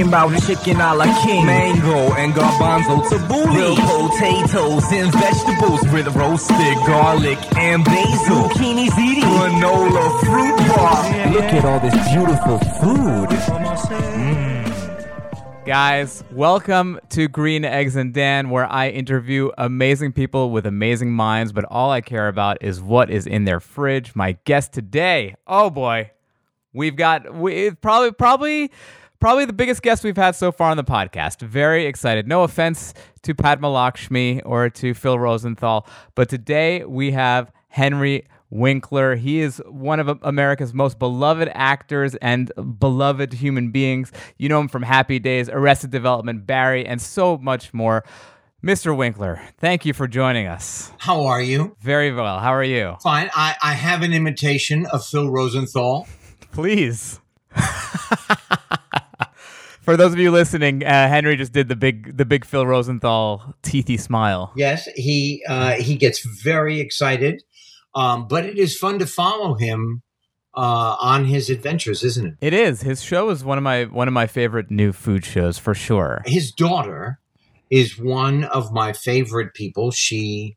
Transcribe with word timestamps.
Talking 0.00 0.14
about 0.14 0.42
chicken 0.46 0.80
a 0.80 0.94
la 0.94 1.04
king, 1.22 1.44
mango 1.44 2.14
and 2.14 2.32
garbanzo 2.32 3.02
tabbouleh, 3.10 3.76
grilled 3.76 4.10
potatoes 4.10 4.90
and 4.92 5.12
vegetables 5.12 5.82
with 5.92 6.06
roasted 6.16 6.76
garlic 6.86 7.38
and 7.58 7.84
basil, 7.84 8.48
zucchini 8.48 8.88
ziti, 8.88 9.20
granola 9.20 10.20
fruit 10.20 10.56
bar. 10.68 11.32
Look 11.32 11.52
at 11.52 11.66
all 11.66 11.80
this 11.80 11.92
beautiful 12.14 12.58
food. 12.80 13.28
Mm. 14.00 15.66
Guys, 15.66 16.24
welcome 16.32 16.98
to 17.10 17.28
Green 17.28 17.66
Eggs 17.66 17.94
and 17.94 18.14
Dan, 18.14 18.48
where 18.48 18.64
I 18.64 18.88
interview 18.88 19.50
amazing 19.58 20.12
people 20.12 20.50
with 20.50 20.64
amazing 20.64 21.12
minds, 21.12 21.52
but 21.52 21.66
all 21.66 21.90
I 21.90 22.00
care 22.00 22.28
about 22.28 22.62
is 22.62 22.80
what 22.80 23.10
is 23.10 23.26
in 23.26 23.44
their 23.44 23.60
fridge. 23.60 24.16
My 24.16 24.38
guest 24.46 24.72
today, 24.72 25.34
oh 25.46 25.68
boy, 25.68 26.12
we've 26.72 26.96
got 26.96 27.34
we 27.34 27.72
probably 27.72 28.12
probably 28.12 28.70
probably 29.20 29.44
the 29.44 29.52
biggest 29.52 29.82
guest 29.82 30.02
we've 30.02 30.16
had 30.16 30.34
so 30.34 30.50
far 30.50 30.70
on 30.70 30.76
the 30.76 30.84
podcast. 30.84 31.40
Very 31.42 31.86
excited. 31.86 32.26
No 32.26 32.42
offense 32.42 32.94
to 33.22 33.34
Padma 33.34 33.70
Lakshmi 33.70 34.40
or 34.42 34.70
to 34.70 34.94
Phil 34.94 35.18
Rosenthal, 35.18 35.86
but 36.14 36.28
today 36.28 36.84
we 36.84 37.12
have 37.12 37.52
Henry 37.68 38.26
Winkler. 38.48 39.14
He 39.14 39.40
is 39.40 39.62
one 39.68 40.00
of 40.00 40.18
America's 40.22 40.74
most 40.74 40.98
beloved 40.98 41.50
actors 41.52 42.16
and 42.16 42.50
beloved 42.78 43.34
human 43.34 43.70
beings. 43.70 44.10
You 44.38 44.48
know 44.48 44.60
him 44.60 44.68
from 44.68 44.82
Happy 44.82 45.18
Days, 45.18 45.48
Arrested 45.48 45.90
Development, 45.90 46.46
Barry, 46.46 46.84
and 46.86 47.00
so 47.00 47.38
much 47.38 47.72
more. 47.72 48.04
Mr. 48.64 48.94
Winkler, 48.94 49.40
thank 49.58 49.86
you 49.86 49.94
for 49.94 50.06
joining 50.06 50.46
us. 50.46 50.92
How 50.98 51.24
are 51.24 51.40
you? 51.40 51.76
Very 51.80 52.12
well. 52.12 52.40
How 52.40 52.52
are 52.52 52.64
you? 52.64 52.96
Fine. 53.02 53.30
I, 53.34 53.56
I 53.62 53.72
have 53.72 54.02
an 54.02 54.12
imitation 54.12 54.84
of 54.86 55.06
Phil 55.06 55.30
Rosenthal. 55.30 56.06
Please. 56.52 57.20
For 59.80 59.96
those 59.96 60.12
of 60.12 60.18
you 60.18 60.30
listening, 60.30 60.84
uh, 60.84 61.08
Henry 61.08 61.36
just 61.36 61.52
did 61.52 61.68
the 61.68 61.76
big 61.76 62.16
the 62.16 62.24
big 62.24 62.44
Phil 62.44 62.66
Rosenthal 62.66 63.54
teethy 63.62 63.98
smile. 63.98 64.52
Yes, 64.56 64.86
he 64.94 65.42
uh, 65.48 65.72
he 65.72 65.96
gets 65.96 66.20
very 66.20 66.80
excited, 66.80 67.42
um, 67.94 68.28
but 68.28 68.44
it 68.44 68.58
is 68.58 68.76
fun 68.76 68.98
to 68.98 69.06
follow 69.06 69.54
him 69.54 70.02
uh, 70.54 70.96
on 71.00 71.24
his 71.24 71.48
adventures, 71.48 72.04
isn't 72.04 72.26
it? 72.26 72.34
It 72.40 72.52
is. 72.52 72.82
His 72.82 73.02
show 73.02 73.30
is 73.30 73.42
one 73.42 73.56
of 73.56 73.64
my 73.64 73.84
one 73.84 74.06
of 74.06 74.14
my 74.14 74.26
favorite 74.26 74.70
new 74.70 74.92
food 74.92 75.24
shows 75.24 75.58
for 75.58 75.74
sure. 75.74 76.22
His 76.26 76.52
daughter 76.52 77.18
is 77.70 77.98
one 77.98 78.44
of 78.44 78.72
my 78.72 78.92
favorite 78.92 79.54
people. 79.54 79.90
She 79.92 80.56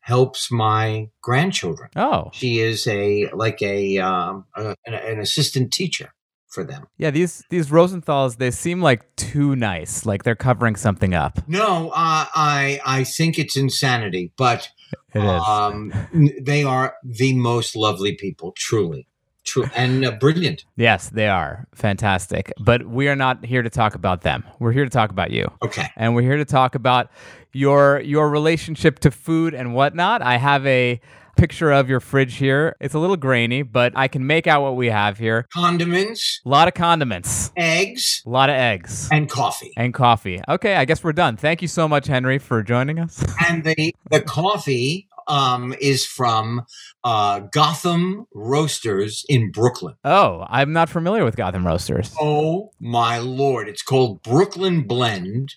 helps 0.00 0.50
my 0.50 1.08
grandchildren. 1.20 1.90
Oh, 1.94 2.30
she 2.32 2.58
is 2.58 2.86
a 2.88 3.30
like 3.30 3.62
a, 3.62 3.98
um, 3.98 4.46
a 4.56 4.74
an, 4.86 4.94
an 4.94 5.20
assistant 5.20 5.72
teacher 5.72 6.12
for 6.56 6.64
them. 6.64 6.86
Yeah, 6.96 7.10
these 7.10 7.44
these 7.50 7.70
Rosenthals 7.70 8.36
they 8.36 8.50
seem 8.50 8.80
like 8.80 9.14
too 9.16 9.54
nice, 9.54 10.06
like 10.06 10.24
they're 10.24 10.34
covering 10.34 10.74
something 10.74 11.12
up. 11.12 11.38
No, 11.46 11.90
uh, 11.90 12.24
I 12.34 12.80
I 12.84 13.04
think 13.04 13.38
it's 13.38 13.56
insanity, 13.56 14.32
but 14.38 14.70
it. 15.14 15.20
Um, 15.20 15.92
they 16.40 16.64
are 16.64 16.94
the 17.04 17.34
most 17.34 17.76
lovely 17.76 18.14
people, 18.14 18.52
truly. 18.56 19.06
True 19.44 19.66
and 19.76 20.04
uh, 20.04 20.10
brilliant. 20.12 20.64
Yes, 20.76 21.10
they 21.10 21.28
are 21.28 21.68
fantastic. 21.74 22.52
But 22.58 22.88
we 22.88 23.06
are 23.08 23.14
not 23.14 23.44
here 23.44 23.62
to 23.62 23.70
talk 23.70 23.94
about 23.94 24.22
them. 24.22 24.42
We're 24.58 24.72
here 24.72 24.84
to 24.84 24.90
talk 24.90 25.10
about 25.10 25.30
you. 25.30 25.46
Okay. 25.62 25.88
And 25.94 26.16
we're 26.16 26.22
here 26.22 26.38
to 26.38 26.44
talk 26.44 26.74
about 26.74 27.10
your 27.52 28.00
your 28.00 28.28
relationship 28.30 28.98
to 29.00 29.10
food 29.10 29.54
and 29.54 29.74
whatnot. 29.74 30.22
I 30.22 30.38
have 30.38 30.66
a 30.66 31.00
picture 31.36 31.70
of 31.70 31.88
your 31.88 32.00
fridge 32.00 32.36
here. 32.36 32.74
It's 32.80 32.94
a 32.94 32.98
little 32.98 33.16
grainy, 33.16 33.62
but 33.62 33.92
I 33.94 34.08
can 34.08 34.26
make 34.26 34.46
out 34.46 34.62
what 34.62 34.76
we 34.76 34.88
have 34.88 35.18
here. 35.18 35.46
Condiments. 35.52 36.40
A 36.44 36.48
lot 36.48 36.68
of 36.68 36.74
condiments. 36.74 37.52
Eggs. 37.56 38.22
A 38.26 38.30
lot 38.30 38.48
of 38.48 38.56
eggs. 38.56 39.08
And 39.12 39.28
coffee. 39.28 39.72
And 39.76 39.94
coffee. 39.94 40.42
Okay, 40.48 40.74
I 40.74 40.84
guess 40.84 41.04
we're 41.04 41.12
done. 41.12 41.36
Thank 41.36 41.62
you 41.62 41.68
so 41.68 41.86
much, 41.86 42.06
Henry, 42.06 42.38
for 42.38 42.62
joining 42.62 42.98
us. 42.98 43.24
and 43.48 43.64
the 43.64 43.94
the 44.10 44.22
coffee 44.22 45.08
um, 45.28 45.74
is 45.80 46.04
from 46.04 46.62
uh, 47.04 47.40
Gotham 47.40 48.26
Roasters 48.34 49.24
in 49.28 49.50
Brooklyn. 49.50 49.94
Oh, 50.04 50.44
I'm 50.48 50.72
not 50.72 50.88
familiar 50.88 51.24
with 51.24 51.36
Gotham 51.36 51.66
Roasters. 51.66 52.14
Oh 52.20 52.72
my 52.80 53.18
lord! 53.18 53.68
It's 53.68 53.82
called 53.82 54.22
Brooklyn 54.22 54.86
Blend, 54.86 55.54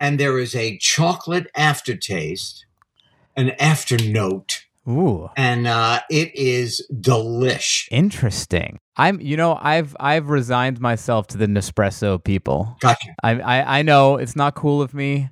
and 0.00 0.18
there 0.18 0.38
is 0.38 0.54
a 0.54 0.78
chocolate 0.78 1.46
aftertaste, 1.54 2.66
an 3.36 3.52
afternote 3.60 4.65
Ooh. 4.88 5.28
And 5.36 5.66
uh, 5.66 6.00
it 6.10 6.34
is 6.34 6.86
delish. 6.92 7.88
Interesting. 7.90 8.78
I'm, 8.96 9.20
you 9.20 9.36
know, 9.36 9.58
I've 9.60 9.96
I've 10.00 10.28
resigned 10.28 10.80
myself 10.80 11.26
to 11.28 11.38
the 11.38 11.46
Nespresso 11.46 12.22
people. 12.22 12.76
Gotcha. 12.80 13.14
I, 13.22 13.40
I 13.40 13.78
I 13.78 13.82
know 13.82 14.16
it's 14.16 14.36
not 14.36 14.54
cool 14.54 14.80
of 14.80 14.94
me. 14.94 15.28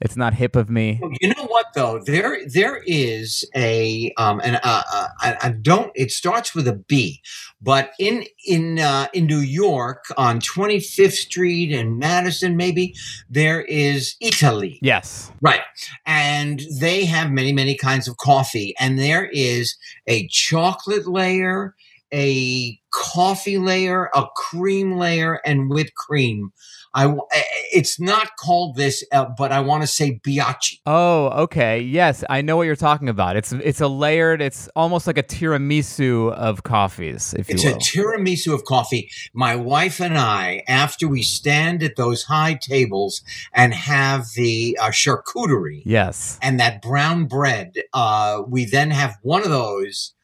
It's 0.00 0.16
not 0.16 0.34
hip 0.34 0.56
of 0.56 0.68
me. 0.68 1.00
You 1.20 1.28
know 1.30 1.46
what 1.46 1.66
though? 1.74 2.00
There 2.04 2.46
there 2.46 2.82
is 2.86 3.48
a 3.54 4.12
um 4.18 4.40
and 4.44 4.56
uh, 4.56 4.82
uh 4.92 5.08
I, 5.20 5.36
I 5.42 5.50
don't. 5.50 5.90
It 5.94 6.10
starts 6.10 6.54
with 6.54 6.68
a 6.68 6.74
B, 6.74 7.22
but 7.62 7.92
in 7.98 8.24
in 8.44 8.78
uh, 8.78 9.08
in 9.14 9.26
New 9.26 9.38
York 9.38 10.04
on 10.18 10.40
25th 10.40 11.12
Street 11.12 11.72
and 11.72 11.98
Madison 11.98 12.56
maybe 12.56 12.94
there 13.30 13.62
is 13.62 14.16
Eataly. 14.22 14.78
Yes. 14.82 15.32
Right. 15.40 15.62
And 16.04 16.60
they 16.78 17.06
have 17.06 17.30
many 17.30 17.52
many 17.52 17.74
kinds 17.74 18.06
of 18.06 18.18
coffee 18.18 18.74
and 18.78 18.98
there 18.98 19.24
is 19.32 19.76
a 20.06 20.28
chocolate 20.28 21.06
layer, 21.06 21.74
a 22.12 22.78
coffee 22.90 23.58
layer, 23.58 24.10
a 24.14 24.26
cream 24.36 24.98
layer 24.98 25.40
and 25.46 25.70
whipped 25.70 25.94
cream. 25.94 26.52
I 26.96 27.14
it's 27.72 28.00
not 28.00 28.36
called 28.38 28.74
this, 28.74 29.04
uh, 29.12 29.26
but 29.36 29.52
I 29.52 29.60
want 29.60 29.82
to 29.82 29.86
say 29.86 30.18
biachi. 30.24 30.80
Oh, 30.86 31.26
okay. 31.42 31.78
Yes, 31.78 32.24
I 32.30 32.40
know 32.40 32.56
what 32.56 32.62
you're 32.62 32.74
talking 32.74 33.10
about. 33.10 33.36
It's 33.36 33.52
it's 33.52 33.82
a 33.82 33.86
layered. 33.86 34.40
It's 34.40 34.66
almost 34.74 35.06
like 35.06 35.18
a 35.18 35.22
tiramisu 35.22 36.32
of 36.32 36.62
coffees, 36.62 37.34
if 37.34 37.50
it's 37.50 37.62
you 37.62 37.70
will. 37.70 37.76
a 37.76 37.80
tiramisu 37.80 38.54
of 38.54 38.64
coffee. 38.64 39.10
My 39.34 39.54
wife 39.54 40.00
and 40.00 40.16
I, 40.16 40.64
after 40.66 41.06
we 41.06 41.20
stand 41.22 41.82
at 41.82 41.96
those 41.96 42.24
high 42.24 42.54
tables 42.54 43.22
and 43.52 43.74
have 43.74 44.28
the 44.34 44.78
uh, 44.80 44.88
charcuterie, 44.88 45.82
yes, 45.84 46.38
and 46.40 46.58
that 46.58 46.80
brown 46.80 47.26
bread, 47.26 47.74
uh, 47.92 48.40
we 48.48 48.64
then 48.64 48.90
have 48.90 49.18
one 49.20 49.42
of 49.42 49.50
those 49.50 50.14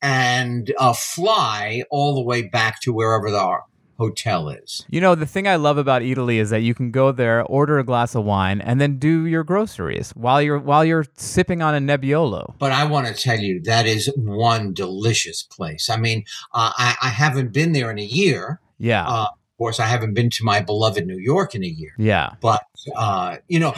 and 0.00 0.72
uh, 0.78 0.92
fly 0.92 1.82
all 1.90 2.14
the 2.14 2.22
way 2.22 2.42
back 2.42 2.80
to 2.82 2.92
wherever 2.92 3.28
they 3.28 3.36
are 3.36 3.64
hotel 3.98 4.48
is. 4.48 4.84
You 4.88 5.00
know, 5.00 5.14
the 5.14 5.26
thing 5.26 5.46
I 5.46 5.56
love 5.56 5.78
about 5.78 6.02
Eataly 6.02 6.36
is 6.36 6.50
that 6.50 6.60
you 6.60 6.74
can 6.74 6.90
go 6.90 7.12
there, 7.12 7.42
order 7.44 7.78
a 7.78 7.84
glass 7.84 8.14
of 8.14 8.24
wine, 8.24 8.60
and 8.60 8.80
then 8.80 8.98
do 8.98 9.26
your 9.26 9.44
groceries 9.44 10.10
while 10.12 10.42
you're 10.42 10.58
while 10.58 10.84
you're 10.84 11.06
sipping 11.16 11.62
on 11.62 11.74
a 11.74 11.78
Nebbiolo. 11.78 12.54
But 12.58 12.72
I 12.72 12.84
want 12.84 13.06
to 13.06 13.14
tell 13.14 13.38
you 13.38 13.60
that 13.62 13.86
is 13.86 14.12
one 14.16 14.72
delicious 14.72 15.42
place. 15.42 15.88
I 15.90 15.96
mean, 15.96 16.24
uh, 16.52 16.72
I, 16.76 16.96
I 17.02 17.08
haven't 17.08 17.52
been 17.52 17.72
there 17.72 17.90
in 17.90 17.98
a 17.98 18.04
year. 18.04 18.60
Yeah. 18.78 19.06
Uh, 19.06 19.26
of 19.26 19.58
course, 19.58 19.78
I 19.78 19.86
haven't 19.86 20.14
been 20.14 20.30
to 20.30 20.44
my 20.44 20.60
beloved 20.60 21.06
New 21.06 21.18
York 21.18 21.54
in 21.54 21.62
a 21.62 21.68
year. 21.68 21.92
yeah. 21.96 22.30
But 22.40 22.62
uh, 22.96 23.36
you 23.46 23.60
know, 23.60 23.74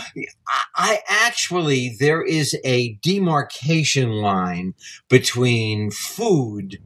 I, 0.49 0.63
I 0.75 0.99
actually 1.09 1.97
there 2.01 2.23
is 2.23 2.57
a 2.65 2.95
demarcation 3.03 4.11
line 4.13 4.75
between 5.11 5.91
food 5.91 6.81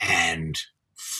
and 0.00 0.58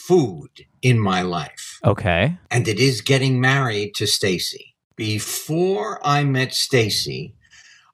food 0.09 0.65
in 0.81 0.99
my 0.99 1.21
life, 1.21 1.79
Okay. 1.85 2.39
and 2.51 2.67
it 2.67 2.79
is 2.81 3.03
getting 3.03 3.41
married 3.41 3.95
to 3.97 4.07
Stacy. 4.07 4.75
Before 4.97 6.01
I 6.03 6.25
met 6.25 6.55
Stacy, 6.55 7.35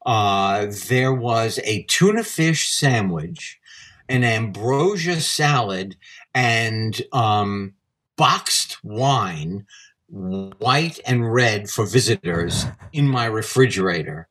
uh, 0.06 0.66
there 0.88 1.12
was 1.12 1.58
a 1.64 1.82
tuna 1.84 2.22
fish 2.22 2.70
sandwich, 2.70 3.58
an 4.08 4.22
ambrosia 4.22 5.20
salad, 5.20 5.96
and 6.34 7.02
um, 7.12 7.74
boxed 8.16 8.78
wine, 8.84 9.66
white 10.08 11.00
and 11.04 11.32
red 11.32 11.68
for 11.68 11.84
visitors, 11.84 12.66
in 12.92 13.08
my 13.08 13.24
refrigerator. 13.26 14.28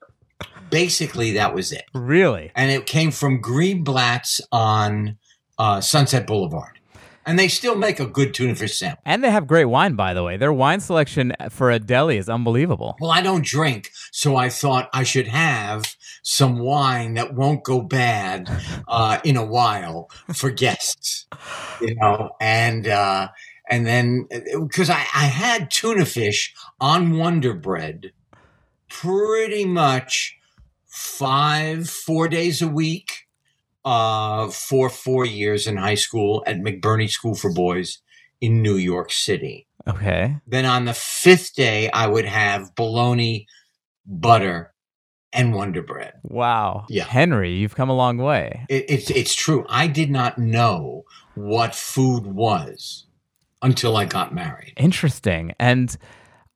Basically, 0.69 1.33
that 1.33 1.53
was 1.53 1.71
it. 1.73 1.83
Really? 1.93 2.49
And 2.55 2.71
it 2.71 2.85
came 2.85 3.11
from 3.11 3.41
Greenblatt's 3.41 4.39
on 4.51 5.17
uh, 5.57 5.81
Sunset 5.81 6.25
Boulevard. 6.25 6.79
And 7.25 7.39
they 7.39 7.47
still 7.47 7.75
make 7.75 7.99
a 7.99 8.05
good 8.05 8.33
tuna 8.33 8.55
fish 8.55 8.77
sandwich. 8.77 8.99
And 9.05 9.23
they 9.23 9.31
have 9.31 9.47
great 9.47 9.65
wine, 9.65 9.95
by 9.95 10.13
the 10.13 10.23
way. 10.23 10.37
Their 10.37 10.53
wine 10.53 10.79
selection 10.79 11.33
for 11.49 11.71
a 11.71 11.79
deli 11.79 12.17
is 12.17 12.29
unbelievable. 12.29 12.95
Well, 12.99 13.11
I 13.11 13.21
don't 13.21 13.45
drink, 13.45 13.91
so 14.11 14.35
I 14.35 14.49
thought 14.49 14.89
I 14.93 15.03
should 15.03 15.27
have 15.27 15.95
some 16.23 16.59
wine 16.59 17.13
that 17.15 17.33
won't 17.33 17.63
go 17.63 17.81
bad 17.81 18.49
uh, 18.87 19.19
in 19.23 19.37
a 19.37 19.45
while 19.45 20.09
for 20.33 20.49
guests, 20.49 21.27
you 21.81 21.95
know. 21.95 22.31
And 22.41 22.87
uh, 22.87 23.29
and 23.69 23.85
then 23.85 24.27
because 24.61 24.89
I, 24.89 24.99
I 25.15 25.25
had 25.25 25.71
tuna 25.71 26.05
fish 26.05 26.53
on 26.79 27.17
Wonder 27.17 27.53
Bread 27.53 28.11
pretty 28.89 29.65
much 29.65 30.37
five 30.85 31.89
four 31.89 32.27
days 32.27 32.61
a 32.61 32.67
week 32.67 33.22
uh, 33.85 34.47
for 34.49 34.89
four 34.89 35.25
years 35.25 35.67
in 35.67 35.77
high 35.77 35.95
school 35.95 36.43
at 36.47 36.59
McBurney 36.59 37.09
School 37.09 37.35
for 37.35 37.51
Boys 37.51 37.99
in 38.41 38.61
New 38.61 38.75
York 38.75 39.11
City. 39.11 39.67
Okay. 39.87 40.37
Then 40.47 40.65
on 40.65 40.85
the 40.85 40.93
fifth 40.93 41.55
day, 41.55 41.89
I 41.91 42.07
would 42.07 42.25
have 42.25 42.75
bologna, 42.75 43.47
butter, 44.05 44.73
and 45.33 45.53
Wonder 45.53 45.81
Bread. 45.81 46.13
Wow. 46.23 46.85
Yeah. 46.89 47.05
Henry, 47.05 47.55
you've 47.55 47.75
come 47.75 47.89
a 47.89 47.95
long 47.95 48.17
way. 48.17 48.65
It, 48.69 48.85
it's 48.87 49.09
it's 49.09 49.33
true. 49.33 49.65
I 49.67 49.87
did 49.87 50.09
not 50.11 50.37
know 50.37 51.05
what 51.35 51.75
food 51.75 52.27
was 52.27 53.07
until 53.61 53.97
I 53.97 54.05
got 54.05 54.33
married. 54.33 54.73
Interesting. 54.77 55.53
And 55.59 55.97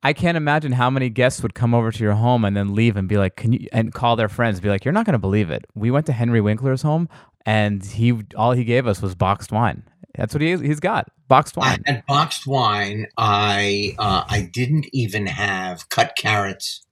I 0.03 0.13
can't 0.13 0.37
imagine 0.37 0.73
how 0.73 0.89
many 0.89 1.09
guests 1.09 1.41
would 1.41 1.55
come 1.55 1.73
over 1.73 1.91
to 1.91 2.03
your 2.03 2.13
home 2.13 2.45
and 2.45 2.55
then 2.55 2.75
leave 2.75 2.95
and 2.97 3.07
be 3.09 3.17
like, 3.17 3.35
"Can 3.35 3.53
you?" 3.53 3.67
and 3.71 3.93
call 3.93 4.15
their 4.15 4.29
friends, 4.29 4.59
be 4.59 4.69
like, 4.69 4.85
"You're 4.85 4.93
not 4.93 5.05
going 5.05 5.13
to 5.13 5.19
believe 5.19 5.49
it. 5.49 5.65
We 5.75 5.91
went 5.91 6.05
to 6.05 6.11
Henry 6.13 6.39
Winkler's 6.39 6.83
home, 6.83 7.09
and 7.45 7.83
he 7.83 8.13
all 8.35 8.51
he 8.51 8.63
gave 8.63 8.85
us 8.85 9.01
was 9.01 9.15
boxed 9.15 9.51
wine. 9.51 9.83
That's 10.15 10.33
what 10.33 10.41
he 10.41 10.55
he's 10.57 10.79
got, 10.79 11.09
boxed 11.27 11.57
I 11.57 11.61
wine. 11.61 11.83
had 11.85 12.05
boxed 12.05 12.45
wine. 12.45 13.07
I 13.17 13.95
uh, 13.97 14.23
I 14.27 14.41
didn't 14.51 14.87
even 14.93 15.25
have 15.25 15.89
cut 15.89 16.13
carrots 16.17 16.85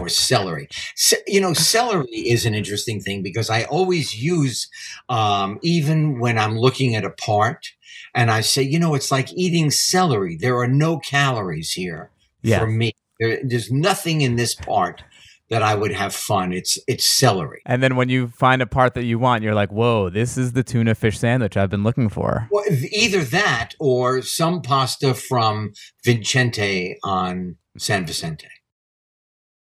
or 0.00 0.08
celery. 0.08 0.68
Ce- 0.94 1.14
you 1.26 1.40
know, 1.40 1.52
celery 1.52 2.06
is 2.10 2.46
an 2.46 2.54
interesting 2.54 3.00
thing 3.00 3.22
because 3.22 3.50
I 3.50 3.64
always 3.64 4.22
use, 4.22 4.68
um, 5.08 5.58
even 5.62 6.18
when 6.20 6.38
I'm 6.38 6.56
looking 6.56 6.94
at 6.94 7.04
a 7.04 7.10
part, 7.10 7.72
and 8.14 8.30
I 8.30 8.40
say, 8.40 8.62
you 8.62 8.78
know, 8.78 8.94
it's 8.94 9.10
like 9.12 9.32
eating 9.34 9.70
celery. 9.70 10.36
There 10.36 10.58
are 10.58 10.68
no 10.68 10.98
calories 10.98 11.72
here 11.72 12.10
Yeah. 12.42 12.58
for 12.60 12.66
me. 12.66 12.92
There, 13.20 13.40
there's 13.44 13.70
nothing 13.70 14.20
in 14.22 14.36
this 14.36 14.54
part 14.54 15.02
that 15.52 15.62
I 15.62 15.74
would 15.74 15.92
have 15.92 16.14
fun. 16.14 16.52
It's 16.52 16.78
it's 16.88 17.06
celery. 17.06 17.60
And 17.66 17.82
then 17.82 17.94
when 17.94 18.08
you 18.08 18.28
find 18.28 18.62
a 18.62 18.66
part 18.66 18.94
that 18.94 19.04
you 19.04 19.18
want, 19.18 19.42
you're 19.42 19.54
like, 19.54 19.70
"Whoa, 19.70 20.08
this 20.08 20.38
is 20.38 20.52
the 20.52 20.62
tuna 20.62 20.94
fish 20.94 21.18
sandwich 21.18 21.56
I've 21.56 21.70
been 21.70 21.84
looking 21.84 22.08
for." 22.08 22.48
Well, 22.50 22.64
either 22.90 23.22
that 23.24 23.74
or 23.78 24.22
some 24.22 24.62
pasta 24.62 25.12
from 25.14 25.72
Vincenti 26.04 26.96
on 27.04 27.56
San 27.76 28.06
Vicente. 28.06 28.48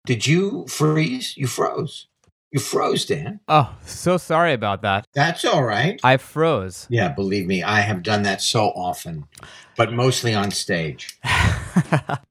Did 0.06 0.28
you 0.28 0.66
freeze? 0.68 1.36
You 1.36 1.48
froze. 1.48 2.08
You 2.52 2.60
froze, 2.60 3.06
Dan. 3.06 3.40
Oh, 3.48 3.76
so 3.86 4.18
sorry 4.18 4.54
about 4.54 4.82
that. 4.82 5.08
That's 5.14 5.46
all 5.46 5.64
right. 5.64 6.00
I 6.04 6.18
froze. 6.18 6.86
Yeah, 6.90 7.10
believe 7.10 7.48
me, 7.48 7.64
I 7.64 7.80
have 7.80 8.04
done 8.04 8.24
that 8.24 8.42
so 8.42 8.66
often, 8.76 9.26
but 9.78 9.94
mostly 9.94 10.34
on 10.34 10.52
stage. 10.52 11.18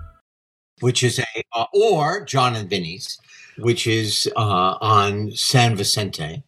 Which 0.81 1.03
is 1.03 1.17
a 1.19 1.25
uh, 1.55 1.65
or 1.73 2.25
Jon 2.25 2.55
and 2.55 2.69
Vinny's, 2.69 3.17
which 3.57 3.87
is 3.87 4.29
uh, 4.35 4.77
on 4.81 5.31
San 5.31 5.75
Vicente. 5.75 6.43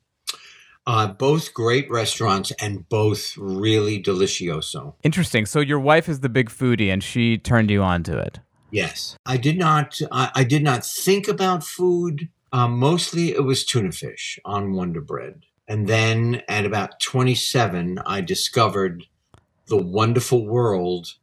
Uh, 0.85 1.07
both 1.07 1.53
great 1.53 1.89
restaurants 1.89 2.51
and 2.59 2.89
both 2.89 3.37
really 3.37 4.03
delicioso. 4.03 4.95
Interesting. 5.01 5.45
So 5.45 5.61
your 5.61 5.79
wife 5.79 6.09
is 6.09 6.19
the 6.19 6.27
big 6.27 6.49
foodie, 6.49 6.91
and 6.91 7.01
she 7.01 7.37
turned 7.37 7.71
you 7.71 7.81
on 7.81 8.03
to 8.03 8.17
it. 8.17 8.39
Yes, 8.69 9.15
I 9.25 9.37
did 9.37 9.57
not. 9.57 9.97
I, 10.11 10.31
I 10.35 10.43
did 10.43 10.61
not 10.61 10.83
think 10.83 11.29
about 11.29 11.63
food. 11.63 12.27
Um, 12.51 12.77
mostly, 12.77 13.29
it 13.29 13.45
was 13.45 13.63
tuna 13.63 13.93
fish 13.93 14.37
on 14.43 14.73
Wonder 14.73 14.99
Bread, 14.99 15.45
and 15.67 15.87
then 15.87 16.41
at 16.49 16.65
about 16.65 16.99
twenty-seven, 16.99 17.99
I 18.05 18.19
discovered 18.19 19.05
the 19.67 19.77
wonderful 19.77 20.45
world 20.45 21.13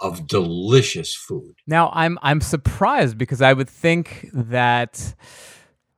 of 0.00 0.26
delicious 0.26 1.14
food. 1.14 1.54
Now 1.66 1.90
I'm 1.92 2.18
I'm 2.22 2.40
surprised 2.40 3.18
because 3.18 3.42
I 3.42 3.52
would 3.52 3.68
think 3.68 4.28
that 4.32 5.14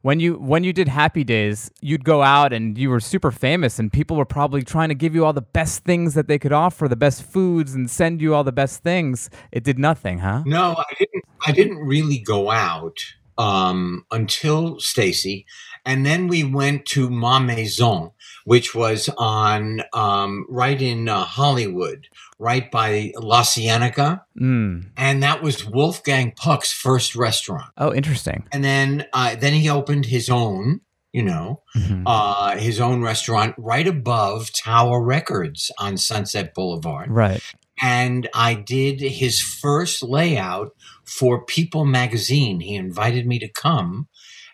when 0.03 0.19
you 0.19 0.35
when 0.35 0.65
you 0.65 0.73
did 0.73 0.89
Happy 0.89 1.25
Days, 1.25 1.71
you'd 1.81 2.05
go 2.05 2.23
out 2.23 2.53
and 2.53 2.79
you 2.79 2.89
were 2.89 3.01
super 3.01 3.31
famous 3.31 3.79
and 3.79 3.93
people 3.93 4.17
were 4.17 4.25
probably 4.25 4.63
trying 4.63 4.89
to 4.89 4.95
give 4.95 5.15
you 5.15 5.25
all 5.25 5.33
the 5.33 5.43
best 5.43 5.85
things 5.85 6.15
that 6.15 6.27
they 6.27 6.39
could 6.39 6.53
offer, 6.53 6.89
the 6.89 6.97
best 6.97 7.23
foods 7.23 7.75
and 7.75 7.91
send 7.91 8.21
you 8.21 8.35
all 8.35 8.45
the 8.45 8.53
best 8.53 8.83
things. 8.83 9.29
It 9.53 9.63
did 9.65 9.79
nothing, 9.79 10.19
huh? 10.21 10.43
No, 10.47 10.77
I 10.79 10.95
didn't. 10.99 11.25
I 11.47 11.53
didn't 11.53 11.79
really 11.79 12.19
go 12.19 12.51
out 12.51 12.99
um, 13.41 14.05
until 14.11 14.79
Stacy, 14.81 15.47
and 15.87 16.05
then 16.05 16.29
we 16.29 16.45
went 16.45 16.85
to 16.95 17.09
Ma 17.09 17.39
Maison, 17.39 18.11
which 18.45 18.75
was 18.75 19.09
on 19.17 19.83
um, 19.95 20.45
right 20.49 20.81
in 20.81 21.09
uh, 21.09 21.25
Hollywood, 21.25 22.07
right 22.39 22.71
by 22.71 23.13
La 23.17 23.43
Cienega, 23.43 24.25
Mm. 24.41 24.91
and 24.97 25.23
that 25.23 25.43
was 25.43 25.67
Wolfgang 25.67 26.33
Puck's 26.37 26.73
first 26.73 27.17
restaurant. 27.17 27.71
Oh, 27.77 27.93
interesting. 27.95 28.45
And 28.53 28.63
then, 28.65 29.07
uh, 29.13 29.37
then 29.37 29.53
he 29.55 29.69
opened 29.71 30.07
his 30.07 30.29
own. 30.31 30.81
You 31.13 31.25
know, 31.25 31.63
Mhm. 31.77 32.05
uh, 32.07 32.57
his 32.57 32.79
own 32.81 33.03
restaurant 33.03 33.57
right 33.59 33.89
above 33.89 34.53
Tower 34.53 35.03
Records 35.03 35.73
on 35.77 35.97
Sunset 35.97 36.55
Boulevard 36.55 37.11
Right. 37.11 37.43
And 37.81 38.29
I 38.35 38.55
did 38.55 39.01
his 39.01 39.41
first 39.41 40.03
layout 40.03 40.73
for 41.07 41.45
People 41.45 41.85
magazine. 41.85 42.61
He 42.61 42.75
invited 42.77 43.27
me 43.27 43.39
to 43.41 43.49
come. 43.49 44.09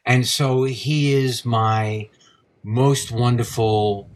And 0.04 0.26
so 0.26 0.64
he 0.64 1.12
is 1.12 1.44
my 1.44 2.08
most 2.64 3.12
wonderful 3.12 4.10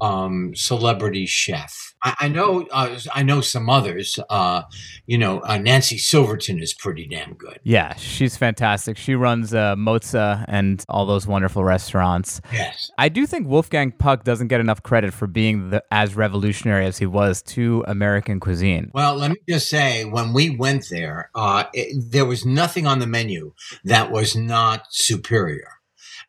um, 0.00 0.54
celebrity 0.54 1.26
chef. 1.26 1.87
I, 2.02 2.14
I 2.20 2.28
know 2.28 2.66
uh, 2.70 2.98
I 3.14 3.22
know 3.22 3.40
some 3.40 3.68
others. 3.68 4.18
Uh, 4.30 4.62
you 5.06 5.18
know, 5.18 5.40
uh, 5.40 5.58
Nancy 5.58 5.98
Silverton 5.98 6.60
is 6.60 6.74
pretty 6.74 7.06
damn 7.06 7.34
good. 7.34 7.58
Yeah, 7.62 7.94
she's 7.96 8.36
fantastic. 8.36 8.96
She 8.96 9.14
runs 9.14 9.54
uh, 9.54 9.74
Mozza 9.76 10.44
and 10.48 10.84
all 10.88 11.06
those 11.06 11.26
wonderful 11.26 11.64
restaurants. 11.64 12.40
Yes. 12.52 12.90
I 12.98 13.08
do 13.08 13.26
think 13.26 13.48
Wolfgang 13.48 13.92
Puck 13.92 14.24
doesn't 14.24 14.48
get 14.48 14.60
enough 14.60 14.82
credit 14.82 15.12
for 15.12 15.26
being 15.26 15.70
the, 15.70 15.82
as 15.90 16.14
revolutionary 16.14 16.86
as 16.86 16.98
he 16.98 17.06
was 17.06 17.42
to 17.42 17.84
American 17.86 18.40
cuisine. 18.40 18.90
Well, 18.94 19.16
let 19.16 19.30
me 19.30 19.36
just 19.48 19.68
say, 19.68 20.04
when 20.04 20.32
we 20.32 20.50
went 20.50 20.88
there, 20.90 21.30
uh, 21.34 21.64
it, 21.72 22.10
there 22.10 22.24
was 22.26 22.44
nothing 22.44 22.86
on 22.86 22.98
the 22.98 23.06
menu 23.06 23.52
that 23.84 24.10
was 24.10 24.36
not 24.36 24.86
superior. 24.90 25.72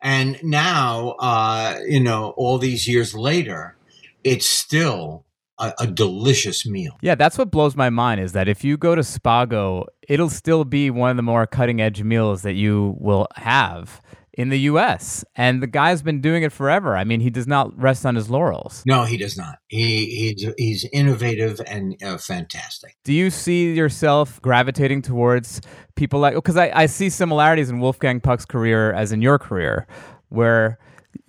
And 0.02 0.42
now, 0.42 1.10
uh, 1.18 1.80
you 1.86 2.00
know, 2.00 2.30
all 2.36 2.58
these 2.58 2.88
years 2.88 3.14
later, 3.14 3.76
it's 4.24 4.46
still 4.46 5.26
a, 5.60 5.74
a 5.80 5.86
delicious 5.86 6.66
meal. 6.66 6.96
Yeah, 7.02 7.14
that's 7.14 7.38
what 7.38 7.50
blows 7.50 7.76
my 7.76 7.90
mind 7.90 8.20
is 8.20 8.32
that 8.32 8.48
if 8.48 8.64
you 8.64 8.76
go 8.76 8.94
to 8.94 9.02
Spago, 9.02 9.86
it'll 10.08 10.30
still 10.30 10.64
be 10.64 10.90
one 10.90 11.10
of 11.10 11.16
the 11.16 11.22
more 11.22 11.46
cutting 11.46 11.80
edge 11.80 12.02
meals 12.02 12.42
that 12.42 12.54
you 12.54 12.96
will 12.98 13.28
have 13.36 14.00
in 14.32 14.48
the 14.48 14.60
US. 14.60 15.24
And 15.36 15.62
the 15.62 15.66
guy's 15.66 16.02
been 16.02 16.20
doing 16.20 16.42
it 16.42 16.52
forever. 16.52 16.96
I 16.96 17.04
mean, 17.04 17.20
he 17.20 17.30
does 17.30 17.46
not 17.46 17.78
rest 17.78 18.06
on 18.06 18.14
his 18.14 18.30
laurels. 18.30 18.82
No, 18.86 19.04
he 19.04 19.16
does 19.16 19.36
not. 19.36 19.58
He 19.68 20.34
he's, 20.36 20.54
he's 20.56 20.84
innovative 20.92 21.60
and 21.66 22.02
uh, 22.02 22.18
fantastic. 22.18 22.96
Do 23.04 23.12
you 23.12 23.30
see 23.30 23.74
yourself 23.74 24.40
gravitating 24.40 25.02
towards 25.02 25.60
people 25.94 26.20
like 26.20 26.34
because 26.34 26.56
I, 26.56 26.70
I 26.74 26.86
see 26.86 27.10
similarities 27.10 27.70
in 27.70 27.80
Wolfgang 27.80 28.20
Puck's 28.20 28.46
career 28.46 28.92
as 28.92 29.12
in 29.12 29.20
your 29.20 29.38
career, 29.38 29.86
where 30.28 30.78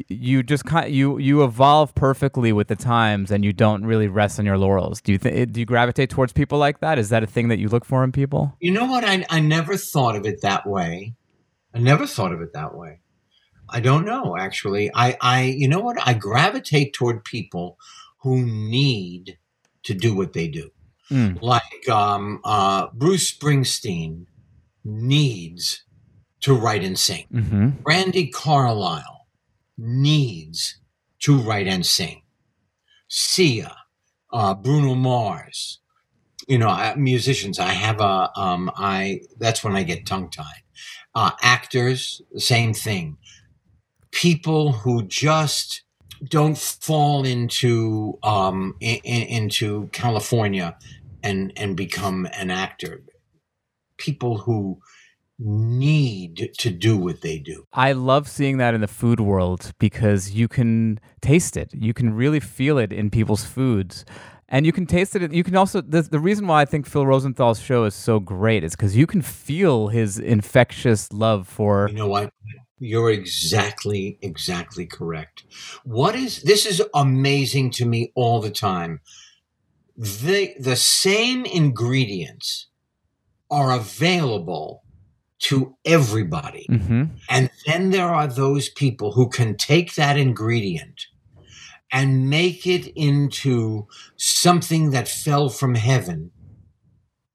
you 0.07 0.43
just 0.43 0.65
kind 0.65 0.93
you 0.93 1.17
you 1.17 1.43
evolve 1.43 1.95
perfectly 1.95 2.51
with 2.51 2.67
the 2.67 2.75
times 2.75 3.31
and 3.31 3.45
you 3.45 3.53
don't 3.53 3.85
really 3.85 4.07
rest 4.07 4.39
on 4.39 4.45
your 4.45 4.57
laurels. 4.57 5.01
Do 5.01 5.11
you 5.11 5.17
think 5.17 5.51
do 5.51 5.59
you 5.59 5.65
gravitate 5.65 6.09
towards 6.09 6.33
people 6.33 6.57
like 6.57 6.79
that? 6.79 6.99
Is 6.99 7.09
that 7.09 7.23
a 7.23 7.27
thing 7.27 7.47
that 7.47 7.59
you 7.59 7.69
look 7.69 7.85
for 7.85 8.03
in 8.03 8.11
people? 8.11 8.55
You 8.59 8.71
know 8.71 8.85
what? 8.85 9.03
I 9.03 9.25
I 9.29 9.39
never 9.39 9.77
thought 9.77 10.15
of 10.15 10.25
it 10.25 10.41
that 10.41 10.67
way. 10.67 11.13
I 11.73 11.79
never 11.79 12.05
thought 12.05 12.33
of 12.33 12.41
it 12.41 12.53
that 12.53 12.75
way. 12.75 12.99
I 13.69 13.79
don't 13.79 14.05
know 14.05 14.37
actually. 14.37 14.91
I 14.93 15.17
I 15.21 15.43
you 15.43 15.67
know 15.67 15.79
what? 15.79 15.97
I 16.05 16.13
gravitate 16.13 16.93
toward 16.93 17.23
people 17.23 17.77
who 18.19 18.45
need 18.45 19.37
to 19.83 19.93
do 19.93 20.15
what 20.15 20.33
they 20.33 20.47
do. 20.47 20.71
Mm. 21.09 21.41
Like 21.41 21.89
um 21.89 22.41
uh 22.43 22.87
Bruce 22.93 23.31
Springsteen 23.31 24.25
needs 24.83 25.83
to 26.41 26.53
write 26.53 26.83
and 26.83 26.97
sing. 26.97 27.27
Mm-hmm. 27.31 27.69
Brandi 27.83 28.31
Carlile 28.31 29.20
needs 29.81 30.79
to 31.19 31.37
write 31.37 31.67
and 31.67 31.85
sing. 31.85 32.21
Sia, 33.07 33.75
uh, 34.31 34.53
Bruno 34.53 34.95
Mars, 34.95 35.79
you 36.47 36.57
know, 36.57 36.93
musicians. 36.97 37.59
I 37.59 37.69
have 37.71 37.99
a, 37.99 38.31
um, 38.39 38.71
I, 38.75 39.21
that's 39.37 39.63
when 39.63 39.75
I 39.75 39.83
get 39.83 40.05
tongue 40.05 40.29
tied. 40.29 40.63
Uh, 41.13 41.31
actors, 41.41 42.21
same 42.37 42.73
thing. 42.73 43.17
People 44.11 44.71
who 44.71 45.03
just 45.03 45.83
don't 46.29 46.57
fall 46.57 47.25
into, 47.25 48.17
um, 48.23 48.75
in, 48.79 48.99
into 49.03 49.89
California 49.91 50.77
and, 51.23 51.51
and 51.57 51.75
become 51.75 52.27
an 52.33 52.51
actor. 52.51 53.03
People 53.97 54.37
who, 54.37 54.79
need 55.43 56.51
to 56.59 56.69
do 56.69 56.97
what 56.97 57.21
they 57.21 57.39
do. 57.39 57.65
I 57.73 57.93
love 57.93 58.27
seeing 58.27 58.57
that 58.57 58.73
in 58.73 58.81
the 58.81 58.87
food 58.87 59.19
world 59.19 59.73
because 59.79 60.31
you 60.31 60.47
can 60.47 60.99
taste 61.21 61.57
it. 61.57 61.73
You 61.73 61.93
can 61.93 62.13
really 62.13 62.39
feel 62.39 62.77
it 62.77 62.93
in 62.93 63.09
people's 63.09 63.43
foods. 63.43 64.05
And 64.47 64.65
you 64.65 64.71
can 64.71 64.85
taste 64.85 65.15
it. 65.15 65.31
You 65.31 65.43
can 65.43 65.55
also, 65.55 65.81
the, 65.81 66.01
the 66.01 66.19
reason 66.19 66.45
why 66.45 66.61
I 66.61 66.65
think 66.65 66.85
Phil 66.85 67.07
Rosenthal's 67.07 67.61
show 67.61 67.85
is 67.85 67.95
so 67.95 68.19
great 68.19 68.63
is 68.63 68.75
because 68.75 68.95
you 68.95 69.07
can 69.07 69.21
feel 69.21 69.87
his 69.87 70.19
infectious 70.19 71.11
love 71.11 71.47
for. 71.47 71.87
You 71.89 71.95
know 71.95 72.07
what? 72.07 72.33
You're 72.77 73.11
exactly, 73.11 74.19
exactly 74.21 74.85
correct. 74.85 75.45
What 75.83 76.15
is, 76.15 76.43
this 76.43 76.65
is 76.65 76.83
amazing 76.93 77.71
to 77.71 77.85
me 77.85 78.11
all 78.13 78.41
the 78.41 78.51
time. 78.51 78.99
The, 79.95 80.53
the 80.59 80.75
same 80.75 81.45
ingredients 81.45 82.67
are 83.49 83.71
available 83.71 84.80
to 85.41 85.75
everybody. 85.85 86.67
Mm-hmm. 86.69 87.03
And 87.29 87.49
then 87.65 87.89
there 87.89 88.09
are 88.09 88.27
those 88.27 88.69
people 88.69 89.11
who 89.11 89.27
can 89.27 89.57
take 89.57 89.95
that 89.95 90.17
ingredient 90.17 91.07
and 91.91 92.29
make 92.29 92.67
it 92.67 92.87
into 92.95 93.87
something 94.17 94.91
that 94.91 95.07
fell 95.07 95.49
from 95.49 95.75
heaven 95.75 96.31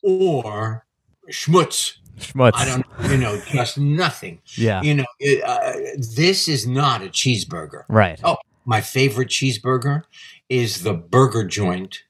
or 0.02 0.86
schmutz. 1.30 1.94
Schmutz. 2.18 2.52
I 2.54 2.64
don't, 2.64 3.10
you 3.10 3.18
know, 3.18 3.40
just 3.48 3.76
nothing. 3.76 4.40
Yeah. 4.56 4.82
You 4.82 4.94
know, 4.94 5.06
it, 5.18 5.42
uh, 5.44 5.72
this 5.98 6.48
is 6.48 6.66
not 6.66 7.02
a 7.02 7.08
cheeseburger. 7.08 7.82
Right. 7.88 8.20
Oh, 8.22 8.36
my 8.64 8.80
favorite 8.80 9.28
cheeseburger 9.28 10.04
is 10.48 10.82
the 10.84 10.94
burger 10.94 11.44
joint 11.44 12.04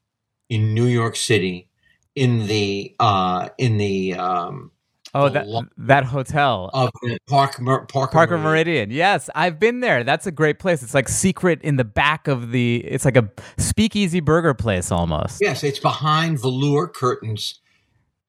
in 0.49 0.75
New 0.75 0.87
York 0.87 1.17
City 1.17 1.69
in 2.15 2.47
the, 2.47 2.95
uh, 3.01 3.49
in 3.59 3.79
the, 3.79 4.15
um, 4.15 4.71
Oh, 5.17 5.29
that 5.31 5.47
that 5.79 6.05
hotel. 6.05 6.71
of 6.75 6.91
the 7.03 7.19
Park, 7.27 7.61
Mer- 7.61 7.87
Parker, 7.87 8.13
Parker 8.13 8.39
Meridien. 8.39 8.89
Meridien. 8.89 8.93
Yes, 8.93 9.31
I've 9.35 9.59
been 9.59 9.81
there. 9.81 10.05
That's 10.05 10.27
a 10.27 10.31
great 10.33 10.59
place. 10.59 10.83
It's 10.83 10.95
like 10.95 11.09
secret 11.09 11.61
in 11.63 11.77
the 11.77 11.85
back 11.85 12.29
of 12.29 12.51
the. 12.53 12.77
It's 12.85 13.05
like 13.05 13.17
a 13.17 13.31
speakeasy 13.59 14.21
burger 14.21 14.55
place 14.55 14.93
almost. 14.93 15.41
Yes, 15.41 15.65
it's 15.65 15.79
behind 15.79 16.41
velour 16.41 16.89
curtains. 16.89 17.61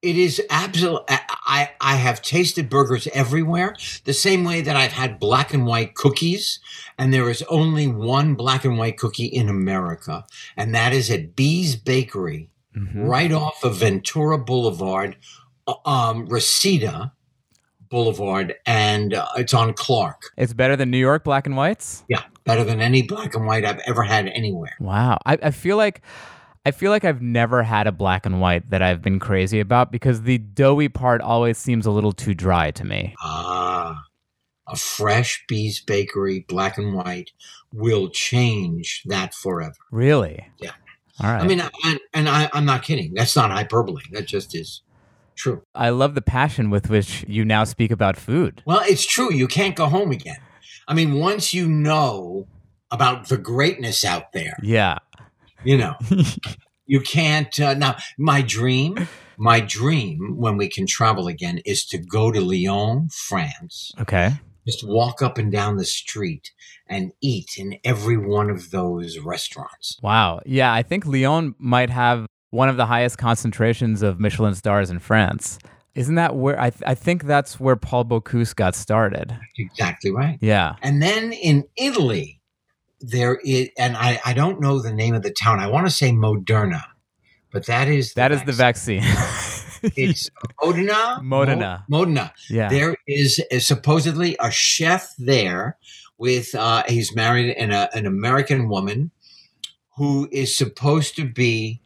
It 0.00 0.16
is 0.16 0.40
absolute. 0.48 1.02
I 1.08 1.70
I 1.80 1.96
have 1.96 2.22
tasted 2.22 2.70
burgers 2.70 3.08
everywhere. 3.12 3.74
The 4.04 4.12
same 4.14 4.44
way 4.44 4.60
that 4.60 4.76
I've 4.76 4.92
had 4.92 5.18
black 5.18 5.52
and 5.52 5.66
white 5.66 5.94
cookies, 5.96 6.60
and 6.96 7.12
there 7.12 7.28
is 7.28 7.42
only 7.50 7.88
one 7.88 8.34
black 8.36 8.64
and 8.64 8.78
white 8.78 8.96
cookie 8.96 9.26
in 9.26 9.48
America, 9.48 10.24
and 10.56 10.72
that 10.74 10.92
is 10.92 11.10
at 11.10 11.34
Bea's 11.34 11.74
Bakery, 11.74 12.48
Mhm. 12.76 13.08
right 13.08 13.32
off 13.32 13.64
of 13.64 13.78
Ventura 13.78 14.38
Boulevard, 14.38 15.16
um, 15.84 16.26
Reseda 16.26 17.12
Boulevard, 17.90 18.54
and 18.66 19.14
uh, 19.14 19.26
it's 19.36 19.54
on 19.54 19.72
Clark. 19.74 20.30
It's 20.36 20.52
better 20.52 20.76
than 20.76 20.90
New 20.90 20.98
York 20.98 21.24
black 21.24 21.46
and 21.46 21.56
whites. 21.56 22.04
Yeah, 22.08 22.22
better 22.44 22.64
than 22.64 22.80
any 22.80 23.02
black 23.02 23.34
and 23.34 23.46
white 23.46 23.64
I've 23.64 23.80
ever 23.86 24.02
had 24.02 24.28
anywhere. 24.28 24.76
Wow. 24.80 25.18
I, 25.24 25.38
I 25.42 25.50
feel 25.50 25.76
like 25.76 26.02
I 26.66 26.70
feel 26.70 26.90
like 26.90 27.04
I've 27.04 27.22
never 27.22 27.62
had 27.62 27.86
a 27.86 27.92
black 27.92 28.26
and 28.26 28.40
white 28.40 28.68
that 28.70 28.82
I've 28.82 29.00
been 29.00 29.18
crazy 29.18 29.60
about 29.60 29.90
because 29.90 30.22
the 30.22 30.38
doughy 30.38 30.88
part 30.88 31.22
always 31.22 31.56
seems 31.56 31.86
a 31.86 31.90
little 31.90 32.12
too 32.12 32.34
dry 32.34 32.70
to 32.72 32.84
me. 32.84 33.14
Ah, 33.22 34.02
a 34.66 34.76
fresh 34.76 35.44
Bea's 35.48 35.80
Bakery, 35.80 36.44
black 36.46 36.76
and 36.76 36.94
white, 36.94 37.30
will 37.72 38.10
change 38.10 39.02
that 39.06 39.32
forever. 39.34 39.76
Really? 39.90 40.46
Yeah. 40.60 40.72
All 41.20 41.32
right. 41.32 41.42
I 41.42 41.46
mean, 41.46 41.60
I, 41.60 41.98
and 42.12 42.28
I, 42.28 42.50
I'm 42.52 42.64
not 42.64 42.82
kidding. 42.82 43.14
That's 43.14 43.34
not 43.34 43.50
hyperbole. 43.50 44.02
That 44.12 44.26
just 44.26 44.54
is 44.54 44.82
true. 45.38 45.62
I 45.74 45.88
love 45.90 46.14
the 46.14 46.22
passion 46.22 46.68
with 46.70 46.90
which 46.90 47.24
you 47.28 47.44
now 47.44 47.64
speak 47.64 47.90
about 47.90 48.16
food. 48.16 48.62
Well, 48.66 48.82
it's 48.84 49.06
true. 49.06 49.32
You 49.32 49.46
can't 49.48 49.74
go 49.76 49.86
home 49.86 50.10
again. 50.12 50.38
I 50.86 50.94
mean, 50.94 51.14
once 51.14 51.54
you 51.54 51.68
know 51.68 52.46
about 52.90 53.28
the 53.28 53.38
greatness 53.38 54.04
out 54.04 54.32
there, 54.32 54.56
Yeah. 54.62 54.98
you 55.64 55.76
know, 55.78 55.94
you 56.86 57.00
can't. 57.00 57.58
Uh, 57.60 57.74
now, 57.74 57.96
my 58.18 58.42
dream, 58.42 59.08
my 59.36 59.60
dream 59.60 60.34
when 60.36 60.56
we 60.56 60.68
can 60.68 60.86
travel 60.86 61.28
again 61.28 61.58
is 61.64 61.84
to 61.86 61.98
go 61.98 62.32
to 62.32 62.40
Lyon, 62.40 63.08
France, 63.10 63.92
Okay. 64.00 64.32
just 64.66 64.86
walk 64.86 65.20
up 65.22 65.38
and 65.38 65.52
down 65.52 65.76
the 65.76 65.84
street 65.84 66.50
and 66.88 67.12
eat 67.20 67.50
in 67.58 67.78
every 67.84 68.16
one 68.16 68.48
of 68.48 68.70
those 68.70 69.18
restaurants. 69.18 69.98
Wow. 70.02 70.40
Yeah, 70.46 70.72
I 70.72 70.82
think 70.82 71.04
Lyon 71.04 71.54
might 71.58 71.90
have 71.90 72.26
one 72.50 72.68
of 72.68 72.76
the 72.76 72.86
highest 72.86 73.18
concentrations 73.18 74.02
of 74.02 74.18
Michelin 74.20 74.54
stars 74.54 74.90
in 74.90 74.98
France. 74.98 75.58
Isn't 75.94 76.14
that 76.14 76.36
where 76.36 76.60
I, 76.60 76.70
th- 76.70 76.82
I 76.86 76.94
think 76.94 77.24
that's 77.24 77.58
where 77.58 77.76
Paul 77.76 78.04
Bocuse 78.04 78.54
got 78.54 78.74
started? 78.74 79.36
Exactly 79.56 80.10
right. 80.10 80.38
Yeah. 80.40 80.76
And 80.82 81.02
then 81.02 81.32
in 81.32 81.64
Italy, 81.76 82.40
there 83.00 83.38
is, 83.44 83.68
and 83.78 83.96
I, 83.96 84.20
I 84.24 84.32
don't 84.32 84.60
know 84.60 84.80
the 84.80 84.92
name 84.92 85.14
of 85.14 85.22
the 85.22 85.30
town. 85.32 85.60
I 85.60 85.66
want 85.66 85.86
to 85.86 85.92
say 85.92 86.10
Moderna, 86.10 86.82
but 87.52 87.66
that 87.66 87.88
is 87.88 88.14
That 88.14 88.32
is 88.32 88.42
the 88.44 88.52
vaccine. 88.52 89.02
It's 89.80 90.28
Modena. 90.60 91.20
Modena. 91.22 91.84
Modena. 91.88 92.32
yeah. 92.50 92.68
There 92.68 92.96
is, 93.06 93.40
is 93.48 93.64
supposedly 93.64 94.36
a 94.40 94.50
chef 94.50 95.14
there 95.18 95.78
with 96.18 96.52
uh, 96.54 96.82
he's 96.88 97.14
married 97.14 97.56
an, 97.56 97.70
an 97.70 98.06
American 98.06 98.68
woman 98.68 99.12
who 99.96 100.28
is 100.32 100.56
supposed 100.56 101.14
to 101.16 101.24
be 101.24 101.80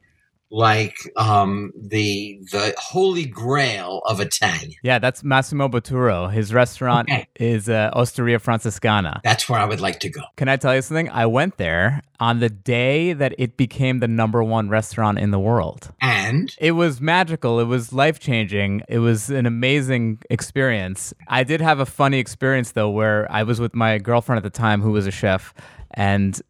like 0.54 0.96
um, 1.16 1.72
the 1.74 2.38
the 2.52 2.74
holy 2.78 3.24
grail 3.24 4.02
of 4.06 4.20
Italian. 4.20 4.72
Yeah, 4.82 4.98
that's 4.98 5.24
Massimo 5.24 5.66
Bottura. 5.68 6.30
His 6.30 6.52
restaurant 6.52 7.08
Okay. 7.10 7.26
is 7.36 7.70
uh, 7.70 7.90
Osteria 7.94 8.38
Francescana. 8.38 9.20
That's 9.24 9.48
where 9.48 9.58
I 9.58 9.64
would 9.64 9.80
like 9.80 9.98
to 10.00 10.10
go. 10.10 10.20
Can 10.36 10.48
I 10.48 10.56
tell 10.56 10.74
you 10.74 10.82
something? 10.82 11.08
I 11.08 11.24
went 11.24 11.56
there 11.56 12.02
on 12.20 12.40
the 12.40 12.50
day 12.50 13.14
that 13.14 13.34
it 13.38 13.56
became 13.56 14.00
the 14.00 14.06
number 14.08 14.44
one 14.44 14.68
restaurant 14.68 15.18
in 15.18 15.30
the 15.30 15.40
world. 15.40 15.90
And 16.02 16.54
It 16.58 16.72
was 16.72 17.00
magical. 17.00 17.58
It 17.58 17.64
was 17.64 17.92
life 17.92 18.20
changing. 18.20 18.82
It 18.88 18.98
was 18.98 19.30
an 19.30 19.46
amazing 19.46 20.18
experience. 20.30 21.14
I 21.28 21.44
did 21.44 21.60
have 21.62 21.80
a 21.80 21.86
funny 21.86 22.18
experience 22.18 22.72
though, 22.72 22.90
where 22.90 23.26
I 23.32 23.42
was 23.42 23.58
with 23.58 23.74
my 23.74 23.96
girlfriend 23.98 24.36
at 24.36 24.42
the 24.44 24.56
time 24.56 24.82
who 24.82 24.92
was 24.92 25.06
a 25.06 25.10
chef, 25.10 25.54
and 25.92 26.40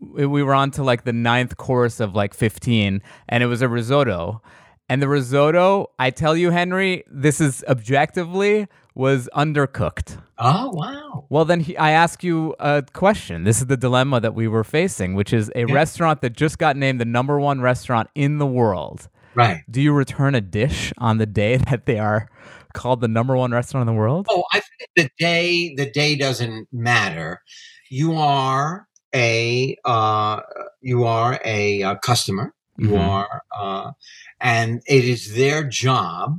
we 0.00 0.26
we 0.26 0.42
were 0.42 0.54
on 0.54 0.70
to 0.72 0.82
like 0.82 1.04
the 1.04 1.12
ninth 1.12 1.56
course 1.56 2.00
of 2.00 2.14
like 2.14 2.34
15, 2.34 3.02
and 3.28 3.42
it 3.42 3.46
was 3.46 3.62
a 3.62 3.68
risotto. 3.68 4.42
And 4.88 5.02
the 5.02 5.08
risotto, 5.08 5.90
I 5.98 6.10
tell 6.10 6.36
you, 6.36 6.50
Henry, 6.50 7.02
this 7.10 7.40
is 7.40 7.64
objectively 7.66 8.68
was 8.94 9.28
undercooked. 9.34 10.16
oh 10.38 10.70
wow, 10.72 11.26
Well, 11.28 11.44
then 11.44 11.60
he, 11.60 11.76
I 11.76 11.90
ask 11.90 12.24
you 12.24 12.54
a 12.58 12.82
question. 12.94 13.44
This 13.44 13.58
is 13.60 13.66
the 13.66 13.76
dilemma 13.76 14.20
that 14.20 14.34
we 14.34 14.48
were 14.48 14.64
facing, 14.64 15.14
which 15.14 15.32
is 15.34 15.50
a 15.54 15.66
restaurant 15.66 16.22
that 16.22 16.34
just 16.34 16.58
got 16.58 16.76
named 16.76 17.00
the 17.00 17.04
number 17.04 17.38
one 17.38 17.60
restaurant 17.60 18.08
in 18.14 18.38
the 18.38 18.46
world. 18.46 19.08
right. 19.34 19.62
Do 19.68 19.82
you 19.82 19.92
return 19.92 20.34
a 20.34 20.40
dish 20.40 20.92
on 20.98 21.18
the 21.18 21.26
day 21.26 21.56
that 21.68 21.84
they 21.86 21.98
are 21.98 22.30
called 22.72 23.00
the 23.02 23.08
number 23.08 23.36
one 23.36 23.50
restaurant 23.50 23.86
in 23.88 23.94
the 23.94 23.98
world? 24.00 24.26
Oh, 24.30 24.44
I 24.52 24.60
think 24.60 24.90
the 24.96 25.10
day 25.18 25.74
the 25.74 25.90
day 25.90 26.16
doesn't 26.16 26.68
matter. 26.72 27.42
You 27.90 28.14
are 28.14 28.85
a 29.14 29.76
uh, 29.84 30.40
you 30.80 31.04
are 31.04 31.40
a, 31.44 31.82
uh 31.82 31.94
customer. 31.96 32.54
You 32.76 32.96
Mhm. 32.96 32.98
are, 32.98 33.42
uh, 33.58 33.92
and 34.40 34.82
it 34.86 35.04
is 35.04 35.34
their 35.34 35.64
job. 35.64 36.38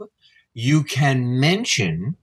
You 0.54 0.84
can 0.84 1.40
mention 1.40 2.18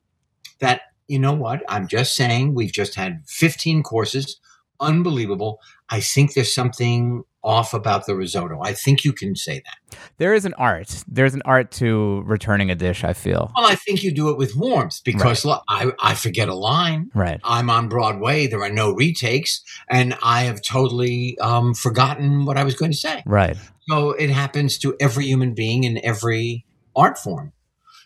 that 0.61 0.83
you 1.09 1.19
know 1.19 1.35
what 1.35 1.63
I'm 1.69 1.87
just 1.89 2.15
saying. 2.17 2.55
We've 2.55 2.73
just 2.73 2.95
had 2.95 3.23
15 3.29 3.83
courses, 3.83 4.41
unbelievable. 4.81 5.61
I 5.91 6.01
think 6.01 6.35
there's 6.35 6.55
something 6.55 7.25
off 7.45 7.75
about 7.75 8.07
the 8.07 8.17
risotto. 8.17 8.61
I 8.63 8.73
think 8.73 9.05
you 9.05 9.13
can 9.13 9.37
say 9.37 9.63
that. 9.65 9.99
There 10.17 10.35
is 10.35 10.45
an 10.45 10.55
art. 10.55 11.05
There's 11.07 11.35
an 11.35 11.43
art 11.45 11.71
to 11.73 12.23
returning 12.25 12.71
a 12.71 12.75
dish, 12.75 13.05
I 13.05 13.13
feel. 13.13 13.53
Well, 13.55 13.67
I 13.67 13.75
think 13.75 14.03
you 14.03 14.11
do 14.11 14.31
it 14.31 14.39
with 14.39 14.57
warmth 14.57 15.03
because 15.05 15.45
look, 15.45 15.63
I 15.69 15.93
I 16.01 16.15
forget 16.15 16.49
a 16.49 16.55
line. 16.55 17.11
Right. 17.15 17.41
I'm 17.45 17.71
on 17.71 17.89
Broadway. 17.89 18.47
There 18.47 18.63
are 18.63 18.73
no 18.73 18.93
retakes, 18.93 19.63
and 19.89 20.17
I 20.23 20.43
have 20.43 20.63
totally 20.63 21.39
um, 21.39 21.75
forgotten 21.75 22.47
what 22.47 22.57
I 22.57 22.65
was 22.65 22.75
going 22.75 22.91
to 22.91 22.97
say. 22.97 23.23
Right. 23.27 23.57
So 23.89 24.13
it 24.13 24.31
happens 24.31 24.79
to 24.79 24.97
every 24.99 25.27
human 25.27 25.55
being 25.55 25.85
in 25.85 26.03
every 26.05 26.65
art 26.97 27.19
form. 27.19 27.53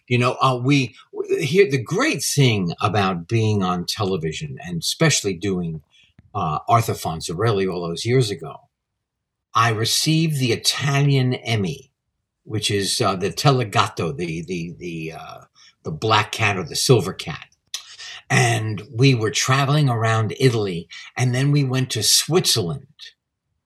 You 0.08 0.18
know, 0.18 0.36
uh, 0.40 0.58
we 0.62 0.94
here 1.38 1.70
the 1.70 1.82
great 1.82 2.22
thing 2.22 2.72
about 2.80 3.28
being 3.28 3.62
on 3.62 3.84
television 3.84 4.58
and 4.64 4.78
especially 4.78 5.34
doing 5.34 5.82
uh, 6.34 6.58
Arthur 6.68 6.94
Fonzarelli 6.94 7.70
all 7.70 7.86
those 7.86 8.04
years 8.04 8.30
ago. 8.30 8.67
I 9.58 9.70
received 9.70 10.38
the 10.38 10.52
Italian 10.52 11.34
Emmy, 11.34 11.90
which 12.44 12.70
is 12.70 13.00
uh, 13.00 13.16
the 13.16 13.30
Telegatto, 13.30 14.16
the 14.16 14.42
the 14.42 14.72
the 14.78 15.14
uh, 15.18 15.40
the 15.82 15.90
black 15.90 16.30
cat 16.30 16.56
or 16.56 16.62
the 16.62 16.76
silver 16.76 17.12
cat. 17.12 17.48
And 18.30 18.84
we 18.94 19.16
were 19.16 19.32
traveling 19.32 19.88
around 19.88 20.32
Italy, 20.38 20.88
and 21.16 21.34
then 21.34 21.50
we 21.50 21.64
went 21.64 21.90
to 21.90 22.04
Switzerland, 22.04 22.86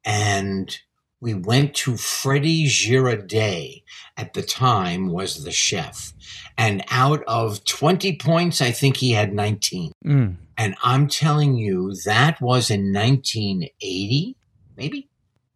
and 0.02 0.75
we 1.20 1.34
went 1.34 1.75
to 1.75 1.92
Fredy 1.92 2.64
Girardet 2.64 3.82
at 4.16 4.32
the 4.32 4.42
time 4.42 5.11
was 5.11 5.44
the 5.44 5.52
chef. 5.52 6.14
And 6.56 6.82
out 6.88 7.22
of 7.28 7.64
20 7.64 8.16
points, 8.16 8.62
I 8.62 8.70
think 8.70 8.96
he 8.96 9.11
had 9.11 9.34
19. 9.34 9.92
Mm. 10.06 10.37
And 10.56 10.75
I'm 10.82 11.06
telling 11.06 11.56
you, 11.56 11.94
that 12.06 12.40
was 12.40 12.70
in 12.70 12.94
1980, 12.94 14.37
maybe. 14.76 15.11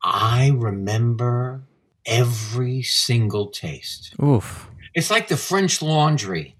I 0.08 0.52
remember 0.54 1.64
every 2.06 2.80
single 2.82 3.48
taste. 3.48 4.14
Oof. 4.22 4.70
It's 4.94 5.10
like 5.10 5.26
the 5.26 5.36
French 5.36 5.82
Laundry. 5.82 6.54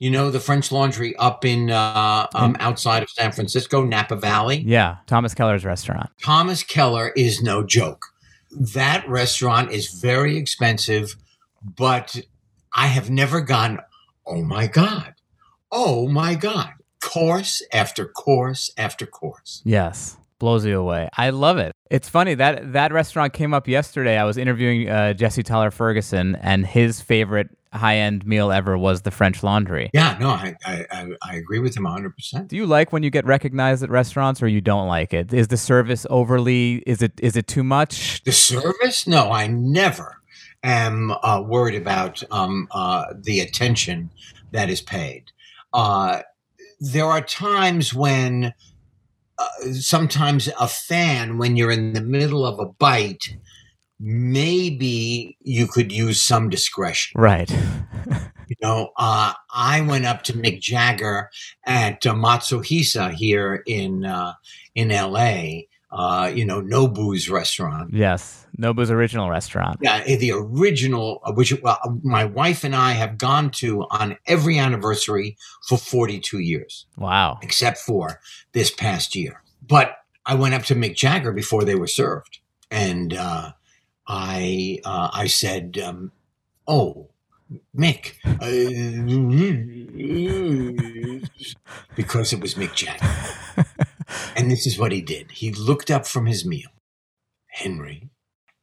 You 0.00 0.10
know, 0.10 0.32
the 0.32 0.40
French 0.40 0.72
Laundry 0.72 1.14
up 1.14 1.44
in 1.44 1.70
uh, 1.70 2.26
um, 2.34 2.56
outside 2.58 3.04
of 3.04 3.10
San 3.10 3.30
Francisco, 3.30 3.84
Napa 3.84 4.16
Valley. 4.16 4.64
Yeah. 4.66 4.96
Thomas 5.06 5.32
Keller's 5.32 5.64
restaurant. 5.64 6.10
Thomas 6.20 6.64
Keller 6.64 7.12
is 7.16 7.40
no 7.40 7.62
joke. 7.62 8.06
That 8.50 9.08
restaurant 9.08 9.70
is 9.70 9.92
very 9.92 10.36
expensive, 10.36 11.14
but 11.62 12.20
I 12.74 12.88
have 12.88 13.10
never 13.10 13.40
gone, 13.40 13.78
oh 14.26 14.42
my 14.42 14.66
God, 14.66 15.14
oh 15.70 16.08
my 16.08 16.34
God, 16.34 16.72
course 17.00 17.62
after 17.72 18.06
course 18.06 18.72
after 18.76 19.06
course. 19.06 19.62
Yes. 19.64 20.16
Blows 20.42 20.66
you 20.66 20.76
away. 20.76 21.08
I 21.16 21.30
love 21.30 21.58
it. 21.58 21.70
It's 21.88 22.08
funny 22.08 22.34
that 22.34 22.72
that 22.72 22.92
restaurant 22.92 23.32
came 23.32 23.54
up 23.54 23.68
yesterday. 23.68 24.18
I 24.18 24.24
was 24.24 24.36
interviewing 24.36 24.88
uh, 24.88 25.12
Jesse 25.12 25.44
Tyler 25.44 25.70
Ferguson, 25.70 26.34
and 26.34 26.66
his 26.66 27.00
favorite 27.00 27.50
high 27.72 27.98
end 27.98 28.26
meal 28.26 28.50
ever 28.50 28.76
was 28.76 29.02
the 29.02 29.12
French 29.12 29.44
Laundry. 29.44 29.88
Yeah, 29.94 30.16
no, 30.18 30.30
I, 30.30 30.56
I, 30.64 31.06
I, 31.22 31.36
agree 31.36 31.60
with 31.60 31.76
him 31.76 31.84
100%. 31.84 32.48
Do 32.48 32.56
you 32.56 32.66
like 32.66 32.92
when 32.92 33.04
you 33.04 33.10
get 33.10 33.24
recognized 33.24 33.84
at 33.84 33.90
restaurants, 33.90 34.42
or 34.42 34.48
you 34.48 34.60
don't 34.60 34.88
like 34.88 35.14
it? 35.14 35.32
Is 35.32 35.46
the 35.46 35.56
service 35.56 36.08
overly? 36.10 36.82
Is 36.88 37.02
it 37.02 37.12
is 37.22 37.36
it 37.36 37.46
too 37.46 37.62
much? 37.62 38.24
The 38.24 38.32
service? 38.32 39.06
No, 39.06 39.30
I 39.30 39.46
never 39.46 40.18
am 40.64 41.12
uh, 41.22 41.40
worried 41.46 41.80
about 41.80 42.20
um, 42.32 42.66
uh, 42.72 43.14
the 43.16 43.38
attention 43.38 44.10
that 44.50 44.68
is 44.68 44.80
paid. 44.80 45.30
Uh, 45.72 46.22
there 46.80 47.06
are 47.06 47.20
times 47.20 47.94
when 47.94 48.54
uh, 49.42 49.72
sometimes 49.74 50.48
a 50.58 50.68
fan, 50.68 51.38
when 51.38 51.56
you're 51.56 51.70
in 51.70 51.92
the 51.92 52.00
middle 52.00 52.46
of 52.46 52.58
a 52.58 52.66
bite, 52.66 53.36
maybe 53.98 55.36
you 55.40 55.66
could 55.66 55.92
use 55.92 56.20
some 56.20 56.48
discretion. 56.48 57.20
Right. 57.20 57.50
You 58.48 58.56
know, 58.68 58.90
uh, 58.98 59.32
I 59.54 59.80
went 59.80 60.04
up 60.04 60.24
to 60.24 60.34
Mick 60.34 60.60
Jagger 60.60 61.30
at 61.64 62.04
uh, 62.04 62.12
Matsuhisa 62.12 63.10
here 63.14 63.62
in 63.66 64.04
uh, 64.04 64.34
in 64.74 64.90
L.A. 64.90 65.68
Uh, 65.92 66.32
you 66.34 66.42
know, 66.44 66.60
Nobu's 66.62 67.28
restaurant. 67.28 67.92
yes. 67.92 68.46
Nobu's 68.56 68.90
original 68.90 69.28
restaurant. 69.28 69.78
Yeah, 69.82 70.02
eh, 70.06 70.16
the 70.16 70.32
original, 70.32 71.20
uh, 71.24 71.32
which 71.32 71.52
well, 71.62 71.78
my 72.02 72.24
wife 72.24 72.64
and 72.64 72.74
I 72.74 72.92
have 72.92 73.18
gone 73.18 73.50
to 73.62 73.82
on 73.90 74.16
every 74.26 74.58
anniversary 74.58 75.36
for 75.68 75.76
42 75.78 76.38
years, 76.38 76.86
Wow. 76.96 77.38
except 77.42 77.78
for 77.78 78.20
this 78.52 78.70
past 78.70 79.14
year. 79.14 79.42
But 79.66 79.96
I 80.24 80.34
went 80.34 80.54
up 80.54 80.62
to 80.64 80.74
Mick 80.74 80.94
Jagger 80.96 81.32
before 81.32 81.64
they 81.64 81.74
were 81.74 81.86
served, 81.86 82.38
and 82.70 83.12
uh, 83.14 83.52
I 84.06 84.78
uh, 84.84 85.10
I 85.12 85.26
said, 85.26 85.78
um, 85.84 86.12
"Oh, 86.66 87.08
Mick," 87.76 88.14
uh, 88.24 88.46
because 91.96 92.32
it 92.32 92.40
was 92.40 92.54
Mick 92.54 92.74
Jagger. 92.74 93.06
And 94.36 94.50
this 94.50 94.66
is 94.66 94.78
what 94.78 94.92
he 94.92 95.00
did. 95.00 95.32
He 95.32 95.52
looked 95.52 95.90
up 95.90 96.06
from 96.06 96.26
his 96.26 96.44
meal, 96.44 96.70
Henry, 97.48 98.10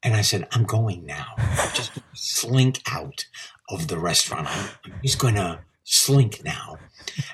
and 0.02 0.16
I 0.16 0.22
said, 0.22 0.48
I'm 0.52 0.64
going 0.64 1.06
now. 1.06 1.28
I'm 1.38 1.74
Just 1.74 1.92
slink 2.14 2.82
out 2.92 3.26
of 3.70 3.88
the 3.88 3.98
restaurant. 4.00 4.48
I'm, 4.50 4.94
just 5.04 5.20
going 5.20 5.36
to 5.36 5.60
slink 5.84 6.42
now. 6.44 6.78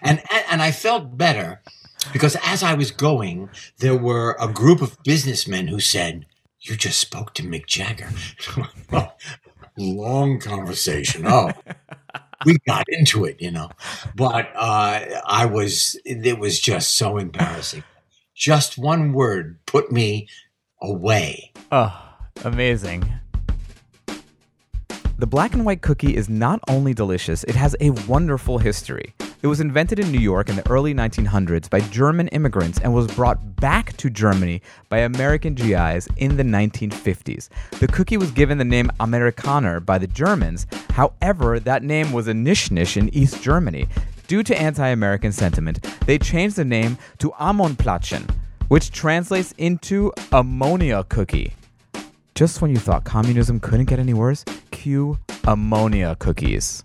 And, 0.02 0.22
and 0.50 0.62
I 0.62 0.72
felt 0.72 1.18
better 1.18 1.62
because 2.12 2.38
as 2.44 2.64
I 2.64 2.74
was 2.74 2.92
going, 2.92 3.50
there 3.80 3.98
were 3.98 4.36
a 4.40 4.48
group 4.48 4.82
of 4.82 5.02
businessmen 5.04 5.68
who 5.68 5.80
said, 5.80 6.26
You 6.62 6.76
just 6.76 7.00
spoke 7.00 7.34
to 7.36 7.44
Mick 7.44 7.68
Jagger. 7.68 8.10
Long 9.78 10.40
conversation. 10.40 11.26
Oh, 11.28 11.52
we 12.46 12.58
got 12.68 12.86
into 12.88 13.26
it, 13.26 13.42
you 13.42 13.52
know. 13.52 13.70
But 14.16 14.50
uh, 14.56 15.22
I 15.26 15.46
was, 15.46 16.00
it 16.06 16.40
was 16.40 16.60
just 16.60 16.96
so 16.96 17.18
embarrassing. 17.18 17.84
Just 18.36 18.78
one 18.78 19.14
word 19.14 19.60
put 19.66 19.94
me 19.94 20.28
away. 20.82 21.54
Oh, 21.72 21.98
amazing. 22.44 23.08
The 25.18 25.26
black 25.26 25.54
and 25.54 25.66
white 25.66 25.82
cookie 25.82 26.18
is 26.18 26.28
not 26.28 26.60
only 26.68 26.94
delicious, 26.94 27.46
it 27.46 27.56
has 27.56 27.78
a 27.80 27.92
wonderful 27.92 28.58
history. 28.58 29.14
It 29.42 29.48
was 29.48 29.62
invented 29.62 30.00
in 30.00 30.12
New 30.12 30.20
York 30.20 30.50
in 30.50 30.58
the 30.58 30.70
early 30.70 30.94
1900s 30.94 31.70
by 31.70 31.80
German 31.80 32.28
immigrants 32.30 32.78
and 32.80 32.94
was 32.94 33.08
brought 33.08 33.56
back 33.56 33.96
to 33.98 34.10
Germany 34.10 34.62
by 34.90 34.98
American 35.00 35.54
GIs 35.54 36.10
in 36.18 36.36
the 36.36 36.44
1950s. 36.44 37.48
The 37.80 37.88
cookie 37.88 38.18
was 38.18 38.32
given 38.32 38.58
the 38.58 38.66
name 38.66 38.92
Amerikaner 39.00 39.86
by 39.86 39.98
the 39.98 40.08
Germans, 40.08 40.68
however, 40.90 41.62
that 41.62 41.84
name 41.84 42.12
was 42.12 42.28
a 42.28 42.34
niche 42.34 42.70
in 42.98 43.08
East 43.16 43.42
Germany. 43.42 43.88
Due 44.28 44.44
to 44.44 44.60
anti 44.60 44.88
American 44.88 45.32
sentiment, 45.32 45.86
they 46.06 46.18
changed 46.18 46.56
the 46.56 46.66
name 46.66 46.98
to 47.20 47.32
Ammonplätzchen, 47.40 48.30
which 48.68 48.92
translates 48.92 49.52
into 49.54 50.12
ammonia 50.32 51.04
cookie. 51.10 51.54
Just 52.34 52.62
when 52.62 52.72
you 52.72 52.78
thought 52.78 53.04
communism 53.04 53.60
couldn't 53.60 53.86
get 53.86 54.00
any 54.00 54.14
worse, 54.14 54.44
cue 54.72 55.18
ammonia 55.46 56.16
cookies. 56.20 56.84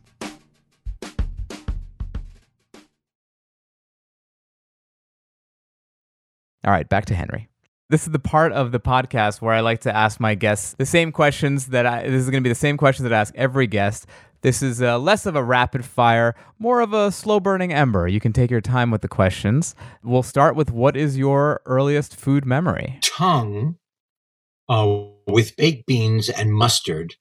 All 6.62 6.70
right, 6.70 6.88
back 6.88 7.06
to 7.06 7.14
Henry. 7.14 7.49
This 7.90 8.04
is 8.06 8.12
the 8.12 8.20
part 8.20 8.52
of 8.52 8.70
the 8.70 8.78
podcast 8.78 9.40
where 9.42 9.52
I 9.52 9.60
like 9.60 9.80
to 9.80 9.94
ask 9.94 10.20
my 10.20 10.36
guests 10.36 10.74
the 10.78 10.86
same 10.86 11.10
questions 11.10 11.66
that 11.66 11.86
I. 11.86 12.04
This 12.04 12.22
is 12.22 12.30
going 12.30 12.40
to 12.40 12.46
be 12.46 12.48
the 12.48 12.54
same 12.54 12.76
questions 12.76 13.02
that 13.02 13.12
I 13.12 13.20
ask 13.20 13.34
every 13.34 13.66
guest. 13.66 14.06
This 14.42 14.62
is 14.62 14.80
uh, 14.80 14.96
less 14.96 15.26
of 15.26 15.34
a 15.34 15.42
rapid 15.42 15.84
fire, 15.84 16.36
more 16.60 16.80
of 16.82 16.92
a 16.92 17.10
slow 17.10 17.40
burning 17.40 17.72
ember. 17.72 18.06
You 18.06 18.20
can 18.20 18.32
take 18.32 18.48
your 18.48 18.60
time 18.60 18.92
with 18.92 19.02
the 19.02 19.08
questions. 19.08 19.74
We'll 20.04 20.22
start 20.22 20.54
with 20.54 20.70
what 20.70 20.96
is 20.96 21.18
your 21.18 21.62
earliest 21.66 22.14
food 22.14 22.46
memory? 22.46 23.00
tongue 23.02 23.74
uh, 24.68 25.02
with 25.26 25.56
baked 25.56 25.86
beans 25.86 26.28
and 26.28 26.54
mustard. 26.54 27.16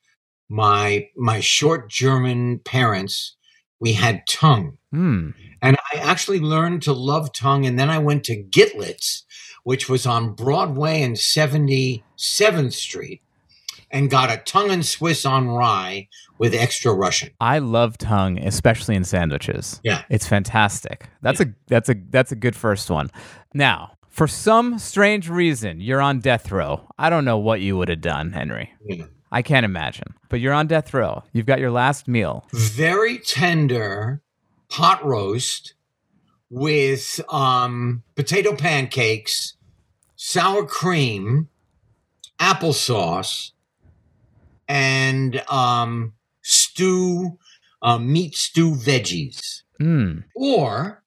My 0.49 1.08
my 1.17 1.39
short 1.39 1.89
German 1.89 2.60
parents, 2.60 3.36
we 3.79 3.93
had 3.93 4.21
tongue, 4.29 4.77
Hmm. 4.91 5.32
and 5.63 5.77
I 5.93 5.97
actually 5.97 6.39
learned 6.39 6.84
to 6.84 6.93
love 6.93 7.34
tongue. 7.34 7.65
And 7.65 7.79
then 7.79 7.89
I 7.89 7.97
went 7.97 8.23
to 8.25 8.36
Gitlitz, 8.43 9.23
which 9.69 9.88
was 9.88 10.08
on 10.08 10.34
Broadway 10.34 11.03
and 11.03 11.15
Seventy 11.15 12.03
Seventh 12.15 12.73
Street, 12.73 13.21
and 13.91 14.10
got 14.10 14.32
a 14.32 14.38
tongue 14.38 14.71
and 14.71 14.84
Swiss 14.84 15.27
on 15.27 15.47
rye 15.47 16.08
with 16.39 16.55
extra 16.55 16.91
Russian. 16.91 17.29
I 17.39 17.60
love 17.60 17.95
tongue, 17.99 18.39
especially 18.39 18.95
in 18.95 19.03
sandwiches. 19.03 19.79
Yeah. 19.84 20.01
It's 20.10 20.25
fantastic. 20.25 21.05
That's 21.21 21.39
a 21.39 21.53
that's 21.67 21.88
a 21.88 21.95
that's 22.10 22.32
a 22.32 22.36
good 22.36 22.55
first 22.55 22.89
one. 22.89 23.12
Now, 23.53 23.91
for 24.08 24.25
some 24.25 24.79
strange 24.79 25.29
reason, 25.29 25.82
you're 25.82 26.01
on 26.01 26.19
death 26.19 26.51
row. 26.51 26.88
I 26.97 27.12
don't 27.12 27.23
know 27.23 27.38
what 27.38 27.62
you 27.62 27.77
would 27.77 27.89
have 27.89 28.01
done, 28.01 28.32
Henry. 28.32 28.71
Yeah. 28.88 29.05
I 29.32 29.43
can't 29.43 29.65
imagine. 29.65 30.15
But 30.29 30.39
you're 30.39 30.53
on 30.53 30.65
death 30.65 30.95
row. 30.95 31.21
You've 31.32 31.45
got 31.45 31.60
your 31.60 31.69
last 31.69 32.08
meal. 32.08 32.47
very 32.51 33.19
tender 33.19 34.23
pot 34.67 35.05
roast 35.05 35.75
with 36.49 37.21
um, 37.29 38.01
potato 38.15 38.55
pancakes, 38.55 39.53
sour 40.21 40.65
cream, 40.65 41.47
applesauce, 42.39 43.51
and 44.67 45.41
um, 45.49 46.13
stew, 46.41 47.38
uh, 47.82 47.97
meat 47.97 48.36
stew 48.36 48.73
veggies, 48.75 49.62
Mm. 49.79 50.25
or 50.36 51.03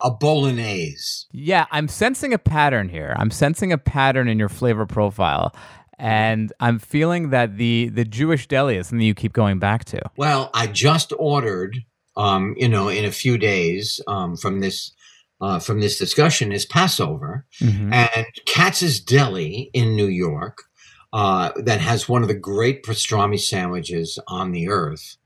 a 0.00 0.10
bolognese. 0.10 1.26
Yeah, 1.30 1.66
I'm 1.70 1.86
sensing 1.86 2.34
a 2.34 2.38
pattern 2.38 2.88
here. 2.88 3.14
I'm 3.16 3.30
sensing 3.30 3.72
a 3.72 3.78
pattern 3.78 4.26
in 4.26 4.40
your 4.40 4.48
flavor 4.48 4.86
profile. 4.86 5.54
And 5.96 6.52
I'm 6.58 6.80
feeling 6.80 7.30
that 7.30 7.56
the 7.56 7.88
the 7.90 8.04
Jewish 8.04 8.48
deli 8.48 8.76
is 8.76 8.88
something 8.88 9.06
you 9.06 9.14
keep 9.14 9.32
going 9.32 9.60
back 9.60 9.84
to. 9.86 10.00
Well, 10.16 10.50
I 10.52 10.66
just 10.66 11.12
ordered, 11.16 11.84
um, 12.16 12.56
you 12.58 12.68
know, 12.68 12.88
in 12.88 13.04
a 13.04 13.12
few 13.12 13.38
days 13.38 14.00
um, 14.08 14.36
from 14.36 14.58
this 14.58 14.90
uh, 15.40 15.58
from 15.58 15.80
this 15.80 15.98
discussion 15.98 16.52
is 16.52 16.64
Passover, 16.66 17.44
Mhm. 17.60 17.92
and 17.92 18.26
Katz's 18.46 19.00
Deli 19.00 19.70
in 19.72 19.96
New 19.96 20.06
York, 20.06 20.62
uh, 21.12 21.50
that 21.56 21.80
has 21.80 22.08
one 22.08 22.22
of 22.22 22.28
the 22.28 22.34
great 22.34 22.82
pastrami 22.84 23.38
sandwiches 23.40 24.18
on 24.28 24.52
the 24.52 24.68
earth. 24.68 25.16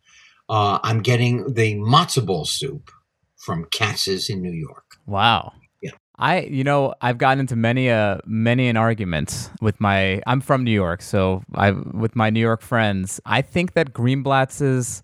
Uh, 0.49 0.79
I'm 0.83 1.01
getting 1.01 1.53
the 1.55 1.75
matzo 1.77 2.25
ball 2.25 2.45
soup 2.47 2.91
from 3.37 3.67
Katz's 3.71 4.29
in 4.29 4.43
New 4.43 4.53
York. 4.53 4.85
Wow. 5.07 5.53
Yeah. 5.81 5.91
I 6.19 6.41
you 6.41 6.65
know, 6.65 6.95
I've 7.01 7.19
gotten 7.19 7.41
into 7.41 7.55
many 7.57 7.91
uh 7.91 8.19
many 8.27 8.69
an 8.69 8.77
argument 8.77 9.51
with 9.61 9.81
my 9.81 10.21
I'm 10.27 10.41
from 10.41 10.65
New 10.65 10.73
York, 10.73 11.01
so 11.03 11.43
I 11.55 11.71
with 11.73 12.17
my 12.17 12.31
New 12.31 12.41
York 12.41 12.63
friends. 12.63 13.21
I 13.27 13.43
think 13.43 13.75
that 13.75 13.93
Greenblatt's 13.93 15.03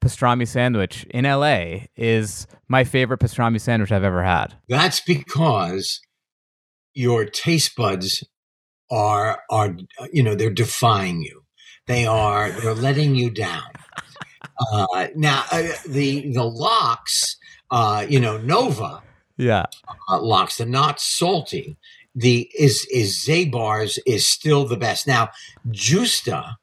pastrami 0.00 0.46
sandwich 0.46 1.04
in 1.10 1.24
LA 1.24 1.86
is 1.96 2.46
my 2.68 2.84
favorite 2.84 3.20
pastrami 3.20 3.60
sandwich 3.60 3.92
I've 3.92 4.04
ever 4.04 4.22
had. 4.22 4.54
That's 4.68 5.00
because 5.00 6.00
your 6.94 7.24
taste 7.24 7.76
buds 7.76 8.24
are 8.90 9.40
are 9.50 9.76
you 10.12 10.22
know 10.22 10.34
they're 10.34 10.50
defying 10.50 11.22
you. 11.22 11.42
They 11.86 12.06
are 12.06 12.50
they're 12.50 12.74
letting 12.74 13.14
you 13.14 13.30
down. 13.30 13.62
Uh, 14.72 15.08
now 15.14 15.44
uh, 15.52 15.62
the 15.88 16.32
the 16.32 16.44
lox, 16.44 17.36
uh, 17.70 18.04
you 18.08 18.20
know 18.20 18.38
Nova 18.38 19.02
Yeah. 19.36 19.66
uh, 20.08 20.20
lox, 20.20 20.56
they're 20.56 20.66
not 20.66 21.00
salty. 21.00 21.76
The 22.14 22.50
is 22.58 22.86
is 22.90 23.24
Zabar's 23.24 23.98
is 24.06 24.28
still 24.28 24.66
the 24.66 24.76
best. 24.76 25.06
Now 25.06 25.30
Gjusta, 25.68 26.54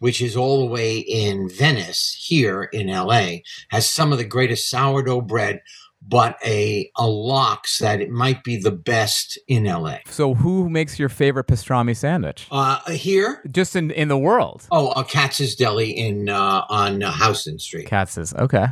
which 0.00 0.20
is 0.20 0.36
all 0.36 0.58
the 0.60 0.66
way 0.72 0.98
in 0.98 1.48
Venice 1.48 2.14
here 2.20 2.64
in 2.64 2.88
LA, 2.88 3.36
has 3.70 3.88
some 3.88 4.12
of 4.12 4.18
the 4.18 4.24
greatest 4.24 4.68
sourdough 4.68 5.20
bread, 5.22 5.62
but 6.06 6.36
a 6.44 6.90
a 6.96 7.06
lox 7.06 7.78
that 7.78 8.00
it 8.00 8.08
might 8.10 8.42
be 8.42 8.56
the 8.56 8.70
best 8.72 9.38
in 9.46 9.64
LA. 9.64 9.98
So 10.06 10.34
who 10.34 10.68
makes 10.70 10.98
your 10.98 11.10
favorite 11.10 11.46
pastrami 11.46 11.94
sandwich? 11.96 12.46
Uh, 12.50 12.80
here, 12.90 13.42
Just 13.50 13.76
in 13.76 13.90
in 13.90 14.08
the 14.08 14.18
world. 14.18 14.66
oh, 14.70 14.88
uh, 14.88 15.02
Katz's 15.04 15.54
Deli 15.54 15.90
in 15.90 16.28
uh, 16.30 16.64
on 16.70 17.02
uh, 17.02 17.12
Houston 17.12 17.58
Street. 17.58 17.86
Katz's. 17.86 18.32
Okay. 18.34 18.66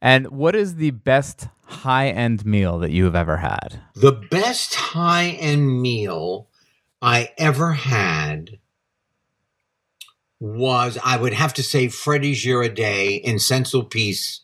And 0.00 0.26
what 0.30 0.54
is 0.56 0.74
the 0.74 0.90
best 0.90 1.46
high 1.66 2.08
end 2.08 2.44
meal 2.44 2.78
that 2.80 2.90
you 2.90 3.04
have 3.04 3.14
ever 3.14 3.36
had? 3.38 3.80
The 3.94 4.12
best 4.12 4.74
high 4.74 5.28
end 5.40 5.80
meal 5.80 6.48
I 7.00 7.30
ever 7.38 7.72
had 7.72 8.58
was, 10.42 10.98
I 11.04 11.16
would 11.16 11.32
have 11.32 11.54
to 11.54 11.62
say, 11.62 11.86
Fredy 11.86 12.32
Girardet 12.32 13.20
in 13.22 13.38
Saint-Sulpice, 13.38 14.40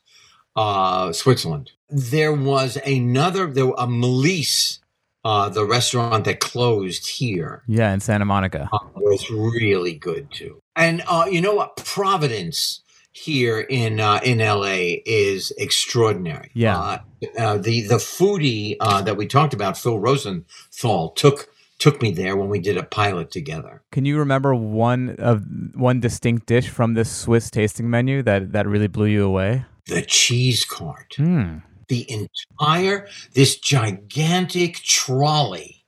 uh, 0.54 1.12
Switzerland. 1.12 1.72
There 1.90 2.32
was 2.32 2.76
another, 2.86 3.48
there 3.48 3.66
a 3.66 3.86
Melisse, 3.88 4.78
uh, 5.24 5.48
the 5.48 5.64
restaurant 5.64 6.24
that 6.26 6.38
closed 6.38 7.08
here, 7.08 7.64
Yeah, 7.66 7.92
in 7.92 7.98
Santa 8.00 8.24
Monica. 8.24 8.68
uh, 8.72 8.78
was 8.94 9.28
really 9.30 9.94
good 9.94 10.30
too. 10.30 10.60
And 10.76 11.02
uh, 11.08 11.26
you 11.28 11.40
know 11.40 11.54
what? 11.54 11.76
Providence 11.76 12.82
here 13.10 13.58
in 13.58 13.98
uh, 13.98 14.20
in 14.22 14.38
LA 14.38 15.00
is 15.04 15.52
extraordinary. 15.58 16.50
Yeah. 16.54 16.78
Uh, 16.78 16.98
uh, 17.36 17.58
the 17.58 17.80
the 17.88 17.96
foodie 17.96 18.76
uh, 18.78 19.02
that 19.02 19.16
we 19.16 19.26
talked 19.26 19.52
about, 19.54 19.76
Phil 19.76 19.98
Rosenthal, 19.98 21.10
took 21.10 21.48
took 21.78 22.02
me 22.02 22.10
there 22.10 22.36
when 22.36 22.48
we 22.48 22.58
did 22.58 22.76
a 22.76 22.82
pilot 22.82 23.30
together. 23.30 23.82
Can 23.92 24.04
you 24.04 24.18
remember 24.18 24.54
one 24.54 25.16
of 25.18 25.44
one 25.74 26.00
distinct 26.00 26.46
dish 26.46 26.68
from 26.68 26.94
this 26.94 27.10
Swiss 27.10 27.50
tasting 27.50 27.88
menu 27.88 28.22
that 28.22 28.52
that 28.52 28.66
really 28.66 28.88
blew 28.88 29.06
you 29.06 29.24
away? 29.24 29.64
The 29.86 30.02
cheese 30.02 30.64
cart, 30.64 31.14
Hmm. 31.16 31.58
the 31.88 32.06
entire 32.10 33.06
this 33.32 33.56
gigantic 33.56 34.74
trolley, 34.76 35.84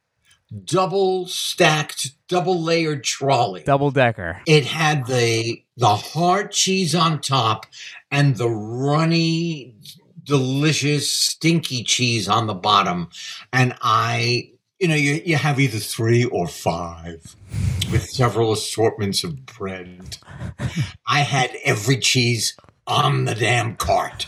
double 0.65 1.27
stacked, 1.27 2.13
double 2.29 2.63
layered 2.63 3.05
trolley. 3.05 3.63
Double 3.65 3.91
decker. 3.91 4.41
It 4.47 4.65
had 4.65 5.07
the 5.07 5.63
the 5.77 5.97
hard 5.97 6.53
cheese 6.53 6.95
on 6.95 7.21
top 7.21 7.67
and 8.11 8.37
the 8.37 8.49
runny, 8.49 9.75
delicious, 10.25 11.13
stinky 11.13 11.83
cheese 11.85 12.29
on 12.29 12.47
the 12.47 12.55
bottom. 12.55 13.09
And 13.53 13.75
I, 13.83 14.53
you 14.81 14.89
know, 14.89 14.95
you, 14.95 15.21
you 15.25 15.37
have 15.37 15.61
either 15.61 15.79
three 15.79 16.25
or 16.25 16.49
five 16.49 17.37
with 17.93 18.09
several 18.09 18.51
assortments 18.51 19.23
of 19.23 19.45
bread. 19.45 20.17
I 21.07 21.21
had 21.21 21.55
every 21.65 21.99
cheese 21.99 22.57
on 22.87 23.27
the 23.27 23.35
damn 23.35 23.77
cart. 23.77 24.27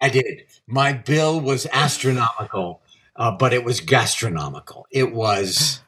I 0.00 0.08
did. 0.08 0.44
My 0.66 0.92
bill 0.92 1.40
was 1.40 1.66
astronomical, 1.72 2.80
uh, 3.16 3.32
but 3.32 3.52
it 3.52 3.64
was 3.64 3.80
gastronomical. 3.80 4.86
It 4.90 5.12
was 5.12 5.80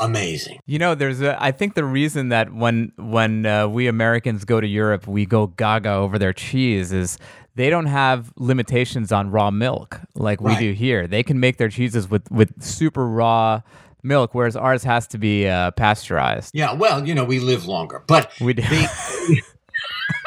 amazing. 0.00 0.58
You 0.66 0.78
know, 0.78 0.94
there's 0.94 1.20
a. 1.20 1.40
I 1.42 1.50
think 1.52 1.74
the 1.74 1.84
reason 1.84 2.28
that 2.30 2.52
when 2.52 2.92
when 2.96 3.46
uh, 3.46 3.68
we 3.68 3.86
Americans 3.86 4.44
go 4.44 4.60
to 4.60 4.66
Europe, 4.66 5.06
we 5.06 5.26
go 5.26 5.48
gaga 5.48 5.90
over 5.92 6.18
their 6.18 6.32
cheese 6.32 6.92
is 6.92 7.18
they 7.56 7.70
don't 7.70 7.86
have 7.86 8.32
limitations 8.36 9.12
on 9.12 9.30
raw 9.30 9.50
milk 9.50 10.00
like 10.14 10.40
we 10.40 10.50
Right. 10.52 10.58
do 10.58 10.72
here. 10.72 11.06
They 11.06 11.22
can 11.22 11.38
make 11.40 11.56
their 11.58 11.68
cheeses 11.68 12.08
with 12.10 12.30
with 12.30 12.62
super 12.62 13.06
raw 13.08 13.60
milk, 14.02 14.34
whereas 14.34 14.56
ours 14.56 14.84
has 14.84 15.06
to 15.08 15.18
be 15.18 15.48
uh, 15.48 15.70
pasteurized. 15.72 16.50
Yeah, 16.54 16.72
well, 16.74 17.06
you 17.06 17.14
know, 17.14 17.24
we 17.24 17.38
live 17.40 17.64
longer, 17.66 18.02
but 18.06 18.30
We 18.40 18.52
do. 18.54 18.62
the, 18.62 19.42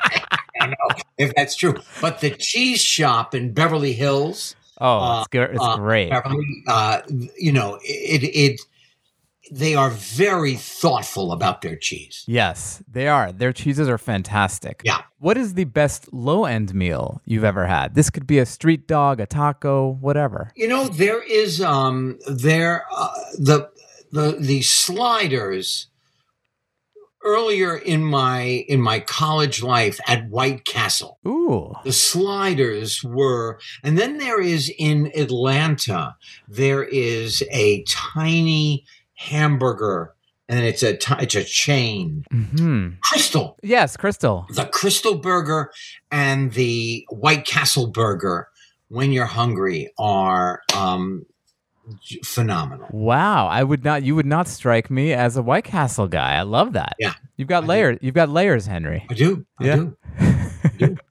I 0.03 0.19
don't 0.61 0.69
know 0.71 0.95
if 1.17 1.33
that's 1.35 1.55
true. 1.55 1.75
But 2.01 2.19
the 2.21 2.31
cheese 2.31 2.81
shop 2.81 3.35
in 3.35 3.53
Beverly 3.53 3.93
Hills, 3.93 4.55
Oh, 4.79 4.99
Uh, 4.99 5.19
it's 5.19 5.27
good. 5.29 5.49
It's 5.51 5.59
uh, 5.63 5.75
great. 5.77 6.09
Beverly, 6.11 6.63
uh, 6.67 7.01
you 7.37 7.51
know, 7.51 7.79
it, 7.83 8.23
it 8.23 8.61
they 9.51 9.75
are 9.75 9.89
very 9.89 10.55
thoughtful 10.55 11.31
about 11.31 11.61
their 11.61 11.75
cheese. 11.75 12.23
Yes, 12.27 12.83
they 12.89 13.07
are. 13.07 13.31
Their 13.31 13.53
cheeses 13.53 13.87
are 13.89 13.97
fantastic. 13.97 14.81
Yeah. 14.83 15.01
What 15.19 15.37
is 15.37 15.53
the 15.53 15.63
best 15.63 16.11
low 16.13 16.45
end 16.45 16.73
meal 16.73 17.21
you've 17.25 17.43
ever 17.43 17.65
had? 17.65 17.95
This 17.95 18.09
could 18.09 18.27
be 18.27 18.39
a 18.39 18.45
street 18.45 18.87
dog, 18.87 19.19
a 19.19 19.25
taco, 19.25 19.97
whatever. 19.99 20.51
You 20.55 20.67
know, 20.67 20.87
there 20.87 21.21
is 21.23 21.61
um 21.61 22.19
there 22.27 22.85
uh, 22.95 23.13
the 23.37 23.69
the 24.11 24.37
the 24.39 24.61
sliders 24.61 25.87
earlier 27.23 27.75
in 27.75 28.03
my 28.03 28.65
in 28.69 28.81
my 28.81 28.99
college 28.99 29.61
life 29.61 29.99
at 30.07 30.29
White 30.29 30.65
Castle. 30.65 31.19
Ooh. 31.27 31.73
The 31.83 31.91
sliders 31.91 33.03
were, 33.03 33.59
and 33.83 33.97
then 33.97 34.17
there 34.17 34.41
is 34.41 34.71
in 34.77 35.11
Atlanta, 35.15 36.15
there 36.47 36.83
is 36.83 37.43
a 37.51 37.83
tiny 37.83 38.85
hamburger, 39.17 40.13
and 40.47 40.61
it's 40.63 40.81
a 40.83 40.97
it's 41.21 41.35
a 41.35 41.43
chain. 41.43 42.23
Hmm. 42.31 42.89
Krystal, 43.11 43.55
Yes, 43.61 43.97
Krystal. 43.97 44.47
the 44.55 44.63
Krystal 44.65 45.21
Burger 45.21 45.71
and 46.11 46.53
the 46.53 47.05
White 47.09 47.45
Castle 47.45 47.87
Burger, 47.87 48.47
when 48.87 49.11
you're 49.11 49.25
hungry, 49.25 49.91
are 49.99 50.61
um, 50.75 51.25
phenomenal. 52.23 52.87
Wow, 52.91 53.47
I 53.47 53.63
would 53.63 53.83
not. 53.83 54.03
You 54.03 54.15
would 54.15 54.25
not 54.25 54.47
strike 54.47 54.89
me 54.89 55.13
as 55.13 55.35
a 55.37 55.41
White 55.41 55.65
Castle 55.65 56.07
guy. 56.07 56.35
I 56.35 56.43
love 56.43 56.73
that. 56.73 56.95
Yeah. 56.99 57.13
You've 57.35 57.47
got 57.49 57.63
I 57.63 57.65
do. 57.65 57.67
layers. 57.69 57.97
You've 58.01 58.15
got 58.15 58.29
layers, 58.29 58.65
Henry. 58.65 59.05
I 59.09 59.13
do. 59.13 59.45
I 59.59 59.65
Yeah. 59.65 59.75
do. 60.77 60.97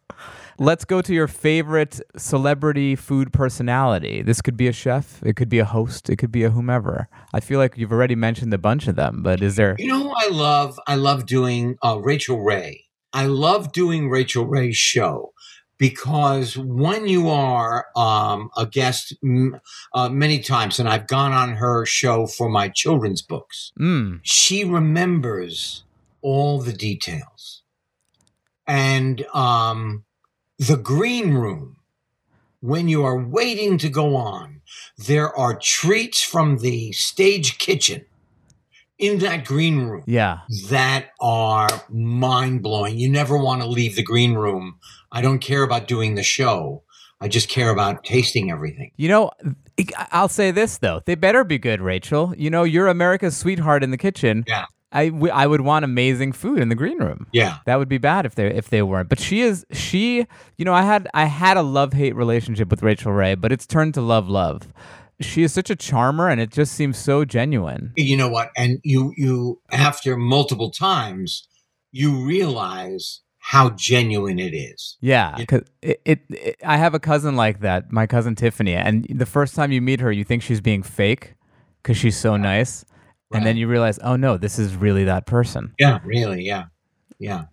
Let's 0.59 0.85
go 0.85 1.03
to 1.03 1.13
your 1.15 1.29
favorite 1.29 2.01
celebrity 2.17 2.97
food 2.97 3.33
personality. 3.33 4.23
This 4.23 4.41
could 4.41 4.57
be 4.57 4.69
a 4.69 4.73
chef. 4.73 5.23
It 5.23 5.37
could 5.37 5.49
be 5.49 5.59
a 5.59 5.65
host. 5.67 6.09
It 6.09 6.17
could 6.17 6.33
be 6.33 6.45
a 6.45 6.51
whomever. 6.51 7.09
I 7.35 7.41
feel 7.41 7.59
like 7.59 7.77
you've 7.77 7.93
already 7.93 8.15
mentioned 8.15 8.55
a 8.55 8.59
bunch 8.59 8.89
of 8.89 8.97
them, 8.97 9.23
but 9.23 9.43
is 9.43 9.57
there? 9.57 9.77
You 9.79 9.89
know 9.89 10.03
who 10.05 10.13
I 10.17 10.29
love? 10.31 10.81
I 10.87 10.95
love 10.95 11.27
doing 11.27 11.77
uh, 11.85 11.99
Rachael 12.01 12.41
Ray. 12.43 12.85
I 13.13 13.27
love 13.27 13.73
doing 13.73 14.09
Rachael 14.09 14.47
Ray's 14.47 14.77
show 14.77 15.33
because 15.79 16.57
when 16.57 17.07
you 17.07 17.29
are 17.29 17.87
um, 17.95 18.49
a 18.57 18.65
guest 18.67 19.15
m- 19.23 19.61
uh, 19.95 20.09
many 20.09 20.39
times, 20.39 20.79
and 20.81 20.89
I've 20.89 21.07
gone 21.07 21.33
on 21.33 21.57
her 21.57 21.85
show 21.85 22.27
for 22.27 22.49
my 22.49 22.69
children's 22.71 23.21
books, 23.21 23.73
Mm. 23.79 24.21
she 24.23 24.65
remembers 24.65 25.85
all 26.23 26.61
the 26.61 26.73
details. 26.73 27.63
And 28.67 29.25
um, 29.35 30.05
the 30.59 30.77
green 30.77 31.35
room, 31.35 31.77
when 32.61 32.89
you 32.89 33.05
are 33.05 33.19
waiting 33.19 33.79
to 33.79 33.89
go 33.89 34.17
on, 34.17 34.61
there 34.99 35.35
are 35.37 35.59
treats 35.59 36.23
from 36.23 36.59
the 36.59 36.93
stage 36.93 37.59
kitchen 37.59 38.05
in 38.99 39.19
that 39.19 39.45
green 39.45 39.81
room 39.81 40.03
Yeah. 40.07 40.39
that 40.69 41.09
are 41.21 41.69
mind 41.91 42.63
blowing. 42.63 42.99
You 42.99 43.11
never 43.11 43.37
want 43.37 43.61
to 43.63 43.69
leave 43.69 43.95
the 43.97 44.03
green 44.03 44.35
room. 44.35 44.79
I 45.13 45.21
don't 45.21 45.39
care 45.39 45.63
about 45.63 45.87
doing 45.87 46.15
the 46.15 46.23
show. 46.23 46.83
I 47.21 47.29
just 47.29 47.49
care 47.49 47.71
about 47.71 48.05
tasting 48.05 48.51
everything. 48.51 48.91
You 48.97 49.09
know, 49.09 49.31
I'll 50.13 50.29
say 50.29 50.51
this 50.51 50.79
though: 50.79 51.01
they 51.07 51.15
better 51.15 51.45
be 51.45 51.59
good, 51.59 51.81
Rachael. 51.81 52.35
You 52.37 52.51
know, 52.51 52.63
you're 52.65 52.89
America's 52.89 53.37
sweetheart 53.37 53.83
in 53.83 53.91
the 53.91 53.97
kitchen. 53.97 54.45
Yeah. 54.47 54.67
I, 54.97 55.09
w- 55.09 55.33
I 55.33 55.47
would 55.47 55.61
want 55.61 55.85
amazing 55.85 56.33
food 56.33 56.61
in 56.61 56.69
the 56.69 56.75
green 56.75 56.99
room. 56.99 57.27
Yeah. 57.33 57.59
That 57.67 57.79
would 57.79 57.89
be 57.89 57.99
bad 57.99 58.27
if 58.27 58.35
they 58.35 58.47
if 58.47 58.71
they 58.71 58.83
weren't. 58.83 59.09
But 59.09 59.21
she 59.21 59.43
is 59.43 59.67
she. 59.73 60.27
You 60.57 60.65
know, 60.65 60.73
I 60.73 60.83
had 60.83 61.09
I 61.13 61.27
had 61.27 61.57
a 61.57 61.63
love 61.63 61.93
hate 61.93 62.17
relationship 62.17 62.71
with 62.71 62.83
Rachael 62.83 63.13
Ray, 63.13 63.35
but 63.35 63.53
it's 63.53 63.67
turned 63.67 63.95
to 63.95 64.01
love 64.01 64.29
love. 64.29 64.69
She 65.21 65.43
is 65.43 65.53
such 65.53 65.71
a 65.71 65.77
charmer, 65.77 66.29
and 66.29 66.41
it 66.41 66.51
just 66.51 66.75
seems 66.75 66.99
so 66.99 67.25
genuine. 67.25 67.93
You 67.97 68.17
know 68.17 68.29
what? 68.29 68.51
And 68.57 68.81
you, 68.85 69.15
you, 69.17 69.61
after 69.73 70.15
multiple 70.17 70.71
times, 70.71 71.49
you 71.91 72.23
realize 72.27 73.23
how 73.39 73.71
genuine 73.71 74.39
it 74.39 74.53
is. 74.55 74.99
Yeah, 75.01 75.35
because 75.37 75.63
it, 75.81 76.01
it, 76.05 76.21
it. 76.29 76.57
I 76.65 76.77
have 76.77 76.95
a 76.95 76.99
cousin 76.99 77.35
like 77.37 77.61
that, 77.61 77.93
my 77.93 78.07
cousin 78.07 78.35
Tiffany, 78.35 78.75
and 78.75 79.07
the 79.09 79.25
first 79.25 79.55
time 79.55 79.73
you 79.73 79.81
meet 79.81 80.01
her, 80.01 80.13
you 80.13 80.25
think 80.25 80.43
she's 80.43 80.61
being 80.61 80.83
fake 80.83 81.35
because 81.83 81.97
she's 81.97 82.17
so 82.17 82.37
nice, 82.37 82.85
and 83.33 83.45
then 83.45 83.57
you 83.57 83.69
realize, 83.69 83.99
oh 83.99 84.17
no, 84.17 84.37
this 84.37 84.59
is 84.59 84.77
really 84.77 85.05
that 85.05 85.27
person. 85.27 85.75
Yeah, 85.79 85.99
really. 86.05 86.45
Yeah. 86.45 86.65
Yeah. 87.19 87.45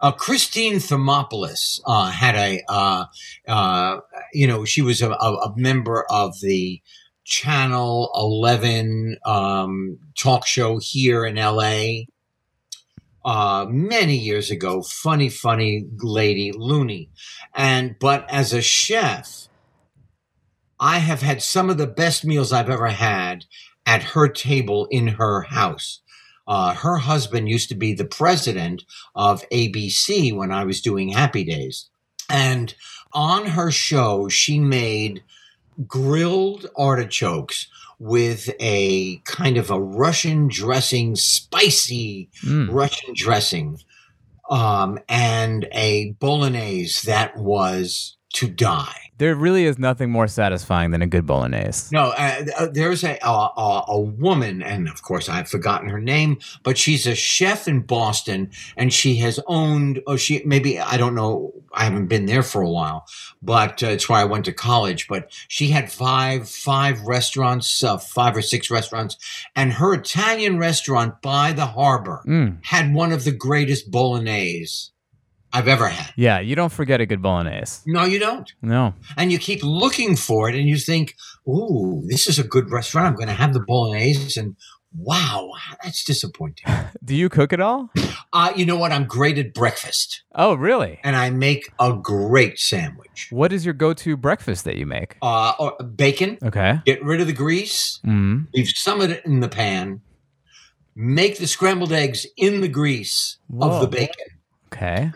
Uh, 0.00 0.12
Christine 0.12 0.76
Thomopoulos 0.76 1.80
uh, 1.84 2.10
had 2.10 2.36
a, 2.36 2.62
uh, 2.68 3.04
uh, 3.46 4.00
you 4.32 4.46
know, 4.46 4.64
she 4.64 4.80
was 4.80 5.02
a, 5.02 5.10
a, 5.10 5.34
a 5.34 5.54
member 5.56 6.06
of 6.08 6.40
the 6.40 6.80
Channel 7.24 8.10
11 8.14 9.18
um, 9.26 9.98
talk 10.16 10.46
show 10.46 10.78
here 10.80 11.26
in 11.26 11.34
LA 11.34 12.04
uh, 13.24 13.66
many 13.68 14.16
years 14.16 14.50
ago. 14.50 14.82
Funny, 14.82 15.28
funny 15.28 15.84
lady, 15.98 16.52
loony. 16.52 17.10
And, 17.54 17.96
but 18.00 18.24
as 18.30 18.52
a 18.52 18.62
chef, 18.62 19.48
I 20.80 20.98
have 20.98 21.22
had 21.22 21.42
some 21.42 21.68
of 21.70 21.76
the 21.76 21.86
best 21.86 22.24
meals 22.24 22.52
I've 22.52 22.70
ever 22.70 22.88
had 22.88 23.44
at 23.88 24.02
her 24.02 24.28
table 24.28 24.86
in 24.90 25.08
her 25.08 25.40
house. 25.40 26.00
Uh, 26.46 26.74
her 26.74 26.98
husband 26.98 27.48
used 27.48 27.70
to 27.70 27.74
be 27.74 27.94
the 27.94 28.04
president 28.04 28.84
of 29.14 29.48
ABC 29.48 30.36
when 30.36 30.52
I 30.52 30.64
was 30.64 30.82
doing 30.82 31.08
Happy 31.08 31.42
Days. 31.42 31.88
And 32.28 32.74
on 33.14 33.46
her 33.46 33.70
show, 33.70 34.28
she 34.28 34.60
made 34.60 35.22
grilled 35.86 36.66
artichokes 36.76 37.66
with 37.98 38.50
a 38.60 39.16
kind 39.24 39.56
of 39.56 39.70
a 39.70 39.80
Russian 39.80 40.48
dressing, 40.48 41.16
spicy 41.16 42.28
Mm. 42.44 42.68
Russian 42.70 43.14
dressing, 43.14 43.78
um, 44.50 44.98
and 45.08 45.66
a 45.72 46.12
bolognese 46.20 47.06
that 47.06 47.38
was 47.38 48.17
to 48.34 48.48
die. 48.48 48.94
There 49.18 49.34
really 49.34 49.64
is 49.64 49.80
nothing 49.80 50.10
more 50.10 50.28
satisfying 50.28 50.92
than 50.92 51.02
a 51.02 51.06
good 51.06 51.26
bolognese. 51.26 51.88
No, 51.90 52.10
uh, 52.16 52.44
uh, 52.56 52.66
there's 52.72 53.02
a, 53.02 53.18
a 53.20 53.28
a 53.28 53.84
a 53.88 54.00
woman, 54.00 54.62
and 54.62 54.88
of 54.88 55.02
course 55.02 55.28
I've 55.28 55.48
forgotten 55.48 55.88
her 55.88 56.00
name, 56.00 56.38
but 56.62 56.78
she's 56.78 57.04
a 57.04 57.16
chef 57.16 57.66
in 57.66 57.80
Boston, 57.80 58.50
and 58.76 58.92
she 58.92 59.16
has 59.16 59.40
owned. 59.48 60.02
Oh, 60.06 60.16
she 60.16 60.42
maybe 60.44 60.78
I 60.78 60.96
don't 60.96 61.16
know. 61.16 61.52
I 61.72 61.82
haven't 61.84 62.06
been 62.06 62.26
there 62.26 62.44
for 62.44 62.62
a 62.62 62.70
while, 62.70 63.06
but 63.42 63.82
uh, 63.82 63.88
it's 63.88 64.08
where 64.08 64.20
I 64.20 64.24
went 64.24 64.44
to 64.44 64.52
college. 64.52 65.08
But 65.08 65.32
she 65.48 65.70
had 65.70 65.90
five 65.90 66.48
five 66.48 67.00
restaurants, 67.00 67.82
uh, 67.82 67.98
five 67.98 68.36
or 68.36 68.42
six 68.42 68.70
restaurants, 68.70 69.16
and 69.56 69.72
her 69.74 69.94
Italian 69.94 70.58
restaurant 70.58 71.20
by 71.22 71.52
the 71.52 71.66
harbor 71.66 72.22
Mm. 72.24 72.58
had 72.66 72.94
one 72.94 73.10
of 73.10 73.24
the 73.24 73.32
greatest 73.32 73.90
bolognese 73.90 74.90
I've 75.52 75.68
ever 75.68 75.88
had. 75.88 76.12
Yeah, 76.16 76.40
you 76.40 76.54
don't 76.54 76.72
forget 76.72 77.00
a 77.00 77.06
good 77.06 77.22
bolognese. 77.22 77.80
No, 77.86 78.04
you 78.04 78.18
don't. 78.18 78.52
No. 78.62 78.94
and 79.16 79.32
you 79.32 79.38
keep 79.38 79.60
looking 79.62 80.14
for 80.16 80.48
it 80.48 80.54
and 80.54 80.68
you 80.68 80.76
think, 80.76 81.14
"Ooh, 81.48 82.02
this 82.06 82.28
is 82.28 82.38
a 82.38 82.44
good 82.44 82.70
restaurant. 82.70 83.06
I'm 83.08 83.14
going 83.14 83.28
to 83.28 83.34
have 83.34 83.54
the 83.54 83.60
bolognese." 83.60 84.38
And 84.38 84.56
wow, 84.94 85.50
that's 85.82 86.04
disappointing. 86.04 86.66
Do 87.04 87.14
you 87.14 87.28
cook 87.28 87.52
at 87.52 87.60
all? 87.60 87.90
Uh, 88.32 88.52
you 88.56 88.66
know 88.66 88.76
what? 88.76 88.92
I'm 88.92 89.06
great 89.06 89.38
at 89.38 89.54
breakfast, 89.54 90.22
Oh, 90.34 90.52
really? 90.54 91.00
and 91.02 91.16
I 91.16 91.30
make 91.30 91.70
a 91.80 91.94
great 91.94 92.58
sandwich. 92.58 93.28
What 93.30 93.52
is 93.52 93.64
your 93.64 93.72
go-to 93.74 94.16
breakfast 94.18 94.64
that 94.66 94.76
you 94.76 94.84
make? 94.84 95.16
Uh, 95.22 95.70
bacon. 95.96 96.36
Okay. 96.42 96.80
Get 96.84 97.02
rid 97.02 97.20
of 97.22 97.26
the 97.26 97.32
grease. 97.32 98.00
Mm-hmm. 98.06 98.44
Leave 98.54 98.68
some 98.68 99.00
of 99.00 99.10
it 99.10 99.24
in 99.24 99.40
the 99.40 99.48
pan. 99.48 100.02
Make 100.94 101.38
the 101.38 101.46
scrambled 101.46 101.92
eggs 101.92 102.26
in 102.36 102.60
the 102.60 102.68
grease 102.68 103.38
Whoa. 103.48 103.70
of 103.70 103.80
the 103.80 103.86
bacon. 103.88 104.26
Okay. 104.72 105.10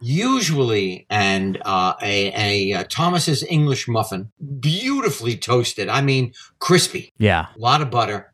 Usually 0.00 1.06
and 1.10 1.60
uh, 1.64 1.94
a, 2.02 2.72
a, 2.72 2.78
uh 2.78 2.84
Thomas's 2.88 3.42
English 3.44 3.88
muffin, 3.88 4.30
beautifully 4.60 5.36
toasted. 5.36 5.88
I 5.88 6.00
mean, 6.00 6.32
crispy. 6.58 7.12
Yeah. 7.18 7.46
A 7.54 7.58
lot 7.58 7.82
of 7.82 7.90
butter. 7.90 8.32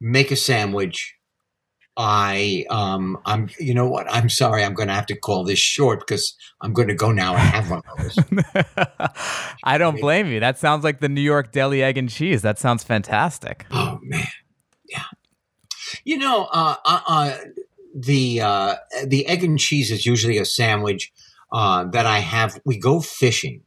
Make 0.00 0.30
a 0.30 0.36
sandwich. 0.36 1.16
I 1.96 2.64
um 2.70 3.18
I'm 3.24 3.48
you 3.60 3.72
know 3.72 3.88
what 3.88 4.06
I'm 4.10 4.28
sorry 4.28 4.64
I'm 4.64 4.74
going 4.74 4.88
to 4.88 4.94
have 4.94 5.06
to 5.06 5.16
call 5.16 5.44
this 5.44 5.60
short 5.60 6.00
because 6.00 6.34
I'm 6.60 6.72
going 6.72 6.88
to 6.88 6.94
go 6.94 7.12
now 7.12 7.36
and 7.36 7.40
have 7.40 7.70
one 7.70 7.82
of 7.88 7.98
those. 7.98 8.18
I 9.64 9.78
don't 9.78 10.00
blame 10.00 10.26
you. 10.26 10.40
That 10.40 10.58
sounds 10.58 10.82
like 10.82 10.98
the 10.98 11.08
New 11.08 11.20
York 11.20 11.52
deli 11.52 11.84
egg 11.84 11.96
and 11.96 12.10
cheese. 12.10 12.42
That 12.42 12.58
sounds 12.58 12.82
fantastic. 12.82 13.66
oh 13.70 14.00
man, 14.02 14.26
yeah. 14.88 15.04
You 16.02 16.18
know, 16.18 16.48
uh, 16.50 16.74
uh, 16.84 17.00
uh 17.06 17.36
the 18.04 18.40
uh, 18.40 18.76
the 19.06 19.26
egg 19.26 19.44
and 19.44 19.58
cheese 19.58 19.90
is 19.90 20.06
usually 20.06 20.38
a 20.38 20.44
sandwich 20.44 21.12
uh, 21.52 21.84
that 21.84 22.06
I 22.06 22.18
have. 22.18 22.60
We 22.64 22.78
go 22.78 23.00
fishing, 23.00 23.62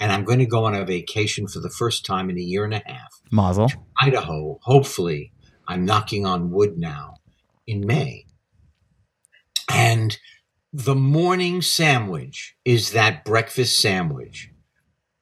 and 0.00 0.12
I'm 0.12 0.24
going 0.24 0.38
to 0.38 0.46
go 0.46 0.64
on 0.64 0.74
a 0.74 0.84
vacation 0.84 1.46
for 1.46 1.60
the 1.60 1.70
first 1.70 2.04
time 2.04 2.30
in 2.30 2.38
a 2.38 2.42
year 2.42 2.64
and 2.64 2.74
a 2.74 2.82
half. 2.84 3.20
Mazel. 3.30 3.70
Idaho. 4.00 4.58
Hopefully, 4.62 5.32
I'm 5.68 5.84
knocking 5.84 6.26
on 6.26 6.50
wood 6.50 6.78
now 6.78 7.16
in 7.66 7.86
May. 7.86 8.26
And 9.68 10.18
the 10.72 10.94
morning 10.94 11.62
sandwich 11.62 12.56
is 12.64 12.92
that 12.92 13.24
breakfast 13.24 13.78
sandwich, 13.78 14.50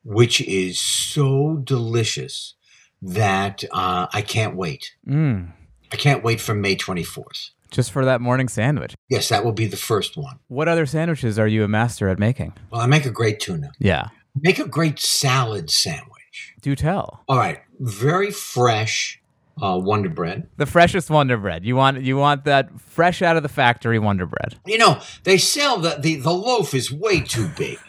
which 0.05 0.41
is 0.41 0.81
so 0.81 1.61
delicious 1.63 2.55
that 3.03 3.65
uh, 3.73 4.07
I 4.13 4.23
can't 4.23 4.57
wait. 4.57 4.93
Mm. 5.09 5.53
I 5.93 5.97
can't 5.97 6.23
wait 6.23 6.41
for 6.41 6.55
May 6.55 6.77
24th. 6.77 7.51
Just 7.71 7.93
for 7.93 8.05
that 8.05 8.21
morning 8.21 8.49
sandwich. 8.49 8.95
Yes, 9.09 9.29
that 9.29 9.45
will 9.45 9.53
be 9.53 9.67
the 9.67 9.77
first 9.77 10.17
one. 10.17 10.39
What 10.49 10.69
other 10.69 10.87
sandwiches 10.87 11.39
are 11.39 11.47
you 11.47 11.65
a 11.65 11.69
master 11.69 12.09
at 12.09 12.19
making? 12.19 12.55
Well, 12.71 12.81
I 12.81 12.87
make 12.87 13.07
a 13.07 13.11
great 13.11 13.41
tuna. 13.41 13.71
Yeah. 13.79 14.09
Make 14.35 14.59
a 14.59 14.67
great 14.67 14.99
salad 14.99 15.71
sandwich. 15.71 16.55
Do 16.63 16.75
tell. 16.77 17.25
All 17.29 17.39
right, 17.39 17.61
very 17.81 18.31
fresh 18.31 19.21
uh, 19.61 19.79
Wonder 19.79 20.09
Bread. 20.09 20.49
The 20.57 20.67
freshest 20.67 21.11
Wonder 21.11 21.37
Bread. 21.37 21.65
You 21.65 21.77
want 21.77 22.01
you 22.03 22.17
want 22.17 22.45
that 22.45 22.81
fresh 22.81 23.23
out 23.23 23.37
of 23.37 23.43
the 23.43 23.49
factory 23.49 23.99
Wonder 23.99 24.27
Bread. 24.27 24.59
You 24.67 24.79
know, 24.79 25.01
they 25.25 25.39
sell 25.39 25.79
the 25.79 25.97
the, 25.99 26.17
the 26.17 26.33
loaf 26.33 26.75
is 26.75 26.91
way 26.91 27.21
too 27.21 27.49
big. 27.57 27.79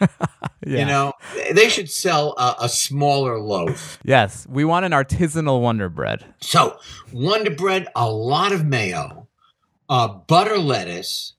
Yeah. 0.64 0.78
You 0.78 0.84
know, 0.86 1.12
they 1.54 1.68
should 1.68 1.90
sell 1.90 2.36
a, 2.38 2.54
a 2.60 2.68
smaller 2.68 3.40
loaf. 3.40 3.98
Yes, 4.04 4.46
we 4.48 4.64
want 4.64 4.84
an 4.84 4.92
artisanal 4.92 5.60
Wonder 5.60 5.88
Bread. 5.88 6.24
So, 6.40 6.78
Wonder 7.12 7.50
Bread, 7.50 7.88
a 7.96 8.08
lot 8.08 8.52
of 8.52 8.64
mayo, 8.64 9.21
uh, 9.88 10.08
butter 10.08 10.58
lettuce, 10.58 11.34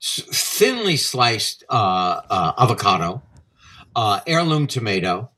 thinly 0.00 0.96
sliced 0.96 1.64
uh, 1.68 2.20
uh, 2.28 2.52
avocado, 2.58 3.22
uh, 3.94 4.20
heirloom 4.26 4.66
tomato, 4.66 5.30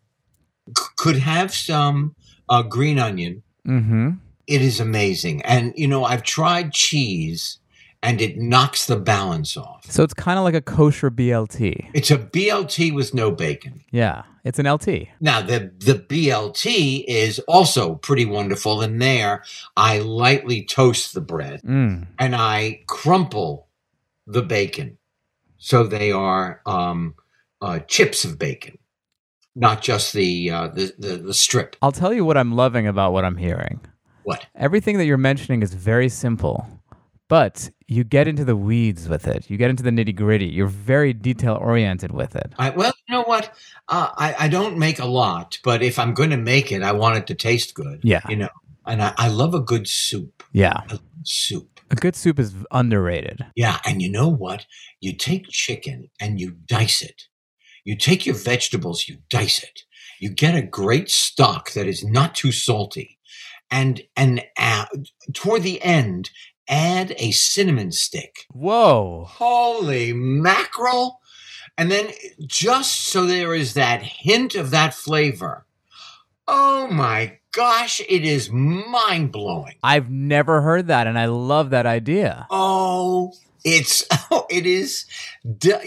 c- 0.76 0.84
could 0.96 1.16
have 1.16 1.52
some 1.54 2.14
uh, 2.48 2.62
green 2.62 2.98
onion. 2.98 3.42
Mm-hmm. 3.66 4.10
It 4.46 4.62
is 4.62 4.80
amazing. 4.80 5.42
And, 5.42 5.72
you 5.76 5.88
know, 5.88 6.04
I've 6.04 6.22
tried 6.22 6.72
cheese 6.72 7.58
and 8.02 8.20
it 8.20 8.36
knocks 8.36 8.86
the 8.86 8.96
balance 8.96 9.56
off. 9.56 9.90
So 9.90 10.02
it's 10.02 10.12
kind 10.14 10.38
of 10.38 10.44
like 10.44 10.54
a 10.54 10.60
kosher 10.60 11.10
BLT. 11.10 11.88
It's 11.94 12.10
a 12.10 12.18
BLT 12.18 12.94
with 12.94 13.14
no 13.14 13.30
bacon. 13.30 13.82
Yeah, 13.90 14.24
it's 14.44 14.58
an 14.58 14.70
LT. 14.70 15.08
Now 15.20 15.40
the 15.40 15.72
the 15.78 15.94
BLT 15.94 17.04
is 17.08 17.38
also 17.40 17.94
pretty 17.96 18.24
wonderful. 18.26 18.82
In 18.82 18.98
there, 18.98 19.42
I 19.76 19.98
lightly 20.00 20.64
toast 20.64 21.14
the 21.14 21.20
bread 21.20 21.62
Mm. 21.62 22.06
and 22.18 22.36
I 22.36 22.82
crumple 22.86 23.66
the 24.26 24.42
bacon, 24.42 24.98
so 25.58 25.84
they 25.84 26.12
are 26.12 26.60
um, 26.66 27.14
uh, 27.60 27.78
chips 27.80 28.24
of 28.24 28.38
bacon, 28.38 28.78
not 29.54 29.82
just 29.82 30.12
the, 30.12 30.50
uh, 30.50 30.68
the 30.68 30.92
the 30.98 31.16
the 31.16 31.34
strip. 31.34 31.76
I'll 31.82 31.92
tell 31.92 32.12
you 32.12 32.24
what 32.24 32.36
I'm 32.36 32.52
loving 32.54 32.86
about 32.86 33.12
what 33.12 33.24
I'm 33.24 33.36
hearing. 33.36 33.80
What? 34.24 34.46
Everything 34.54 34.96
that 34.98 35.04
you're 35.04 35.18
mentioning 35.18 35.62
is 35.62 35.74
very 35.74 36.08
simple, 36.08 36.66
but 37.28 37.70
you 37.86 38.04
get 38.04 38.28
into 38.28 38.44
the 38.44 38.56
weeds 38.56 39.08
with 39.08 39.26
it. 39.26 39.48
You 39.48 39.56
get 39.56 39.70
into 39.70 39.82
the 39.82 39.90
nitty 39.90 40.14
gritty. 40.14 40.46
You're 40.46 40.66
very 40.66 41.12
detail 41.12 41.58
oriented 41.60 42.12
with 42.12 42.36
it. 42.36 42.52
I, 42.58 42.70
well, 42.70 42.92
you 43.08 43.14
know 43.14 43.22
what? 43.24 43.54
Uh, 43.88 44.10
I 44.16 44.34
I 44.40 44.48
don't 44.48 44.78
make 44.78 44.98
a 44.98 45.06
lot, 45.06 45.58
but 45.64 45.82
if 45.82 45.98
I'm 45.98 46.14
going 46.14 46.30
to 46.30 46.36
make 46.36 46.72
it, 46.72 46.82
I 46.82 46.92
want 46.92 47.18
it 47.18 47.26
to 47.28 47.34
taste 47.34 47.74
good. 47.74 48.00
Yeah. 48.02 48.20
you 48.28 48.36
know, 48.36 48.48
and 48.86 49.02
I, 49.02 49.14
I 49.16 49.28
love 49.28 49.54
a 49.54 49.60
good 49.60 49.88
soup. 49.88 50.42
Yeah. 50.52 50.80
A 50.90 50.98
soup. 51.22 51.80
A 51.90 51.96
good 51.96 52.16
soup 52.16 52.38
is 52.38 52.54
underrated. 52.70 53.46
Yeah, 53.54 53.78
and 53.84 54.00
you 54.00 54.10
know 54.10 54.28
what? 54.28 54.66
You 55.00 55.12
take 55.12 55.48
chicken 55.48 56.10
and 56.20 56.40
you 56.40 56.56
dice 56.66 57.02
it. 57.02 57.24
You 57.84 57.96
take 57.96 58.24
your 58.24 58.34
vegetables, 58.34 59.06
you 59.08 59.18
dice 59.28 59.62
it. 59.62 59.82
You 60.18 60.30
get 60.30 60.54
a 60.54 60.62
great 60.62 61.10
stock 61.10 61.72
that 61.72 61.86
is 61.86 62.02
not 62.02 62.34
too 62.34 62.52
salty, 62.52 63.18
and 63.70 64.02
and 64.16 64.42
uh, 64.56 64.86
toward 65.34 65.62
the 65.62 65.82
end, 65.82 66.30
add 66.68 67.14
a 67.18 67.30
cinnamon 67.30 67.92
stick. 67.92 68.46
Whoa. 68.50 69.26
Holy 69.28 70.12
mackerel! 70.12 71.20
And 71.76 71.90
then 71.90 72.12
just 72.46 72.92
so 73.08 73.26
there 73.26 73.54
is 73.54 73.74
that 73.74 74.02
hint 74.02 74.54
of 74.54 74.70
that 74.70 74.94
flavor. 74.94 75.66
Oh 76.46 76.88
my 76.88 77.38
gosh, 77.52 78.00
it 78.08 78.24
is 78.24 78.50
mind 78.50 79.32
blowing. 79.32 79.74
I've 79.82 80.10
never 80.10 80.60
heard 80.60 80.88
that, 80.88 81.06
and 81.06 81.18
I 81.18 81.26
love 81.26 81.70
that 81.70 81.86
idea. 81.86 82.46
Oh, 82.50 83.32
it's 83.64 84.04
oh, 84.30 84.46
it 84.50 84.66
is. 84.66 85.06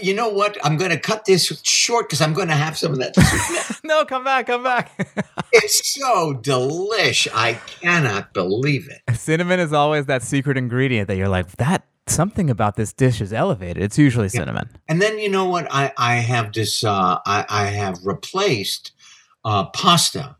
You 0.00 0.14
know 0.14 0.28
what? 0.28 0.58
I'm 0.64 0.76
going 0.76 0.90
to 0.90 0.98
cut 0.98 1.24
this 1.24 1.60
short 1.62 2.08
because 2.08 2.20
I'm 2.20 2.34
going 2.34 2.48
to 2.48 2.54
have 2.54 2.76
some 2.76 2.92
of 2.92 2.98
that. 2.98 3.80
no, 3.84 4.04
come 4.04 4.24
back, 4.24 4.46
come 4.46 4.62
back. 4.62 4.92
it's 5.52 5.94
so 5.94 6.34
delish. 6.34 7.28
I 7.32 7.54
cannot 7.54 8.34
believe 8.34 8.88
it. 8.88 9.16
cinnamon 9.16 9.60
is 9.60 9.72
always 9.72 10.06
that 10.06 10.22
secret 10.22 10.56
ingredient 10.56 11.08
that 11.08 11.16
you're 11.16 11.28
like, 11.28 11.50
that 11.56 11.86
something 12.06 12.50
about 12.50 12.76
this 12.76 12.92
dish 12.92 13.20
is 13.20 13.32
elevated. 13.32 13.82
It's 13.82 13.98
usually 13.98 14.28
cinnamon. 14.28 14.68
And 14.88 15.00
then 15.00 15.18
you 15.18 15.28
know 15.28 15.48
what? 15.48 15.68
I 15.70 15.92
I 15.96 16.16
have 16.16 16.52
this. 16.52 16.82
Uh, 16.84 17.18
I 17.24 17.46
I 17.48 17.66
have 17.66 17.98
replaced 18.04 18.92
uh, 19.44 19.66
pasta 19.66 20.36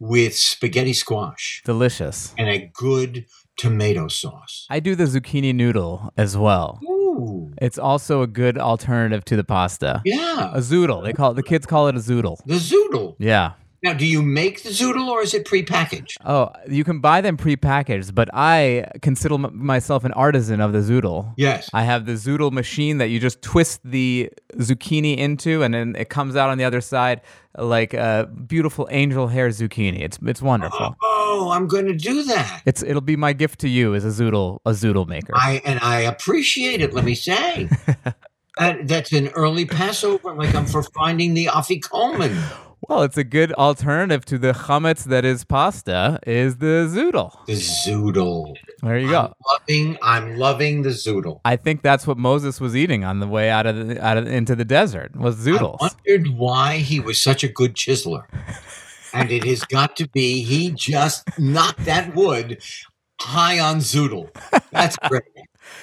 with 0.00 0.36
spaghetti 0.36 0.92
squash 0.92 1.62
Delicious. 1.64 2.34
and 2.36 2.48
a 2.48 2.70
good 2.74 3.26
tomato 3.56 4.08
sauce. 4.08 4.66
I 4.70 4.80
do 4.80 4.94
the 4.94 5.04
zucchini 5.04 5.54
noodle 5.54 6.12
as 6.16 6.36
well. 6.36 6.80
Ooh, 6.84 7.52
It's 7.60 7.78
also 7.78 8.22
a 8.22 8.26
good 8.26 8.58
alternative 8.58 9.24
to 9.26 9.36
the 9.36 9.44
pasta. 9.44 10.02
yeah. 10.04 10.50
A 10.52 10.58
zoodle. 10.58 11.04
They 11.04 11.12
call 11.12 11.30
it, 11.32 11.34
the 11.34 11.42
kids 11.42 11.66
call 11.66 11.88
it 11.88 11.94
a 11.94 11.98
zoodle. 12.00 12.38
The 12.46 12.54
zoodle. 12.56 13.16
Yeah. 13.18 13.52
Now, 13.84 13.92
do 13.92 14.06
you 14.06 14.22
make 14.22 14.62
the 14.62 14.70
zoodle 14.70 15.08
or 15.08 15.20
is 15.20 15.34
it 15.34 15.44
prepackaged? 15.46 16.14
Oh, 16.24 16.50
you 16.66 16.84
can 16.84 17.00
buy 17.00 17.20
them 17.20 17.36
prepackaged, 17.36 18.14
but 18.14 18.30
I 18.32 18.86
consider 19.02 19.34
m- 19.34 19.50
myself 19.52 20.04
an 20.04 20.12
artisan 20.12 20.62
of 20.62 20.72
the 20.72 20.78
zoodle. 20.78 21.34
Yes. 21.36 21.68
I 21.74 21.82
have 21.84 22.06
the 22.06 22.12
zoodle 22.12 22.50
machine 22.50 22.96
that 22.96 23.08
you 23.08 23.20
just 23.20 23.42
twist 23.42 23.80
the 23.84 24.30
zucchini 24.56 25.18
into, 25.18 25.62
and 25.62 25.74
then 25.74 25.96
it 25.98 26.08
comes 26.08 26.34
out 26.34 26.48
on 26.48 26.56
the 26.56 26.64
other 26.64 26.80
side 26.80 27.20
like 27.58 27.92
a 27.92 28.26
beautiful 28.46 28.88
angel 28.90 29.28
hair 29.28 29.48
zucchini. 29.50 30.00
It's 30.00 30.18
it's 30.22 30.40
wonderful. 30.40 30.96
Oh, 31.02 31.13
Oh, 31.36 31.50
I'm 31.50 31.66
going 31.66 31.86
to 31.86 31.94
do 31.94 32.22
that. 32.24 32.62
It's 32.64 32.82
it'll 32.82 33.00
be 33.00 33.16
my 33.16 33.32
gift 33.32 33.58
to 33.60 33.68
you 33.68 33.94
as 33.94 34.04
a 34.04 34.08
zoodle 34.22 34.60
a 34.64 34.70
zoodle 34.70 35.06
maker. 35.08 35.32
I 35.34 35.60
and 35.64 35.80
I 35.80 36.00
appreciate 36.02 36.80
it. 36.80 36.92
Let 36.94 37.04
me 37.04 37.14
say, 37.16 37.68
and 37.96 38.14
uh, 38.58 38.74
that's 38.84 39.12
an 39.12 39.28
early 39.28 39.64
Passover, 39.64 40.32
like 40.34 40.54
I'm 40.54 40.66
for 40.66 40.82
finding 40.82 41.34
the 41.34 41.46
afikoman. 41.46 42.36
well, 42.88 43.02
it's 43.02 43.16
a 43.16 43.24
good 43.24 43.52
alternative 43.54 44.24
to 44.26 44.38
the 44.38 44.52
chametz 44.52 45.04
that 45.04 45.24
is 45.24 45.42
pasta. 45.44 46.20
Is 46.26 46.58
the 46.58 46.86
zoodle? 46.94 47.32
The 47.46 47.54
zoodle. 47.54 48.54
There 48.82 48.98
you 48.98 49.06
I'm 49.06 49.28
go. 49.28 49.32
loving. 49.50 49.98
I'm 50.02 50.36
loving 50.36 50.82
the 50.82 50.90
zoodle. 50.90 51.40
I 51.44 51.56
think 51.56 51.82
that's 51.82 52.06
what 52.06 52.16
Moses 52.18 52.60
was 52.60 52.76
eating 52.76 53.02
on 53.02 53.18
the 53.20 53.26
way 53.26 53.50
out 53.50 53.66
of 53.66 53.88
the, 53.88 54.04
out 54.04 54.18
of 54.18 54.26
into 54.28 54.54
the 54.54 54.64
desert 54.64 55.16
was 55.16 55.36
zoodles. 55.36 55.78
I 55.80 55.90
wondered 56.06 56.28
why 56.38 56.76
he 56.78 57.00
was 57.00 57.20
such 57.20 57.42
a 57.42 57.48
good 57.48 57.74
chiseler, 57.74 58.24
and 59.14 59.30
it 59.30 59.44
has 59.44 59.64
got 59.64 59.96
to 59.96 60.08
be 60.08 60.42
he 60.42 60.70
just 60.70 61.38
knocked 61.38 61.84
that 61.84 62.14
wood 62.14 62.62
high 63.20 63.58
on 63.58 63.78
zoodle. 63.78 64.28
That's 64.70 64.96
great. 65.08 65.22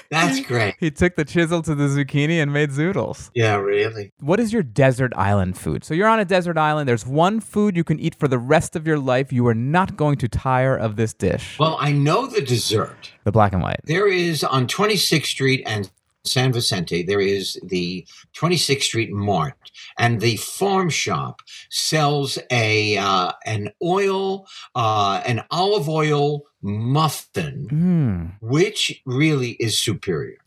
That's 0.09 0.39
great. 0.45 0.75
He 0.79 0.91
took 0.91 1.15
the 1.15 1.25
chisel 1.25 1.61
to 1.63 1.73
the 1.73 1.85
zucchini 1.85 2.41
and 2.41 2.53
made 2.53 2.69
zoodles. 2.69 3.31
Yeah, 3.33 3.55
really. 3.55 4.11
What 4.19 4.39
is 4.39 4.53
your 4.53 4.63
desert 4.63 5.13
island 5.15 5.57
food? 5.57 5.83
So 5.83 5.93
you're 5.93 6.07
on 6.07 6.19
a 6.19 6.25
desert 6.25 6.57
island. 6.57 6.87
There's 6.87 7.05
one 7.05 7.39
food 7.39 7.75
you 7.75 7.83
can 7.83 7.99
eat 7.99 8.15
for 8.15 8.27
the 8.27 8.37
rest 8.37 8.75
of 8.75 8.85
your 8.85 8.99
life. 8.99 9.33
You 9.33 9.47
are 9.47 9.55
not 9.55 9.95
going 9.97 10.17
to 10.17 10.27
tire 10.27 10.75
of 10.75 10.95
this 10.97 11.13
dish. 11.13 11.57
Well, 11.59 11.77
I 11.79 11.91
know 11.91 12.27
the 12.27 12.41
dessert. 12.41 13.11
The 13.23 13.31
black 13.31 13.53
and 13.53 13.61
white. 13.61 13.79
There 13.85 14.07
is 14.07 14.43
on 14.43 14.67
26th 14.67 15.25
Street 15.25 15.63
and 15.65 15.89
San 16.23 16.53
Vicente, 16.53 17.01
there 17.03 17.19
is 17.19 17.59
the 17.63 18.05
26th 18.35 18.83
Street 18.83 19.11
Mart, 19.11 19.71
and 19.97 20.21
the 20.21 20.37
farm 20.37 20.89
shop 20.89 21.41
sells 21.69 22.37
a 22.51 22.97
uh, 22.97 23.31
an 23.45 23.69
oil, 23.83 24.47
uh, 24.75 25.21
an 25.25 25.41
olive 25.49 25.89
oil 25.89 26.43
muffin, 26.61 27.67
Mm. 27.71 28.31
which 28.41 29.01
really 29.05 29.51
is 29.51 29.79
superior. 29.79 30.37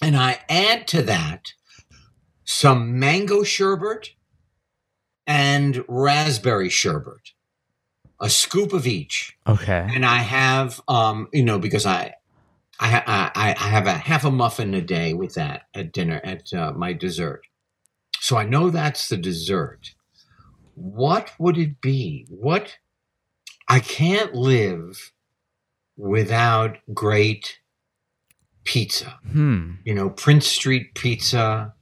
And 0.00 0.16
I 0.16 0.40
add 0.48 0.86
to 0.88 1.02
that 1.02 1.52
some 2.44 2.98
mango 2.98 3.42
sherbet 3.42 4.10
and 5.26 5.84
raspberry 5.88 6.68
sherbet, 6.68 7.32
a 8.20 8.30
scoop 8.30 8.72
of 8.72 8.86
each 8.86 9.36
Okay. 9.48 9.88
and 9.92 10.04
I 10.06 10.18
have, 10.18 10.80
um, 10.86 11.28
you 11.32 11.42
know, 11.42 11.58
because 11.58 11.86
I, 11.86 12.14
I, 12.80 13.30
I, 13.34 13.50
I 13.50 13.68
have 13.68 13.86
a 13.86 13.92
half 13.92 14.24
a 14.24 14.30
muffin 14.30 14.74
a 14.74 14.80
day 14.80 15.14
with 15.14 15.34
that 15.34 15.62
at 15.74 15.92
dinner 15.92 16.20
at 16.24 16.52
uh, 16.52 16.72
my 16.72 16.92
dessert. 16.92 17.42
So 18.20 18.36
I 18.36 18.44
know 18.44 18.70
that's 18.70 19.08
the 19.08 19.16
dessert. 19.16 19.94
What 20.74 21.32
would 21.38 21.56
it 21.56 21.80
be? 21.80 22.26
What? 22.28 22.78
I 23.68 23.80
can't 23.80 24.34
live 24.34 25.12
without 25.96 26.78
great 26.92 27.60
pizza. 28.64 29.18
Hmm. 29.30 29.72
You 29.84 29.94
know, 29.94 30.10
Prince 30.10 30.46
Street 30.46 30.94
Pizza, 30.94 31.74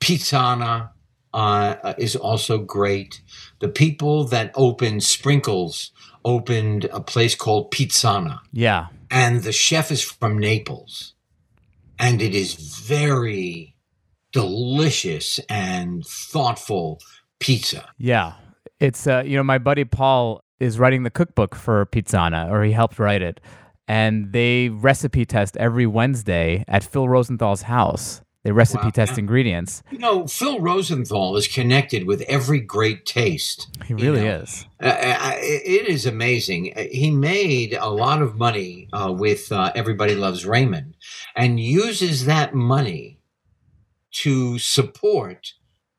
Pizzana 0.00 0.90
uh, 1.34 1.94
is 1.98 2.16
also 2.16 2.58
great. 2.58 3.20
The 3.60 3.68
people 3.68 4.24
that 4.28 4.52
opened 4.54 5.02
Sprinkles 5.02 5.92
opened 6.24 6.86
a 6.86 7.00
place 7.00 7.34
called 7.34 7.70
Pizzana, 7.70 8.40
Yeah. 8.52 8.86
And 9.10 9.42
the 9.42 9.52
chef 9.52 9.90
is 9.90 10.02
from 10.02 10.38
Naples, 10.38 11.14
and 11.98 12.22
it 12.22 12.34
is 12.34 12.54
very 12.54 13.76
delicious 14.32 15.40
and 15.48 16.04
thoughtful 16.06 17.00
pizza. 17.40 17.90
Yeah. 17.98 18.34
It's 18.78 19.06
uh, 19.06 19.22
you 19.26 19.36
know, 19.36 19.42
my 19.42 19.58
buddy 19.58 19.84
Paul 19.84 20.42
is 20.58 20.78
writing 20.78 21.02
the 21.02 21.10
cookbook 21.10 21.54
for 21.54 21.86
Pizzana, 21.86 22.50
or 22.50 22.62
he 22.62 22.72
helped 22.72 22.98
write 22.98 23.22
it. 23.22 23.40
And 23.88 24.32
they 24.32 24.68
recipe 24.68 25.24
test 25.24 25.56
every 25.56 25.86
Wednesday 25.86 26.64
at 26.68 26.84
Phil 26.84 27.08
Rosenthal's 27.08 27.62
house. 27.62 28.22
They 28.42 28.52
recipe 28.52 28.84
Wow, 28.84 28.90
test 28.90 29.18
ingredients. 29.18 29.82
You 29.90 29.98
know, 29.98 30.26
Phil 30.26 30.60
Rosenthal 30.60 31.36
is 31.36 31.46
connected 31.46 32.06
with 32.06 32.22
every 32.22 32.58
great 32.60 33.04
taste. 33.04 33.68
He 33.84 33.90
you 33.90 33.96
really 33.96 34.22
know. 34.22 34.36
is. 34.36 34.66
Uh, 34.80 35.34
it 35.36 35.86
is 35.86 36.06
amazing. 36.06 36.72
Uh, 36.74 36.84
He 36.90 37.10
made 37.10 37.74
a 37.74 37.90
lot 37.90 38.22
of 38.22 38.36
money 38.36 38.88
uh, 38.94 39.12
with 39.12 39.52
uh, 39.52 39.72
Everybody 39.74 40.14
Loves 40.14 40.46
Raymond 40.46 40.96
and 41.36 41.60
uses 41.60 42.24
that 42.24 42.54
money 42.54 43.18
to 44.12 44.58
support 44.58 45.52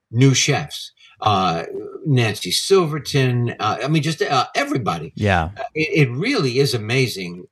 new 0.10 0.34
chefs. 0.34 0.94
Uh, 1.22 1.66
Nancy 2.04 2.50
Silverton, 2.50 3.56
uh, 3.60 3.78
I 3.84 3.88
mean, 3.88 4.02
just 4.02 4.24
uh, 4.24 4.48
everybody. 4.56 5.14
Yeah. 5.16 5.52
It, 5.76 6.08
it 6.08 6.12
really 6.12 6.58
is 6.58 6.74
amazing. 6.74 7.46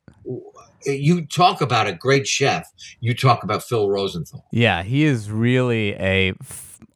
You 0.86 1.25
talk 1.25 1.61
about 1.61 1.88
a 1.88 1.93
great 1.93 2.27
chef, 2.27 2.71
you 2.99 3.13
talk 3.13 3.43
about 3.43 3.63
Phil 3.63 3.89
Rosenthal. 3.89 4.45
Yeah, 4.51 4.84
he 4.84 5.03
is 5.03 5.30
really 5.32 5.93
a 5.95 6.34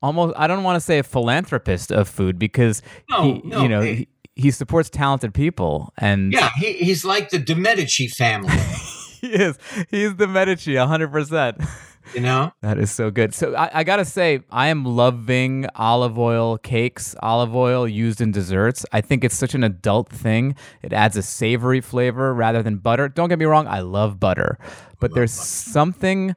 almost 0.01 0.33
I 0.37 0.47
don't 0.47 0.63
want 0.63 0.75
to 0.75 0.81
say 0.81 0.99
a 0.99 1.03
philanthropist 1.03 1.91
of 1.91 2.07
food 2.07 2.37
because 2.37 2.81
No, 3.09 3.23
he 3.23 3.41
no, 3.43 3.61
you 3.63 3.69
know 3.69 3.81
eh. 3.81 3.93
he, 3.93 4.07
he 4.35 4.51
supports 4.51 4.89
talented 4.89 5.33
people 5.33 5.93
and 5.97 6.33
Yeah, 6.33 6.49
he, 6.55 6.73
he's 6.73 7.05
like 7.05 7.29
the 7.29 7.39
De 7.39 7.55
Medici 7.55 8.07
family, 8.07 8.51
he 9.21 9.27
is 9.27 9.57
he's 9.89 10.15
the 10.15 10.27
Medici 10.27 10.73
100%. 10.73 11.67
you 12.13 12.21
know? 12.21 12.51
That 12.61 12.77
is 12.77 12.91
so 12.91 13.11
good. 13.11 13.33
So 13.33 13.55
I, 13.55 13.79
I 13.79 13.83
gotta 13.83 14.05
say, 14.05 14.41
I 14.51 14.67
am 14.67 14.85
loving 14.85 15.67
olive 15.75 16.17
oil 16.19 16.57
cakes, 16.57 17.15
olive 17.21 17.55
oil 17.55 17.87
used 17.87 18.21
in 18.21 18.31
desserts. 18.31 18.85
I 18.91 19.01
think 19.01 19.23
it's 19.23 19.35
such 19.35 19.53
an 19.53 19.63
adult 19.63 20.09
thing. 20.09 20.55
It 20.81 20.93
adds 20.93 21.17
a 21.17 21.21
savory 21.21 21.81
flavor 21.81 22.33
rather 22.33 22.63
than 22.63 22.77
butter. 22.77 23.09
Don't 23.09 23.29
get 23.29 23.39
me 23.39 23.45
wrong, 23.45 23.67
I 23.67 23.79
love 23.79 24.19
butter, 24.19 24.57
but 24.99 25.13
there's 25.13 25.31
something 25.31 26.35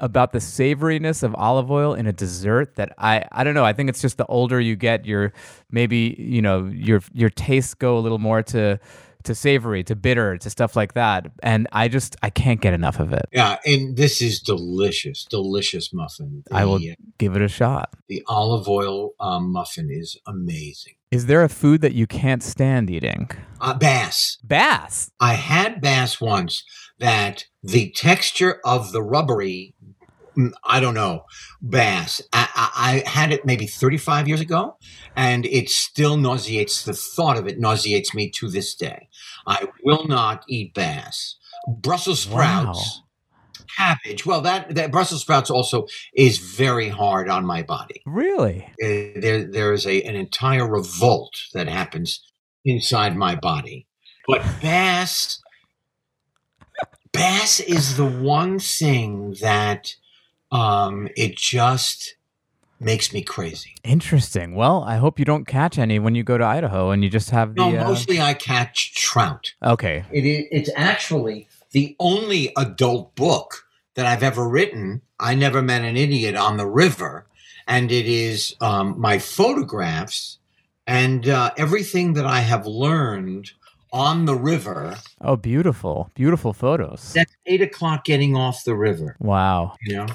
about 0.00 0.32
the 0.32 0.38
savoriness 0.38 1.22
of 1.22 1.34
olive 1.36 1.70
oil 1.70 1.94
in 1.94 2.06
a 2.06 2.12
dessert 2.12 2.74
that 2.76 2.92
I 2.98 3.24
I 3.32 3.42
don't 3.44 3.54
know. 3.54 3.64
I 3.64 3.72
think 3.72 3.88
it's 3.88 4.02
just 4.02 4.18
the 4.18 4.26
older 4.26 4.60
you 4.60 4.76
get, 4.76 5.06
your 5.06 5.32
maybe 5.70 6.14
you 6.18 6.42
know 6.42 6.66
your 6.66 7.00
your 7.14 7.30
tastes 7.30 7.74
go 7.74 7.96
a 7.96 8.00
little 8.00 8.18
more 8.18 8.42
to 8.42 8.78
to 9.24 9.34
savory, 9.34 9.84
to 9.84 9.96
bitter, 9.96 10.38
to 10.38 10.50
stuff 10.50 10.76
like 10.76 10.94
that, 10.94 11.30
and 11.42 11.66
I 11.72 11.88
just 11.88 12.16
I 12.22 12.30
can't 12.30 12.60
get 12.60 12.74
enough 12.74 13.00
of 13.00 13.12
it. 13.12 13.26
Yeah, 13.32 13.58
and 13.64 13.96
this 13.96 14.22
is 14.22 14.40
delicious, 14.40 15.24
delicious 15.24 15.92
muffin. 15.92 16.44
The, 16.46 16.56
I 16.56 16.64
will 16.64 16.76
uh, 16.76 16.94
give 17.18 17.36
it 17.36 17.42
a 17.42 17.48
shot. 17.48 17.94
the 18.08 18.22
olive 18.26 18.68
oil 18.68 19.10
um, 19.20 19.52
muffin 19.52 19.88
is 19.90 20.18
amazing. 20.26 20.94
Is 21.10 21.26
there 21.26 21.42
a 21.42 21.48
food 21.48 21.80
that 21.80 21.94
you 21.94 22.06
can't 22.06 22.42
stand 22.42 22.90
eating? 22.90 23.30
Uh, 23.60 23.74
bass. 23.74 24.36
Bass. 24.44 25.10
I 25.18 25.34
had 25.34 25.80
bass 25.80 26.20
once 26.20 26.64
that 26.98 27.46
the 27.62 27.90
texture 27.92 28.60
of 28.64 28.92
the 28.92 29.02
rubbery, 29.02 29.74
I 30.64 30.80
don't 30.80 30.94
know, 30.94 31.24
bass. 31.60 32.20
I, 32.32 32.48
I, 32.54 33.04
I 33.06 33.08
had 33.08 33.32
it 33.32 33.44
maybe 33.44 33.66
35 33.66 34.28
years 34.28 34.40
ago, 34.40 34.76
and 35.16 35.44
it 35.46 35.68
still 35.68 36.16
nauseates. 36.16 36.84
The 36.84 36.92
thought 36.92 37.36
of 37.36 37.46
it 37.46 37.58
nauseates 37.58 38.14
me 38.14 38.30
to 38.32 38.48
this 38.48 38.74
day. 38.74 39.08
I 39.46 39.68
will 39.84 40.06
not 40.06 40.44
eat 40.48 40.74
bass. 40.74 41.36
Brussels 41.66 42.20
sprouts. 42.20 43.02
Cabbage. 43.76 44.26
Well, 44.26 44.40
that, 44.40 44.74
that 44.74 44.90
Brussels 44.90 45.22
sprouts 45.22 45.50
also 45.50 45.86
is 46.14 46.38
very 46.38 46.88
hard 46.88 47.28
on 47.28 47.46
my 47.46 47.62
body. 47.62 48.02
Really? 48.06 48.64
Uh, 48.82 49.20
there 49.20 49.44
there 49.44 49.72
is 49.72 49.86
a 49.86 50.02
an 50.02 50.16
entire 50.16 50.66
revolt 50.66 51.34
that 51.54 51.68
happens 51.68 52.20
inside 52.64 53.16
my 53.16 53.36
body. 53.36 53.86
But 54.26 54.42
bass 54.60 55.40
bass 57.12 57.60
is 57.60 57.96
the 57.96 58.06
one 58.06 58.58
thing 58.58 59.34
that 59.40 59.94
um 60.50 61.08
it 61.16 61.36
just 61.36 62.16
makes 62.80 63.12
me 63.12 63.22
crazy. 63.22 63.74
Interesting. 63.82 64.54
Well, 64.54 64.84
I 64.84 64.96
hope 64.96 65.18
you 65.18 65.24
don't 65.24 65.46
catch 65.46 65.78
any 65.78 65.98
when 65.98 66.14
you 66.14 66.22
go 66.22 66.38
to 66.38 66.44
Idaho 66.44 66.90
and 66.90 67.02
you 67.02 67.10
just 67.10 67.30
have 67.30 67.54
the. 67.54 67.70
No, 67.70 67.78
uh, 67.78 67.84
mostly 67.84 68.20
I 68.20 68.34
catch 68.34 68.94
trout. 68.94 69.54
Okay. 69.62 70.04
It 70.12 70.24
is 70.24 70.44
it's 70.50 70.70
actually 70.76 71.48
the 71.72 71.96
only 71.98 72.52
adult 72.56 73.14
book 73.14 73.66
that 73.94 74.06
I've 74.06 74.22
ever 74.22 74.48
written. 74.48 75.02
I 75.18 75.34
never 75.34 75.62
met 75.62 75.82
an 75.82 75.96
idiot 75.96 76.36
on 76.36 76.56
the 76.56 76.66
river, 76.66 77.26
and 77.66 77.90
it 77.90 78.06
is 78.06 78.54
um, 78.60 78.94
my 78.98 79.18
photographs 79.18 80.38
and 80.86 81.28
uh, 81.28 81.50
everything 81.56 82.14
that 82.14 82.24
I 82.24 82.40
have 82.40 82.66
learned 82.66 83.52
on 83.92 84.24
the 84.26 84.34
river. 84.34 84.96
Oh, 85.20 85.36
beautiful. 85.36 86.10
Beautiful 86.14 86.52
photos. 86.52 87.12
That's 87.12 87.34
eight 87.46 87.62
o'clock 87.62 88.04
getting 88.04 88.36
off 88.36 88.64
the 88.64 88.74
river, 88.76 89.16
Wow. 89.20 89.76
you 89.82 89.96
know, 89.96 90.06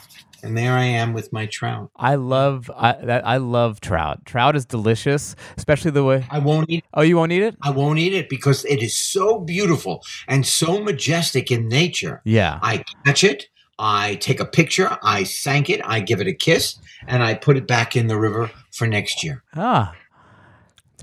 and 0.43 0.57
there 0.57 0.73
I 0.73 0.83
am 0.85 1.13
with 1.13 1.31
my 1.31 1.45
trout. 1.45 1.89
I 1.95 2.15
love 2.15 2.69
I 2.75 2.91
I 3.23 3.37
love 3.37 3.79
trout. 3.81 4.25
Trout 4.25 4.55
is 4.55 4.65
delicious, 4.65 5.35
especially 5.57 5.91
the 5.91 6.03
way. 6.03 6.25
I 6.29 6.39
won't 6.39 6.69
eat. 6.69 6.83
Oh, 6.93 7.01
you 7.01 7.15
won't 7.17 7.31
eat 7.31 7.43
it? 7.43 7.55
I 7.61 7.69
won't 7.71 7.99
eat 7.99 8.13
it 8.13 8.29
because 8.29 8.65
it 8.65 8.83
is 8.83 8.95
so 8.95 9.39
beautiful 9.39 10.03
and 10.27 10.45
so 10.45 10.81
majestic 10.81 11.51
in 11.51 11.67
nature. 11.67 12.21
Yeah. 12.25 12.59
I 12.61 12.83
catch 13.05 13.23
it, 13.23 13.47
I 13.79 14.15
take 14.15 14.39
a 14.39 14.45
picture, 14.45 14.97
I 15.01 15.23
thank 15.23 15.69
it, 15.69 15.81
I 15.85 15.99
give 16.01 16.19
it 16.21 16.27
a 16.27 16.33
kiss, 16.33 16.77
and 17.07 17.23
I 17.23 17.33
put 17.35 17.57
it 17.57 17.65
back 17.67 17.95
in 17.95 18.07
the 18.07 18.17
river 18.19 18.51
for 18.71 18.85
next 18.87 19.23
year. 19.23 19.43
Ah. 19.55 19.93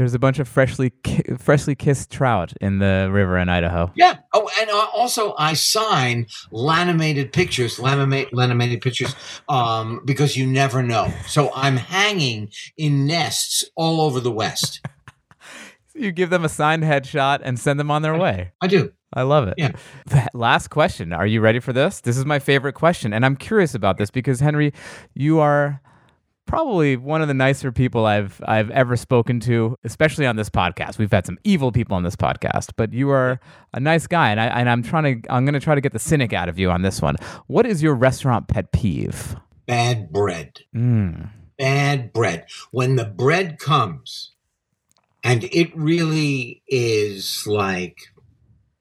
There's 0.01 0.15
a 0.15 0.19
bunch 0.19 0.39
of 0.39 0.49
freshly 0.49 0.95
ki- 1.03 1.35
freshly 1.37 1.75
kissed 1.75 2.11
trout 2.11 2.55
in 2.59 2.79
the 2.79 3.11
river 3.13 3.37
in 3.37 3.51
Idaho. 3.51 3.93
Yeah. 3.95 4.17
Oh, 4.33 4.49
and 4.59 4.71
uh, 4.71 4.87
also 4.95 5.35
I 5.37 5.53
sign 5.53 6.27
laminated 6.51 7.35
pictures, 7.35 7.77
laminate, 7.77 8.31
laminated 8.33 8.81
pictures, 8.81 9.15
um, 9.51 10.01
because 10.07 10.39
you 10.39 10.47
never 10.47 10.83
know. 10.83 11.13
So 11.27 11.53
I'm 11.55 11.77
hanging 11.77 12.51
in 12.79 13.07
nests 13.07 13.63
all 13.77 14.01
over 14.01 14.21
the 14.21 14.33
West. 14.33 14.81
You 15.93 16.13
give 16.13 16.31
them 16.31 16.47
a 16.47 16.49
signed 16.49 16.83
headshot 16.83 17.41
and 17.43 17.59
send 17.59 17.79
them 17.79 17.91
on 17.91 18.01
their 18.01 18.17
way. 18.17 18.53
I 18.63 18.69
do. 18.69 18.93
I 19.13 19.23
love 19.23 19.49
it. 19.49 19.55
Yeah. 19.59 19.73
Last 20.33 20.69
question. 20.69 21.13
Are 21.13 21.27
you 21.27 21.43
ready 21.43 21.59
for 21.59 21.75
this? 21.75 22.01
This 22.01 22.17
is 22.17 22.25
my 22.25 22.39
favorite 22.39 22.73
question. 22.73 23.13
And 23.13 23.27
I'm 23.27 23.37
curious 23.37 23.75
about 23.75 23.99
this 23.99 24.11
because, 24.11 24.41
Henry, 24.41 24.73
you 25.15 25.41
are 25.41 25.83
probably 26.51 26.97
one 26.97 27.23
of 27.23 27.29
the 27.29 27.35
nicer 27.35 27.71
people 27.71 28.07
I've 28.07 28.41
I've 28.45 28.71
ever 28.73 28.97
spoken 28.97 29.39
to, 29.41 29.77
especially 29.85 30.27
on 30.27 30.35
this 30.37 30.51
podcast. 30.51 30.99
We've 30.99 31.11
had 31.11 31.25
some 31.25 31.39
evil 31.45 31.71
people 31.71 31.97
on 31.97 32.03
this 32.03 32.17
podcast, 32.17 32.73
but 32.77 32.93
you 32.93 33.09
are 33.11 33.39
a 33.73 33.79
nice 33.81 34.07
guy, 34.09 34.31
and 34.33 34.41
I 34.41 34.47
and 34.47 34.69
I'm 34.69 34.83
trying 34.83 35.23
to 35.23 35.33
I'm 35.33 35.45
going 35.45 35.55
to 35.55 35.61
try 35.61 35.77
to 35.77 35.81
get 35.81 35.93
the 35.93 35.99
cynic 36.01 36.33
out 36.33 36.49
of 36.49 36.59
you 36.59 36.71
on 36.71 36.83
this 36.83 37.01
one. 37.01 37.17
What 37.47 37.67
is 37.67 37.83
your 37.83 37.95
restaurant 37.95 38.49
pet 38.49 38.73
peeve? 38.73 39.37
Bad 39.67 40.11
bread. 40.13 40.59
Mm. 40.75 41.31
bad 41.57 42.13
bread. 42.13 42.47
When 42.73 42.97
the 42.97 43.05
bread 43.05 43.59
comes, 43.61 44.33
and 45.23 45.45
it 45.45 45.71
really 45.77 46.63
is 46.67 47.47
like 47.47 47.97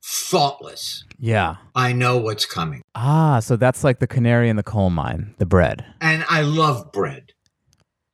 thoughtless, 0.03 1.03
Yeah. 1.19 1.57
I 1.75 1.93
know 1.93 2.17
what's 2.17 2.45
coming. 2.47 2.81
Ah, 2.95 3.39
so 3.41 3.55
that's 3.55 3.83
like 3.83 3.99
the 3.99 4.07
canary 4.07 4.49
in 4.49 4.55
the 4.55 4.63
coal 4.63 4.89
mine, 4.89 5.35
the 5.37 5.45
bread. 5.45 5.85
And 6.01 6.25
I 6.29 6.41
love 6.41 6.91
bread. 6.91 7.33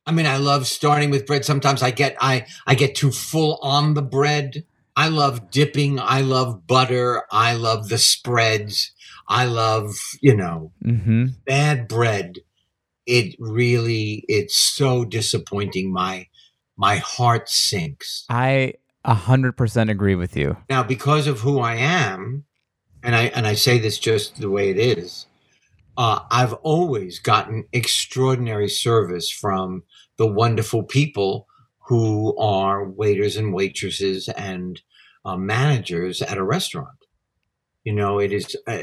I 0.06 0.12
mean, 0.12 0.26
I 0.26 0.36
love 0.36 0.66
starting 0.66 1.10
with 1.10 1.26
bread. 1.26 1.44
Sometimes 1.44 1.82
I 1.82 1.90
get 1.90 2.16
I 2.20 2.46
I 2.66 2.74
get 2.74 2.94
too 2.94 3.10
full 3.10 3.58
on 3.62 3.94
the 3.94 4.02
bread. 4.02 4.64
I 4.94 5.08
love 5.08 5.50
dipping. 5.50 5.98
I 6.00 6.20
love 6.22 6.66
butter. 6.66 7.24
I 7.30 7.54
love 7.54 7.88
the 7.88 7.98
spreads. 7.98 8.92
I 9.28 9.44
love, 9.46 9.94
you 10.20 10.34
know, 10.36 10.72
Mm-hmm. 10.84 11.26
bad 11.44 11.88
bread 11.88 12.38
it 13.08 13.36
really 13.38 14.24
it's 14.28 14.56
so 14.56 15.04
disappointing 15.04 15.92
my 15.92 16.26
my 16.76 16.96
heart 16.96 17.48
sinks 17.48 18.24
I 18.28 18.74
a 19.04 19.14
hundred 19.14 19.52
percent 19.56 19.90
agree 19.90 20.16
with 20.16 20.36
you. 20.36 20.56
now 20.68 20.82
because 20.82 21.28
of 21.28 21.40
who 21.40 21.60
i 21.60 21.74
am 21.76 22.44
and 23.04 23.14
i 23.14 23.26
and 23.26 23.46
i 23.46 23.54
say 23.54 23.78
this 23.78 23.98
just 24.00 24.40
the 24.40 24.50
way 24.50 24.70
it 24.70 24.76
is 24.98 25.26
uh, 25.96 26.20
i've 26.30 26.52
always 26.54 27.18
gotten 27.18 27.64
extraordinary 27.72 28.68
service 28.68 29.30
from 29.30 29.82
the 30.18 30.26
wonderful 30.26 30.82
people 30.82 31.46
who 31.88 32.36
are 32.38 32.88
waiters 32.88 33.36
and 33.36 33.54
waitresses 33.54 34.28
and 34.30 34.80
uh, 35.24 35.36
managers 35.36 36.20
at 36.22 36.38
a 36.38 36.42
restaurant. 36.44 36.98
You 37.84 37.92
know 37.92 38.18
it 38.18 38.32
is 38.32 38.56
uh, 38.66 38.78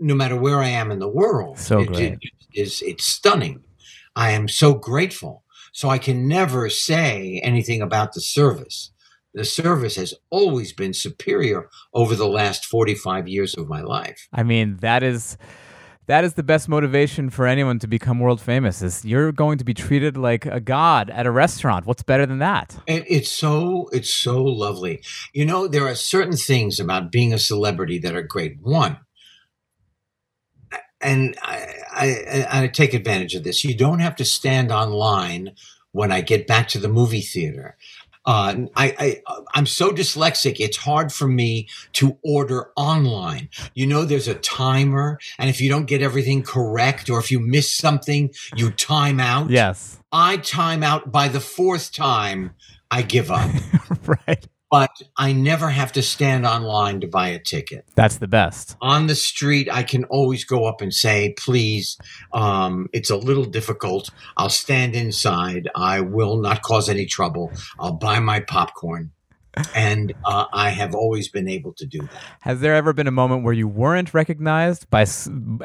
no 0.00 0.14
matter 0.14 0.36
where 0.36 0.60
i 0.60 0.68
am 0.68 0.90
in 0.90 0.98
the 0.98 1.08
world 1.08 1.58
So 1.58 1.80
it- 1.80 1.86
great. 1.88 2.12
it 2.22 2.30
is 2.54 2.82
it's 2.82 3.04
stunning. 3.04 3.62
I 4.16 4.30
am 4.30 4.48
so 4.48 4.74
grateful. 4.74 5.44
So 5.72 5.88
i 5.90 5.98
can 5.98 6.26
never 6.26 6.68
say 6.70 7.40
anything 7.44 7.82
about 7.82 8.12
the 8.14 8.20
service. 8.20 8.90
The 9.34 9.44
service 9.44 9.96
has 9.96 10.14
always 10.30 10.72
been 10.72 10.94
superior 10.94 11.68
over 11.92 12.14
the 12.16 12.26
last 12.26 12.64
45 12.64 13.28
years 13.28 13.54
of 13.54 13.68
my 13.68 13.82
life. 13.82 14.26
I 14.32 14.42
mean, 14.42 14.78
that 14.80 15.02
is 15.02 15.36
that 16.08 16.24
is 16.24 16.34
the 16.34 16.42
best 16.42 16.68
motivation 16.68 17.30
for 17.30 17.46
anyone 17.46 17.78
to 17.78 17.86
become 17.86 18.18
world 18.18 18.40
famous 18.40 18.82
is 18.82 19.04
you're 19.04 19.30
going 19.30 19.58
to 19.58 19.64
be 19.64 19.74
treated 19.74 20.16
like 20.16 20.46
a 20.46 20.58
god 20.58 21.10
at 21.10 21.26
a 21.26 21.30
restaurant. 21.30 21.86
What's 21.86 22.02
better 22.02 22.26
than 22.26 22.38
that? 22.38 22.76
And 22.88 23.04
it's 23.06 23.30
so 23.30 23.88
it's 23.92 24.10
so 24.10 24.42
lovely. 24.42 25.02
You 25.32 25.44
know, 25.44 25.68
there 25.68 25.86
are 25.86 25.94
certain 25.94 26.36
things 26.36 26.80
about 26.80 27.12
being 27.12 27.32
a 27.32 27.38
celebrity 27.38 27.98
that 27.98 28.16
are 28.16 28.22
great. 28.22 28.58
One, 28.60 28.98
and 31.00 31.36
I, 31.42 31.74
I, 31.92 32.46
I 32.50 32.68
take 32.68 32.94
advantage 32.94 33.34
of 33.34 33.44
this. 33.44 33.62
You 33.62 33.76
don't 33.76 34.00
have 34.00 34.16
to 34.16 34.24
stand 34.24 34.72
online 34.72 35.52
when 35.92 36.10
I 36.10 36.22
get 36.22 36.46
back 36.46 36.68
to 36.68 36.78
the 36.78 36.88
movie 36.88 37.20
theater. 37.20 37.76
Uh, 38.28 38.66
I, 38.76 39.22
I 39.26 39.42
I'm 39.54 39.64
so 39.64 39.90
dyslexic. 39.90 40.60
It's 40.60 40.76
hard 40.76 41.14
for 41.14 41.26
me 41.26 41.66
to 41.94 42.18
order 42.22 42.70
online. 42.76 43.48
You 43.72 43.86
know, 43.86 44.04
there's 44.04 44.28
a 44.28 44.34
timer, 44.34 45.18
and 45.38 45.48
if 45.48 45.62
you 45.62 45.70
don't 45.70 45.86
get 45.86 46.02
everything 46.02 46.42
correct, 46.42 47.08
or 47.08 47.18
if 47.20 47.30
you 47.30 47.40
miss 47.40 47.74
something, 47.74 48.30
you 48.54 48.70
time 48.70 49.18
out. 49.18 49.48
Yes. 49.48 49.98
I 50.12 50.36
time 50.36 50.82
out 50.82 51.10
by 51.10 51.28
the 51.28 51.40
fourth 51.40 51.90
time. 51.90 52.54
I 52.90 53.00
give 53.00 53.30
up. 53.30 53.50
right. 54.26 54.46
But 54.70 54.90
I 55.16 55.32
never 55.32 55.70
have 55.70 55.92
to 55.92 56.02
stand 56.02 56.44
online 56.44 57.00
to 57.00 57.08
buy 57.08 57.28
a 57.28 57.38
ticket. 57.38 57.86
That's 57.94 58.18
the 58.18 58.28
best. 58.28 58.76
On 58.82 59.06
the 59.06 59.14
street, 59.14 59.68
I 59.72 59.82
can 59.82 60.04
always 60.04 60.44
go 60.44 60.66
up 60.66 60.82
and 60.82 60.92
say, 60.92 61.34
please, 61.38 61.96
um, 62.34 62.88
it's 62.92 63.08
a 63.08 63.16
little 63.16 63.46
difficult. 63.46 64.10
I'll 64.36 64.50
stand 64.50 64.94
inside. 64.94 65.70
I 65.74 66.00
will 66.00 66.36
not 66.36 66.60
cause 66.62 66.90
any 66.90 67.06
trouble. 67.06 67.50
I'll 67.78 67.94
buy 67.94 68.20
my 68.20 68.40
popcorn. 68.40 69.12
And 69.74 70.12
uh, 70.24 70.44
I 70.52 70.68
have 70.70 70.94
always 70.94 71.28
been 71.28 71.48
able 71.48 71.72
to 71.72 71.86
do 71.86 72.00
that. 72.00 72.22
Has 72.42 72.60
there 72.60 72.74
ever 72.74 72.92
been 72.92 73.06
a 73.06 73.12
moment 73.12 73.44
where 73.44 73.54
you 73.54 73.66
weren't 73.66 74.14
recognized 74.14 74.88
by 74.90 75.06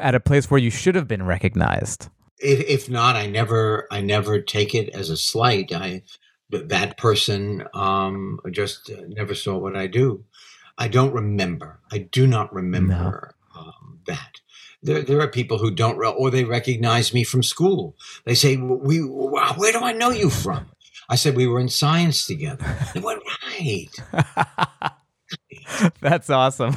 at 0.00 0.14
a 0.14 0.20
place 0.20 0.50
where 0.50 0.58
you 0.58 0.70
should 0.70 0.94
have 0.94 1.06
been 1.06 1.24
recognized? 1.24 2.08
If, 2.38 2.60
if 2.60 2.90
not, 2.90 3.14
I 3.14 3.26
never, 3.26 3.86
I 3.92 4.00
never 4.00 4.40
take 4.40 4.74
it 4.74 4.88
as 4.88 5.10
a 5.10 5.16
slight. 5.16 5.72
I, 5.72 6.02
that 6.58 6.96
person 6.96 7.64
um, 7.74 8.40
just 8.50 8.90
uh, 8.90 9.02
never 9.08 9.34
saw 9.34 9.56
what 9.56 9.76
I 9.76 9.86
do. 9.86 10.24
I 10.76 10.88
don't 10.88 11.14
remember. 11.14 11.80
I 11.92 11.98
do 11.98 12.26
not 12.26 12.52
remember 12.52 13.36
um, 13.56 14.00
that. 14.06 14.40
There, 14.82 15.02
there 15.02 15.20
are 15.20 15.28
people 15.28 15.58
who 15.58 15.70
don't, 15.70 15.96
re- 15.96 16.08
or 16.08 16.30
they 16.30 16.44
recognize 16.44 17.14
me 17.14 17.24
from 17.24 17.42
school. 17.42 17.96
They 18.24 18.34
say, 18.34 18.56
"We, 18.56 18.98
where 18.98 19.72
do 19.72 19.80
I 19.80 19.92
know 19.92 20.10
you 20.10 20.28
from?" 20.30 20.70
I 21.08 21.16
said, 21.16 21.36
"We 21.36 21.46
were 21.46 21.60
in 21.60 21.68
science 21.68 22.26
together." 22.26 22.76
They 22.92 23.00
went, 23.00 23.22
"Right." 23.58 23.88
That's 26.00 26.30
awesome. 26.30 26.76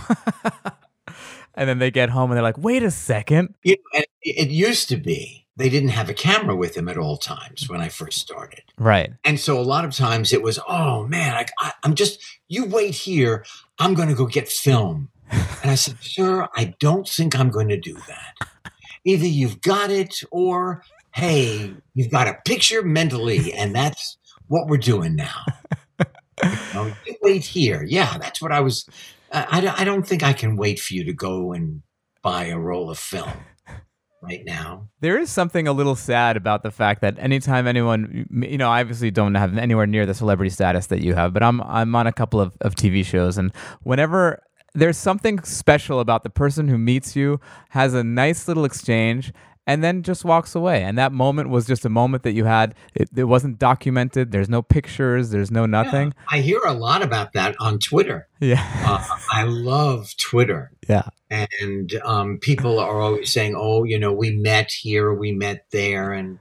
and 1.56 1.68
then 1.68 1.80
they 1.80 1.92
get 1.92 2.10
home 2.10 2.32
and 2.32 2.38
they're 2.38 2.44
like, 2.44 2.58
wait 2.58 2.84
a 2.84 2.92
second. 2.92 3.56
You 3.64 3.76
know, 3.94 4.00
it, 4.00 4.08
it 4.22 4.50
used 4.50 4.90
to 4.90 4.98
be 4.98 5.47
they 5.58 5.70
didn't 5.70 5.90
have 5.90 6.10
a 6.10 6.14
camera 6.14 6.56
with 6.56 6.76
them 6.76 6.88
at 6.88 6.98
all 6.98 7.18
times 7.18 7.68
when 7.68 7.82
I 7.82 7.90
first 7.90 8.20
started. 8.20 8.62
Right. 8.78 9.12
And 9.26 9.40
so 9.40 9.60
a 9.60 9.62
lot 9.62 9.86
of 9.86 9.96
times 9.96 10.32
it 10.32 10.44
was, 10.44 10.60
oh 10.68 11.06
man, 11.08 11.36
I, 11.36 11.46
I, 11.60 11.74
I'm 11.84 11.96
just, 11.96 12.24
you 12.48 12.66
wait 12.66 12.94
here. 12.94 13.44
I'm 13.80 13.96
going 13.96 14.08
to 14.08 14.16
go 14.16 14.28
get 14.28 14.48
film. 14.48 15.10
And 15.32 15.72
I 15.72 15.76
said, 15.76 15.98
sir, 16.00 16.48
I 16.56 16.76
don't 16.80 17.08
think 17.08 17.38
I'm 17.38 17.50
going 17.50 17.70
to 17.70 17.80
do 17.80 17.98
that. 18.08 18.72
Either 19.04 19.26
you've 19.26 19.62
got 19.62 19.90
it 19.90 20.22
or, 20.32 20.84
hey, 21.14 21.74
you've 21.96 22.12
got 22.12 22.28
a 22.28 22.38
picture 22.46 22.84
mentally. 22.84 23.52
And 23.52 23.76
that's 23.76 24.18
what 24.48 24.68
we're 24.68 24.78
doing 24.78 25.16
now. 25.16 25.42
You, 26.44 26.50
know, 26.76 26.94
you 27.06 27.16
wait 27.24 27.44
here. 27.44 27.84
Yeah, 27.84 28.18
that's 28.20 28.42
what 28.42 28.52
I 28.52 28.60
was. 28.60 28.88
I, 29.32 29.60
I 29.60 29.82
I 29.82 29.84
don't 29.84 30.08
think 30.08 30.22
I 30.22 30.34
can 30.34 30.56
wait 30.56 30.80
for 30.80 30.94
you 30.94 31.04
to 31.06 31.14
go 31.14 31.52
and 31.52 31.82
buy 32.22 32.46
a 32.46 32.60
roll 32.60 32.92
of 32.92 33.00
film 33.00 33.34
right 34.28 34.46
now. 34.46 34.88
There 35.00 35.18
is 35.20 35.32
something 35.32 35.68
a 35.68 35.74
little 35.74 35.96
sad 35.96 36.38
about 36.38 36.64
the 36.64 36.72
fact 36.72 37.02
that 37.02 37.18
anytime 37.20 37.68
anyone, 37.68 38.28
you 38.32 38.58
know, 38.58 38.70
I 38.70 38.82
obviously 38.82 39.12
don't 39.12 39.36
have 39.36 39.58
anywhere 39.58 39.88
near 39.88 40.06
the 40.06 40.14
celebrity 40.14 40.50
status 40.50 40.88
that 40.88 41.02
you 41.02 41.14
have, 41.14 41.34
but 41.34 41.44
I'm 41.44 41.62
I'm 41.62 41.96
on 41.96 42.08
a 42.08 42.14
couple 42.14 42.40
of, 42.40 42.56
of 42.62 42.76
TV 42.76 43.06
shows, 43.06 43.38
and 43.38 43.54
whenever 43.84 44.44
there's 44.74 44.98
something 44.98 45.42
special 45.44 46.00
about 46.00 46.24
the 46.24 46.30
person 46.30 46.68
who 46.68 46.78
meets 46.78 47.16
you, 47.16 47.40
has 47.70 47.94
a 47.94 48.04
nice 48.04 48.48
little 48.48 48.66
exchange, 48.66 49.34
and 49.68 49.84
then 49.84 50.02
just 50.02 50.26
walks 50.26 50.56
away, 50.56 50.82
and 50.82 50.98
that 50.98 51.12
moment 51.12 51.50
was 51.50 51.68
just 51.68 51.86
a 51.86 51.90
moment 51.90 52.24
that 52.24 52.32
you 52.32 52.46
had. 52.46 52.74
It, 52.96 53.10
it 53.16 53.26
wasn't 53.26 53.60
documented. 53.60 54.32
There's 54.32 54.50
no 54.50 54.64
pictures. 54.64 55.30
There's 55.30 55.52
no 55.52 55.68
nothing. 55.68 56.16
I 56.32 56.40
hear 56.40 56.62
a 56.66 56.74
lot 56.74 57.04
about 57.04 57.34
that 57.34 57.56
on 57.60 57.78
Twitter. 57.78 58.28
Yeah. 58.40 58.66
Uh, 58.86 59.06
I 59.32 59.44
love 59.44 60.16
Twitter. 60.18 60.72
Yeah. 60.88 61.10
And 61.30 61.94
um, 62.06 62.38
people 62.40 62.80
are 62.80 63.02
always 63.02 63.30
saying, 63.32 63.54
oh, 63.58 63.84
you 63.84 64.00
know, 64.00 64.14
we 64.14 64.32
met 64.32 64.72
here, 64.72 65.14
we 65.14 65.34
met 65.34 65.66
there. 65.72 66.14
And, 66.14 66.40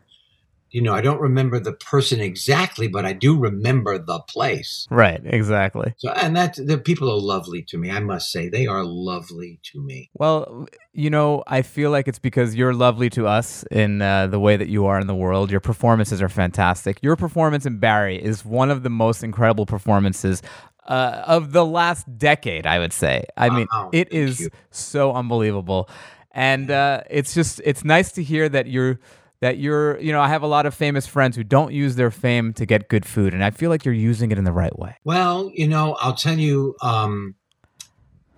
you 0.70 0.82
know, 0.82 0.92
I 0.92 1.00
don't 1.00 1.20
remember 1.20 1.60
the 1.60 1.72
person 1.72 2.20
exactly, 2.20 2.88
but 2.88 3.04
I 3.04 3.12
do 3.12 3.38
remember 3.38 3.98
the 3.98 4.18
place. 4.20 4.86
Right. 4.90 5.20
Exactly. 5.24 5.94
So, 5.96 6.10
and 6.10 6.36
that 6.36 6.56
the 6.56 6.76
people 6.76 7.10
are 7.10 7.18
lovely 7.20 7.62
to 7.62 7.78
me. 7.78 7.90
I 7.90 8.00
must 8.00 8.30
say, 8.30 8.48
they 8.48 8.66
are 8.66 8.84
lovely 8.84 9.60
to 9.72 9.80
me. 9.80 10.10
Well, 10.14 10.66
you 10.92 11.08
know, 11.08 11.44
I 11.46 11.62
feel 11.62 11.90
like 11.90 12.08
it's 12.08 12.18
because 12.18 12.54
you're 12.56 12.74
lovely 12.74 13.08
to 13.10 13.26
us 13.26 13.64
in 13.70 14.02
uh, 14.02 14.26
the 14.26 14.40
way 14.40 14.56
that 14.56 14.68
you 14.68 14.86
are 14.86 14.98
in 14.98 15.06
the 15.06 15.14
world. 15.14 15.50
Your 15.50 15.60
performances 15.60 16.20
are 16.20 16.28
fantastic. 16.28 16.98
Your 17.02 17.16
performance 17.16 17.64
in 17.64 17.78
Barry 17.78 18.22
is 18.22 18.44
one 18.44 18.70
of 18.70 18.82
the 18.82 18.90
most 18.90 19.22
incredible 19.22 19.66
performances 19.66 20.42
uh, 20.88 21.22
of 21.26 21.52
the 21.52 21.64
last 21.64 22.06
decade, 22.18 22.66
I 22.66 22.80
would 22.80 22.92
say. 22.92 23.24
I 23.36 23.50
mean, 23.50 23.68
Wow, 23.72 23.90
it 23.92 24.12
is 24.12 24.40
you. 24.40 24.50
so 24.70 25.12
unbelievable. 25.12 25.88
And 26.32 26.70
uh, 26.70 27.02
it's 27.08 27.34
just, 27.34 27.60
it's 27.64 27.84
nice 27.84 28.12
to 28.12 28.22
hear 28.22 28.48
that 28.48 28.66
you're. 28.66 28.98
That 29.40 29.58
you're, 29.58 30.00
you 30.00 30.12
know, 30.12 30.20
I 30.20 30.28
have 30.28 30.42
a 30.42 30.46
lot 30.46 30.64
of 30.64 30.74
famous 30.74 31.06
friends 31.06 31.36
who 31.36 31.44
don't 31.44 31.72
use 31.72 31.96
their 31.96 32.10
fame 32.10 32.54
to 32.54 32.64
get 32.64 32.88
good 32.88 33.04
food, 33.04 33.34
and 33.34 33.44
I 33.44 33.50
feel 33.50 33.68
like 33.68 33.84
you're 33.84 33.92
using 33.92 34.32
it 34.32 34.38
in 34.38 34.44
the 34.44 34.52
right 34.52 34.76
way. 34.78 34.96
Well, 35.04 35.50
you 35.52 35.68
know, 35.68 35.94
I'll 36.00 36.14
tell 36.14 36.38
you, 36.38 36.74
um, 36.82 37.34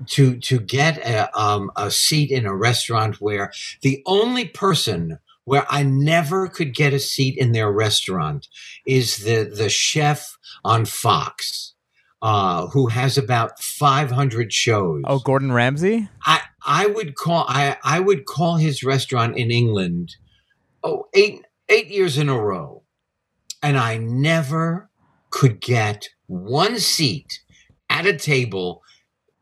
to 0.06 0.38
to 0.38 0.60
get 0.60 0.98
a, 0.98 1.38
um, 1.38 1.70
a 1.76 1.90
seat 1.90 2.30
in 2.30 2.46
a 2.46 2.54
restaurant 2.54 3.20
where 3.20 3.52
the 3.82 4.02
only 4.06 4.46
person 4.46 5.18
where 5.44 5.66
I 5.70 5.82
never 5.82 6.46
could 6.46 6.74
get 6.74 6.92
a 6.92 6.98
seat 6.98 7.38
in 7.38 7.52
their 7.52 7.72
restaurant 7.72 8.48
is 8.86 9.18
the 9.18 9.44
the 9.44 9.68
chef 9.68 10.36
on 10.64 10.84
Fox, 10.84 11.74
uh, 12.22 12.66
who 12.68 12.88
has 12.88 13.16
about 13.16 13.60
five 13.60 14.10
hundred 14.10 14.52
shows. 14.52 15.02
Oh, 15.06 15.18
Gordon 15.18 15.52
Ramsay? 15.52 16.08
I 16.26 16.42
I 16.66 16.86
would 16.86 17.14
call 17.14 17.46
I 17.48 17.76
I 17.82 18.00
would 18.00 18.26
call 18.26 18.56
his 18.56 18.84
restaurant 18.84 19.36
in 19.36 19.50
England 19.50 20.16
oh 20.82 21.06
eight 21.14 21.42
eight 21.68 21.88
years 21.88 22.18
in 22.18 22.28
a 22.28 22.38
row, 22.38 22.82
and 23.62 23.76
I 23.78 23.96
never 23.98 24.90
could 25.30 25.60
get 25.60 26.08
one 26.26 26.78
seat 26.78 27.40
at 27.90 28.06
a 28.06 28.16
table 28.16 28.82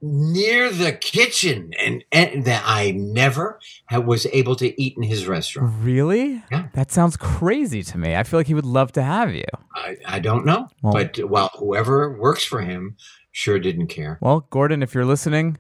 near 0.03 0.71
the 0.71 0.93
kitchen, 0.93 1.71
and, 1.81 2.05
and 2.13 2.45
that 2.45 2.63
I 2.67 2.91
never 2.93 3.59
ha- 3.89 3.99
was 4.01 4.27
able 4.27 4.55
to 4.57 4.81
eat 4.81 4.95
in 4.97 5.03
his 5.03 5.27
restaurant. 5.27 5.73
Really? 5.81 6.43
Yeah. 6.53 6.69
That 6.75 6.93
sounds 6.93 7.17
crazy 7.17 7.83
to 7.85 7.99
me. 7.99 8.15
I 8.15 8.23
feel 8.23 8.39
like 8.39 8.47
he 8.47 8.55
would 8.55 8.67
love 8.67 8.93
to 8.93 9.03
have 9.03 9.35
you. 9.35 9.47
I, 9.75 9.97
I 10.07 10.19
don't 10.21 10.45
know, 10.45 10.69
Well- 10.83 10.93
but 10.93 11.19
well, 11.29 11.51
whoever 11.59 12.17
works 12.19 12.45
for 12.45 12.61
him 12.61 12.97
sure 13.33 13.59
didn't 13.59 13.87
care. 13.89 14.19
Well, 14.21 14.47
Gordon, 14.51 14.83
if 14.83 14.95
you're 14.95 15.07
listening, 15.07 15.57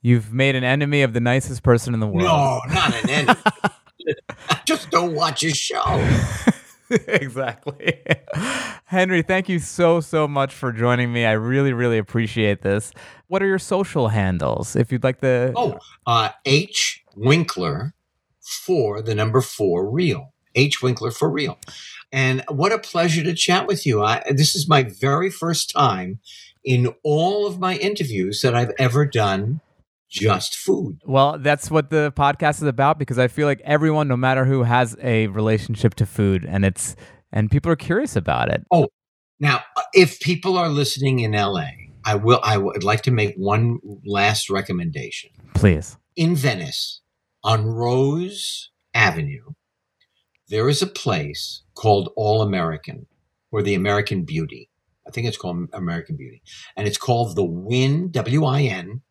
you've 0.00 0.32
made 0.32 0.54
an 0.54 0.64
enemy 0.64 1.02
of 1.02 1.12
the 1.12 1.20
nicest 1.20 1.62
person 1.62 1.92
in 1.92 2.00
the 2.00 2.06
world. 2.06 2.22
No, 2.24 2.60
not 2.72 2.94
an 3.04 3.10
enemy. 3.10 3.40
Just 4.64 4.90
don't 4.90 5.14
watch 5.14 5.40
his 5.40 5.56
show. 5.56 6.06
exactly. 6.90 8.00
Henry, 8.84 9.22
thank 9.22 9.48
you 9.48 9.58
so, 9.58 10.00
so 10.00 10.28
much 10.28 10.52
for 10.52 10.72
joining 10.72 11.12
me. 11.12 11.24
I 11.24 11.32
really, 11.32 11.72
really 11.72 11.98
appreciate 11.98 12.62
this. 12.62 12.92
What 13.28 13.42
are 13.42 13.46
your 13.46 13.58
social 13.58 14.08
handles? 14.08 14.76
If 14.76 14.92
you'd 14.92 15.04
like 15.04 15.20
to. 15.20 15.52
Oh, 15.56 15.78
uh, 16.06 16.30
H 16.44 17.02
Winkler 17.16 17.94
for 18.40 19.00
the 19.00 19.14
number 19.14 19.40
four 19.40 19.90
real. 19.90 20.32
H 20.54 20.82
Winkler 20.82 21.10
for 21.10 21.30
real. 21.30 21.58
And 22.12 22.44
what 22.48 22.72
a 22.72 22.78
pleasure 22.78 23.22
to 23.24 23.34
chat 23.34 23.66
with 23.66 23.86
you. 23.86 24.02
I, 24.02 24.22
this 24.30 24.54
is 24.54 24.68
my 24.68 24.82
very 24.82 25.30
first 25.30 25.70
time 25.70 26.20
in 26.64 26.94
all 27.02 27.46
of 27.46 27.58
my 27.58 27.76
interviews 27.76 28.40
that 28.42 28.54
I've 28.54 28.72
ever 28.78 29.06
done 29.06 29.60
just 30.12 30.56
food. 30.56 31.00
Well, 31.04 31.38
that's 31.38 31.70
what 31.70 31.90
the 31.90 32.12
podcast 32.14 32.56
is 32.56 32.68
about 32.68 32.98
because 32.98 33.18
I 33.18 33.28
feel 33.28 33.46
like 33.46 33.60
everyone, 33.64 34.08
no 34.08 34.16
matter 34.16 34.44
who, 34.44 34.62
has 34.62 34.94
a 35.02 35.26
relationship 35.28 35.94
to 35.94 36.06
food, 36.06 36.44
and 36.44 36.64
it's 36.64 36.94
and 37.32 37.50
people 37.50 37.72
are 37.72 37.76
curious 37.76 38.14
about 38.14 38.50
it. 38.50 38.64
Oh, 38.70 38.88
now 39.40 39.62
uh, 39.76 39.82
if 39.94 40.20
people 40.20 40.58
are 40.58 40.68
listening 40.68 41.20
in 41.20 41.32
LA, 41.32 41.68
I 42.04 42.16
will. 42.16 42.40
I 42.42 42.58
would 42.58 42.84
like 42.84 43.02
to 43.02 43.10
make 43.10 43.34
one 43.36 43.78
last 44.04 44.50
recommendation. 44.50 45.30
Please. 45.54 45.96
in 46.16 46.36
Venice 46.36 47.00
on 47.42 47.66
Rose 47.66 48.70
Avenue, 48.94 49.54
there 50.48 50.68
is 50.68 50.82
a 50.82 50.86
place 50.86 51.62
called 51.74 52.12
All 52.16 52.42
American 52.42 53.06
or 53.50 53.62
the 53.62 53.74
American 53.74 54.24
Beauty. 54.24 54.68
I 55.06 55.10
think 55.10 55.26
it's 55.26 55.36
called 55.36 55.68
American 55.72 56.16
Beauty. 56.16 56.42
And 56.76 56.86
it's 56.86 56.98
called 56.98 57.36
the 57.36 57.44
Win, 57.44 58.10
W 58.10 58.44
I 58.44 58.62
N, 58.62 59.02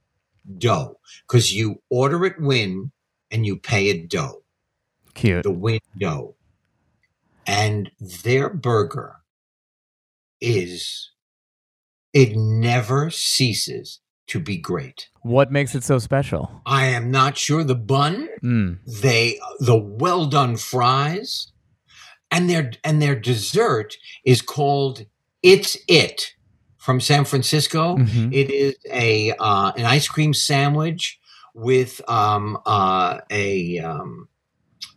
dough, 0.58 1.00
because 1.28 1.54
you 1.54 1.82
order 1.90 2.26
it 2.26 2.40
Win 2.40 2.92
and 3.30 3.46
you 3.46 3.58
pay 3.58 3.90
it 3.90 4.10
dough, 4.10 4.44
Cute. 5.14 5.44
the 5.44 5.52
Win 5.52 5.80
dough. 6.00 6.36
And 7.48 7.92
their 8.00 8.50
burger 8.50 9.16
is, 10.40 11.12
it 12.14 12.36
never 12.36 13.10
ceases 13.10 14.00
to 14.28 14.40
be 14.40 14.58
great. 14.58 15.10
What 15.22 15.52
makes 15.52 15.76
it 15.76 15.84
so 15.84 16.00
special? 16.00 16.62
I 16.66 16.86
am 16.86 17.12
not 17.12 17.38
sure 17.38 17.64
the 17.64 17.76
bun, 17.76 18.30
Mm. 18.44 18.80
they 18.86 19.40
the 19.60 19.78
well 19.78 20.26
done 20.26 20.56
fries, 20.58 21.52
and 22.30 22.50
their 22.50 22.72
and 22.84 23.02
their 23.02 23.16
dessert 23.20 23.98
is 24.24 24.42
called 24.42 25.06
It's 25.44 25.78
It 25.88 26.34
from 26.82 27.00
San 27.00 27.26
Francisco. 27.26 27.96
Mhm. 27.96 28.34
It 28.34 28.50
is 28.50 28.76
a 28.92 29.32
uh, 29.40 29.72
an 29.78 29.86
ice 29.86 30.08
cream 30.08 30.34
sandwich 30.34 31.20
with 31.54 32.02
um, 32.10 32.58
uh, 32.66 33.20
a 33.30 33.78
um, 33.80 34.28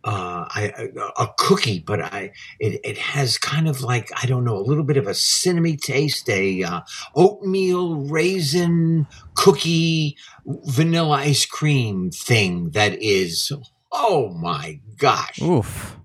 uh, 0.03 0.45
I, 0.49 0.73
a, 0.77 1.23
a 1.23 1.33
cookie, 1.37 1.83
but 1.85 2.01
I 2.01 2.31
it, 2.59 2.79
it 2.83 2.97
has 2.97 3.37
kind 3.37 3.67
of 3.67 3.81
like 3.81 4.09
I 4.21 4.25
don't 4.25 4.43
know 4.43 4.57
a 4.57 4.65
little 4.65 4.83
bit 4.83 4.97
of 4.97 5.05
a 5.05 5.13
cinnamon 5.13 5.77
taste, 5.77 6.27
a 6.27 6.63
uh, 6.63 6.81
oatmeal 7.15 7.97
raisin 7.97 9.05
cookie 9.35 10.17
vanilla 10.45 11.17
ice 11.17 11.45
cream 11.45 12.09
thing 12.09 12.71
that 12.71 12.99
is 12.99 13.51
oh 13.91 14.29
my 14.29 14.79
gosh. 14.97 15.39
Oof. 15.39 15.99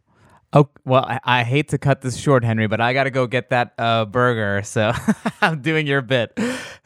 Oh 0.52 0.68
well, 0.84 1.04
I, 1.04 1.20
I 1.22 1.44
hate 1.44 1.68
to 1.68 1.78
cut 1.78 2.00
this 2.00 2.16
short, 2.16 2.42
Henry, 2.42 2.66
but 2.66 2.80
I 2.80 2.92
got 2.92 3.04
to 3.04 3.10
go 3.10 3.28
get 3.28 3.50
that 3.50 3.72
uh, 3.78 4.04
burger. 4.04 4.62
So 4.64 4.92
I'm 5.40 5.62
doing 5.62 5.86
your 5.86 6.02
bit. 6.02 6.36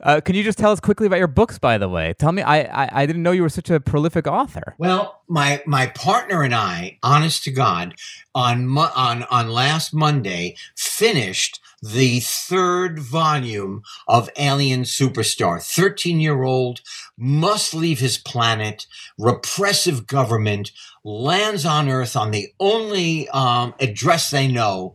Uh, 0.03 0.21
can 0.21 0.35
you 0.35 0.45
just 0.45 0.59
tell 0.59 0.71
us 0.71 0.81
quickly 0.81 1.07
about 1.07 1.19
your 1.19 1.29
books, 1.29 1.59
by 1.59 1.79
the 1.79 1.89
way? 1.89 2.15
Tell 2.19 2.33
me, 2.33 2.43
I, 2.43 2.85
I 2.85 3.03
I 3.03 3.07
didn't 3.07 3.23
know 3.23 3.33
you 3.33 3.41
were 3.41 3.49
such 3.49 3.71
a 3.71 3.81
prolific 3.81 4.27
author. 4.27 4.75
Well, 4.77 5.23
my 5.29 5.63
my 5.67 5.87
partner 5.87 6.43
and 6.43 6.55
I, 6.55 6.99
honest 7.03 7.43
to 7.45 7.51
God, 7.51 7.95
on 8.35 8.67
Mo- 8.67 8.91
on 8.95 9.23
on 9.25 9.49
last 9.49 9.95
Monday 9.95 10.57
finished 10.77 11.61
the 11.85 12.21
third 12.21 12.99
volume 12.99 13.83
of 14.09 14.31
Alien 14.39 14.85
Superstar. 14.85 15.59
13-year-old 15.59 16.81
must 17.19 17.75
leave 17.75 18.01
his 18.01 18.17
planet, 18.17 18.87
repressive 19.19 20.07
government 20.07 20.73
lands 21.05 21.67
on 21.67 21.91
Earth 21.91 22.17
on 22.17 22.31
the 22.31 22.49
only 22.59 23.29
um, 23.29 23.75
address 23.79 24.31
they 24.31 24.49
know, 24.49 24.95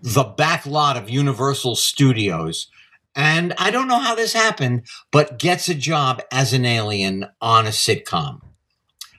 the 0.00 0.22
back 0.22 0.64
lot 0.64 0.96
of 0.96 1.10
Universal 1.10 1.74
Studios. 1.74 2.68
And 3.16 3.52
I 3.58 3.70
don't 3.70 3.88
know 3.88 3.98
how 3.98 4.14
this 4.14 4.32
happened, 4.32 4.86
but 5.10 5.38
gets 5.38 5.68
a 5.68 5.74
job 5.74 6.22
as 6.30 6.52
an 6.52 6.64
alien 6.64 7.26
on 7.40 7.66
a 7.66 7.70
sitcom 7.70 8.40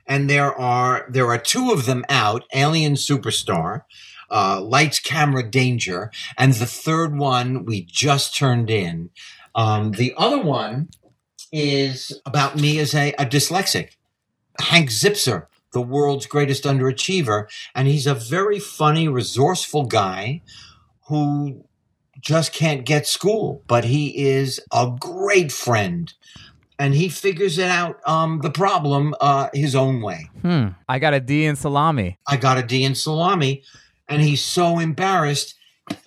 and 0.06 0.30
there 0.30 0.54
are 0.54 1.06
there 1.10 1.28
are 1.28 1.38
two 1.38 1.72
of 1.72 1.86
them 1.86 2.04
out 2.10 2.44
alien 2.54 2.94
superstar 2.94 3.84
uh, 4.30 4.62
lights 4.62 5.00
camera 5.00 5.44
danger 5.44 6.12
and 6.38 6.54
the 6.54 6.66
third 6.66 7.18
one 7.18 7.66
we 7.66 7.84
just 7.84 8.36
turned 8.36 8.70
in 8.70 9.10
um, 9.56 9.92
the 9.92 10.14
other 10.18 10.42
one 10.42 10.90
is 11.52 12.20
about 12.26 12.56
me 12.56 12.80
as 12.80 12.94
a, 12.94 13.14
a 13.14 13.26
dyslexic 13.26 13.92
hank 14.60 14.90
Zipzer 14.90 15.48
the 15.72 15.82
world's 15.82 16.26
greatest 16.26 16.64
underachiever 16.64 17.48
and 17.76 17.88
he's 17.88 18.08
a 18.08 18.16
very 18.16 18.60
funny 18.60 19.08
resourceful 19.08 19.86
guy 19.86 20.42
who 21.08 21.66
just 22.20 22.54
can't 22.54 22.86
get 22.86 23.08
school 23.08 23.64
but 23.68 23.86
he 23.86 24.26
is 24.26 24.60
a 24.72 24.92
great 25.00 25.52
friend 25.52 26.14
and 26.80 26.94
he 26.94 27.10
figures 27.10 27.58
it 27.58 27.70
out 27.70 28.00
um, 28.08 28.40
the 28.42 28.50
problem 28.50 29.14
uh, 29.22 29.50
his 29.54 29.76
own 29.76 30.02
way. 30.02 30.30
Hmm. 30.42 30.70
I 30.90 31.00
got 31.00 31.14
a 31.14 31.20
D 31.20 31.46
in 31.46 31.56
salami. 31.56 32.18
I 32.28 32.38
got 32.38 32.58
a 32.58 32.64
D 32.64 32.84
in 32.84 32.96
salami, 32.96 33.64
and 34.08 34.22
he's 34.22 34.44
so 34.44 34.80
embarrassed. 34.80 35.56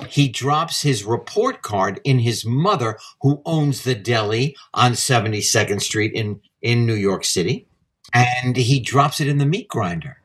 He 0.09 0.29
drops 0.29 0.83
his 0.83 1.05
report 1.05 1.63
card 1.63 2.01
in 2.05 2.21
his 2.21 2.45
mother, 2.45 2.99
who 3.21 3.43
owns 3.45 3.85
the 3.85 3.95
deli 3.95 4.57
on 4.73 4.93
72nd 4.93 5.81
Street 5.81 6.13
in, 6.15 6.41
in 6.63 6.87
New 6.87 6.95
York 6.95 7.25
City, 7.25 7.67
and 8.13 8.57
he 8.57 8.81
drops 8.81 9.21
it 9.21 9.29
in 9.29 9.39
the 9.39 9.47
meat 9.47 9.69
grinder. 9.69 10.19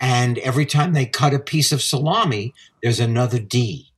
And 0.00 0.38
every 0.38 0.66
time 0.66 0.92
they 0.92 1.06
cut 1.06 1.32
a 1.32 1.38
piece 1.38 1.72
of 1.72 1.80
salami, 1.80 2.52
there's 2.82 3.00
another 3.00 3.38
D 3.38 3.92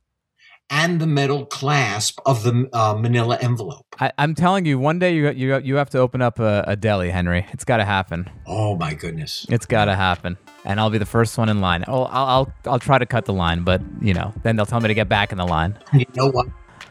and 0.69 0.99
the 0.99 1.07
metal 1.07 1.45
clasp 1.45 2.19
of 2.25 2.43
the 2.43 2.69
uh, 2.73 2.93
manila 2.95 3.37
envelope. 3.41 3.85
I, 3.99 4.11
I'm 4.17 4.35
telling 4.35 4.65
you, 4.65 4.79
one 4.79 4.99
day 4.99 5.13
you 5.15 5.29
you 5.31 5.57
you 5.59 5.75
have 5.75 5.89
to 5.91 5.99
open 5.99 6.21
up 6.21 6.39
a, 6.39 6.63
a 6.67 6.75
deli, 6.75 7.09
Henry. 7.09 7.45
It's 7.51 7.65
got 7.65 7.77
to 7.77 7.85
happen. 7.85 8.29
Oh 8.45 8.75
my 8.77 8.93
goodness. 8.93 9.45
It's 9.49 9.65
got 9.65 9.85
to 9.85 9.95
happen, 9.95 10.37
and 10.63 10.79
I'll 10.79 10.89
be 10.89 10.97
the 10.97 11.05
first 11.05 11.37
one 11.37 11.49
in 11.49 11.59
line. 11.59 11.83
Oh, 11.87 12.03
I'll, 12.03 12.25
I'll 12.25 12.53
I'll 12.65 12.79
try 12.79 12.97
to 12.97 13.05
cut 13.05 13.25
the 13.25 13.33
line, 13.33 13.63
but 13.63 13.81
you 14.01 14.13
know, 14.13 14.33
then 14.43 14.55
they'll 14.55 14.65
tell 14.65 14.79
me 14.79 14.87
to 14.87 14.93
get 14.93 15.09
back 15.09 15.31
in 15.31 15.37
the 15.37 15.45
line. 15.45 15.77
you 15.93 16.05
know 16.15 16.29
what? 16.29 16.47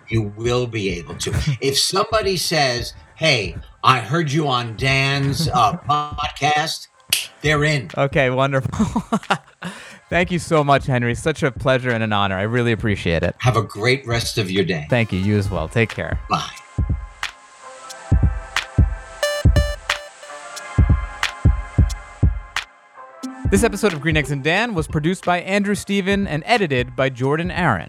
You 0.08 0.32
will 0.36 0.66
be 0.66 0.90
able 0.98 1.14
to. 1.16 1.58
if 1.60 1.78
somebody 1.78 2.36
says, 2.36 2.94
"Hey, 3.16 3.56
I 3.84 4.00
heard 4.00 4.30
you 4.32 4.48
on 4.48 4.76
Dan's 4.76 5.48
uh, 5.48 5.76
podcast," 5.88 6.88
they're 7.40 7.64
in. 7.64 7.90
Okay, 7.96 8.30
wonderful. 8.30 9.02
Thank 10.08 10.30
you 10.30 10.38
so 10.38 10.64
much, 10.64 10.86
Henry. 10.86 11.14
Such 11.14 11.42
a 11.42 11.50
pleasure 11.52 11.90
and 11.90 12.02
an 12.02 12.12
honor. 12.12 12.36
I 12.36 12.42
really 12.42 12.72
appreciate 12.72 13.22
it. 13.22 13.36
Have 13.40 13.56
a 13.56 13.62
great 13.62 14.06
rest 14.06 14.38
of 14.38 14.50
your 14.50 14.64
day. 14.64 14.86
Thank 14.88 15.12
you. 15.12 15.18
You 15.18 15.36
as 15.36 15.50
well. 15.50 15.68
Take 15.68 15.90
care. 15.90 16.18
Bye. 16.30 16.50
This 23.50 23.64
episode 23.64 23.94
of 23.94 24.02
Green 24.02 24.16
Eggs 24.16 24.30
and 24.30 24.44
Dan 24.44 24.74
was 24.74 24.86
produced 24.86 25.24
by 25.24 25.40
Andrew 25.40 25.74
Steven 25.74 26.26
and 26.26 26.42
edited 26.44 26.94
by 26.94 27.08
Jordan 27.08 27.50
Aaron. 27.50 27.88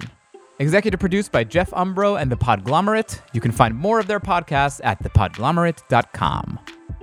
Executive 0.58 1.00
produced 1.00 1.32
by 1.32 1.44
Jeff 1.44 1.72
Umbro 1.72 2.22
and 2.22 2.32
The 2.32 2.38
Podglomerate. 2.38 3.22
You 3.34 3.42
can 3.42 3.52
find 3.52 3.76
more 3.76 4.00
of 4.00 4.08
their 4.08 4.20
podcasts 4.20 4.80
at 4.84 5.02
thepodglomerate.com. 5.04 6.59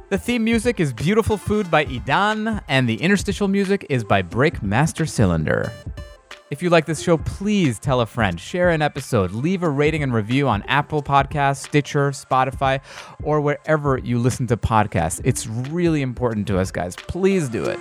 The 0.09 0.19
theme 0.19 0.45
music 0.45 0.79
is 0.79 0.93
Beautiful 0.93 1.37
Food 1.37 1.69
by 1.69 1.85
Idan, 1.85 2.63
and 2.69 2.89
the 2.89 2.95
interstitial 2.95 3.49
music 3.49 3.85
is 3.91 4.05
by 4.05 4.23
Breakmaster 4.23 5.09
Cylinder. 5.09 5.73
If 6.49 6.63
you 6.63 6.71
like 6.71 6.87
this 6.87 7.03
show, 7.03 7.17
please 7.17 7.81
tell 7.81 8.01
a 8.01 8.07
friend, 8.07 8.39
share 8.39 8.71
an 8.71 8.83
episode, 8.83 9.33
leave 9.33 9.65
a 9.65 9.69
rating 9.69 10.05
and 10.05 10.15
review 10.15 10.47
on 10.47 10.63
Apple 10.69 11.03
Podcasts, 11.03 11.65
Stitcher, 11.67 12.13
Spotify, 12.13 12.81
or 13.25 13.41
wherever 13.41 13.99
you 13.99 14.21
listen 14.21 14.47
to 14.47 14.57
podcasts. 14.57 15.21
It's 15.25 15.49
really 15.49 16.03
important 16.03 16.47
to 16.47 16.59
us, 16.61 16.71
guys. 16.71 16.95
Please 16.95 17.49
do 17.49 17.65
it. 17.65 17.81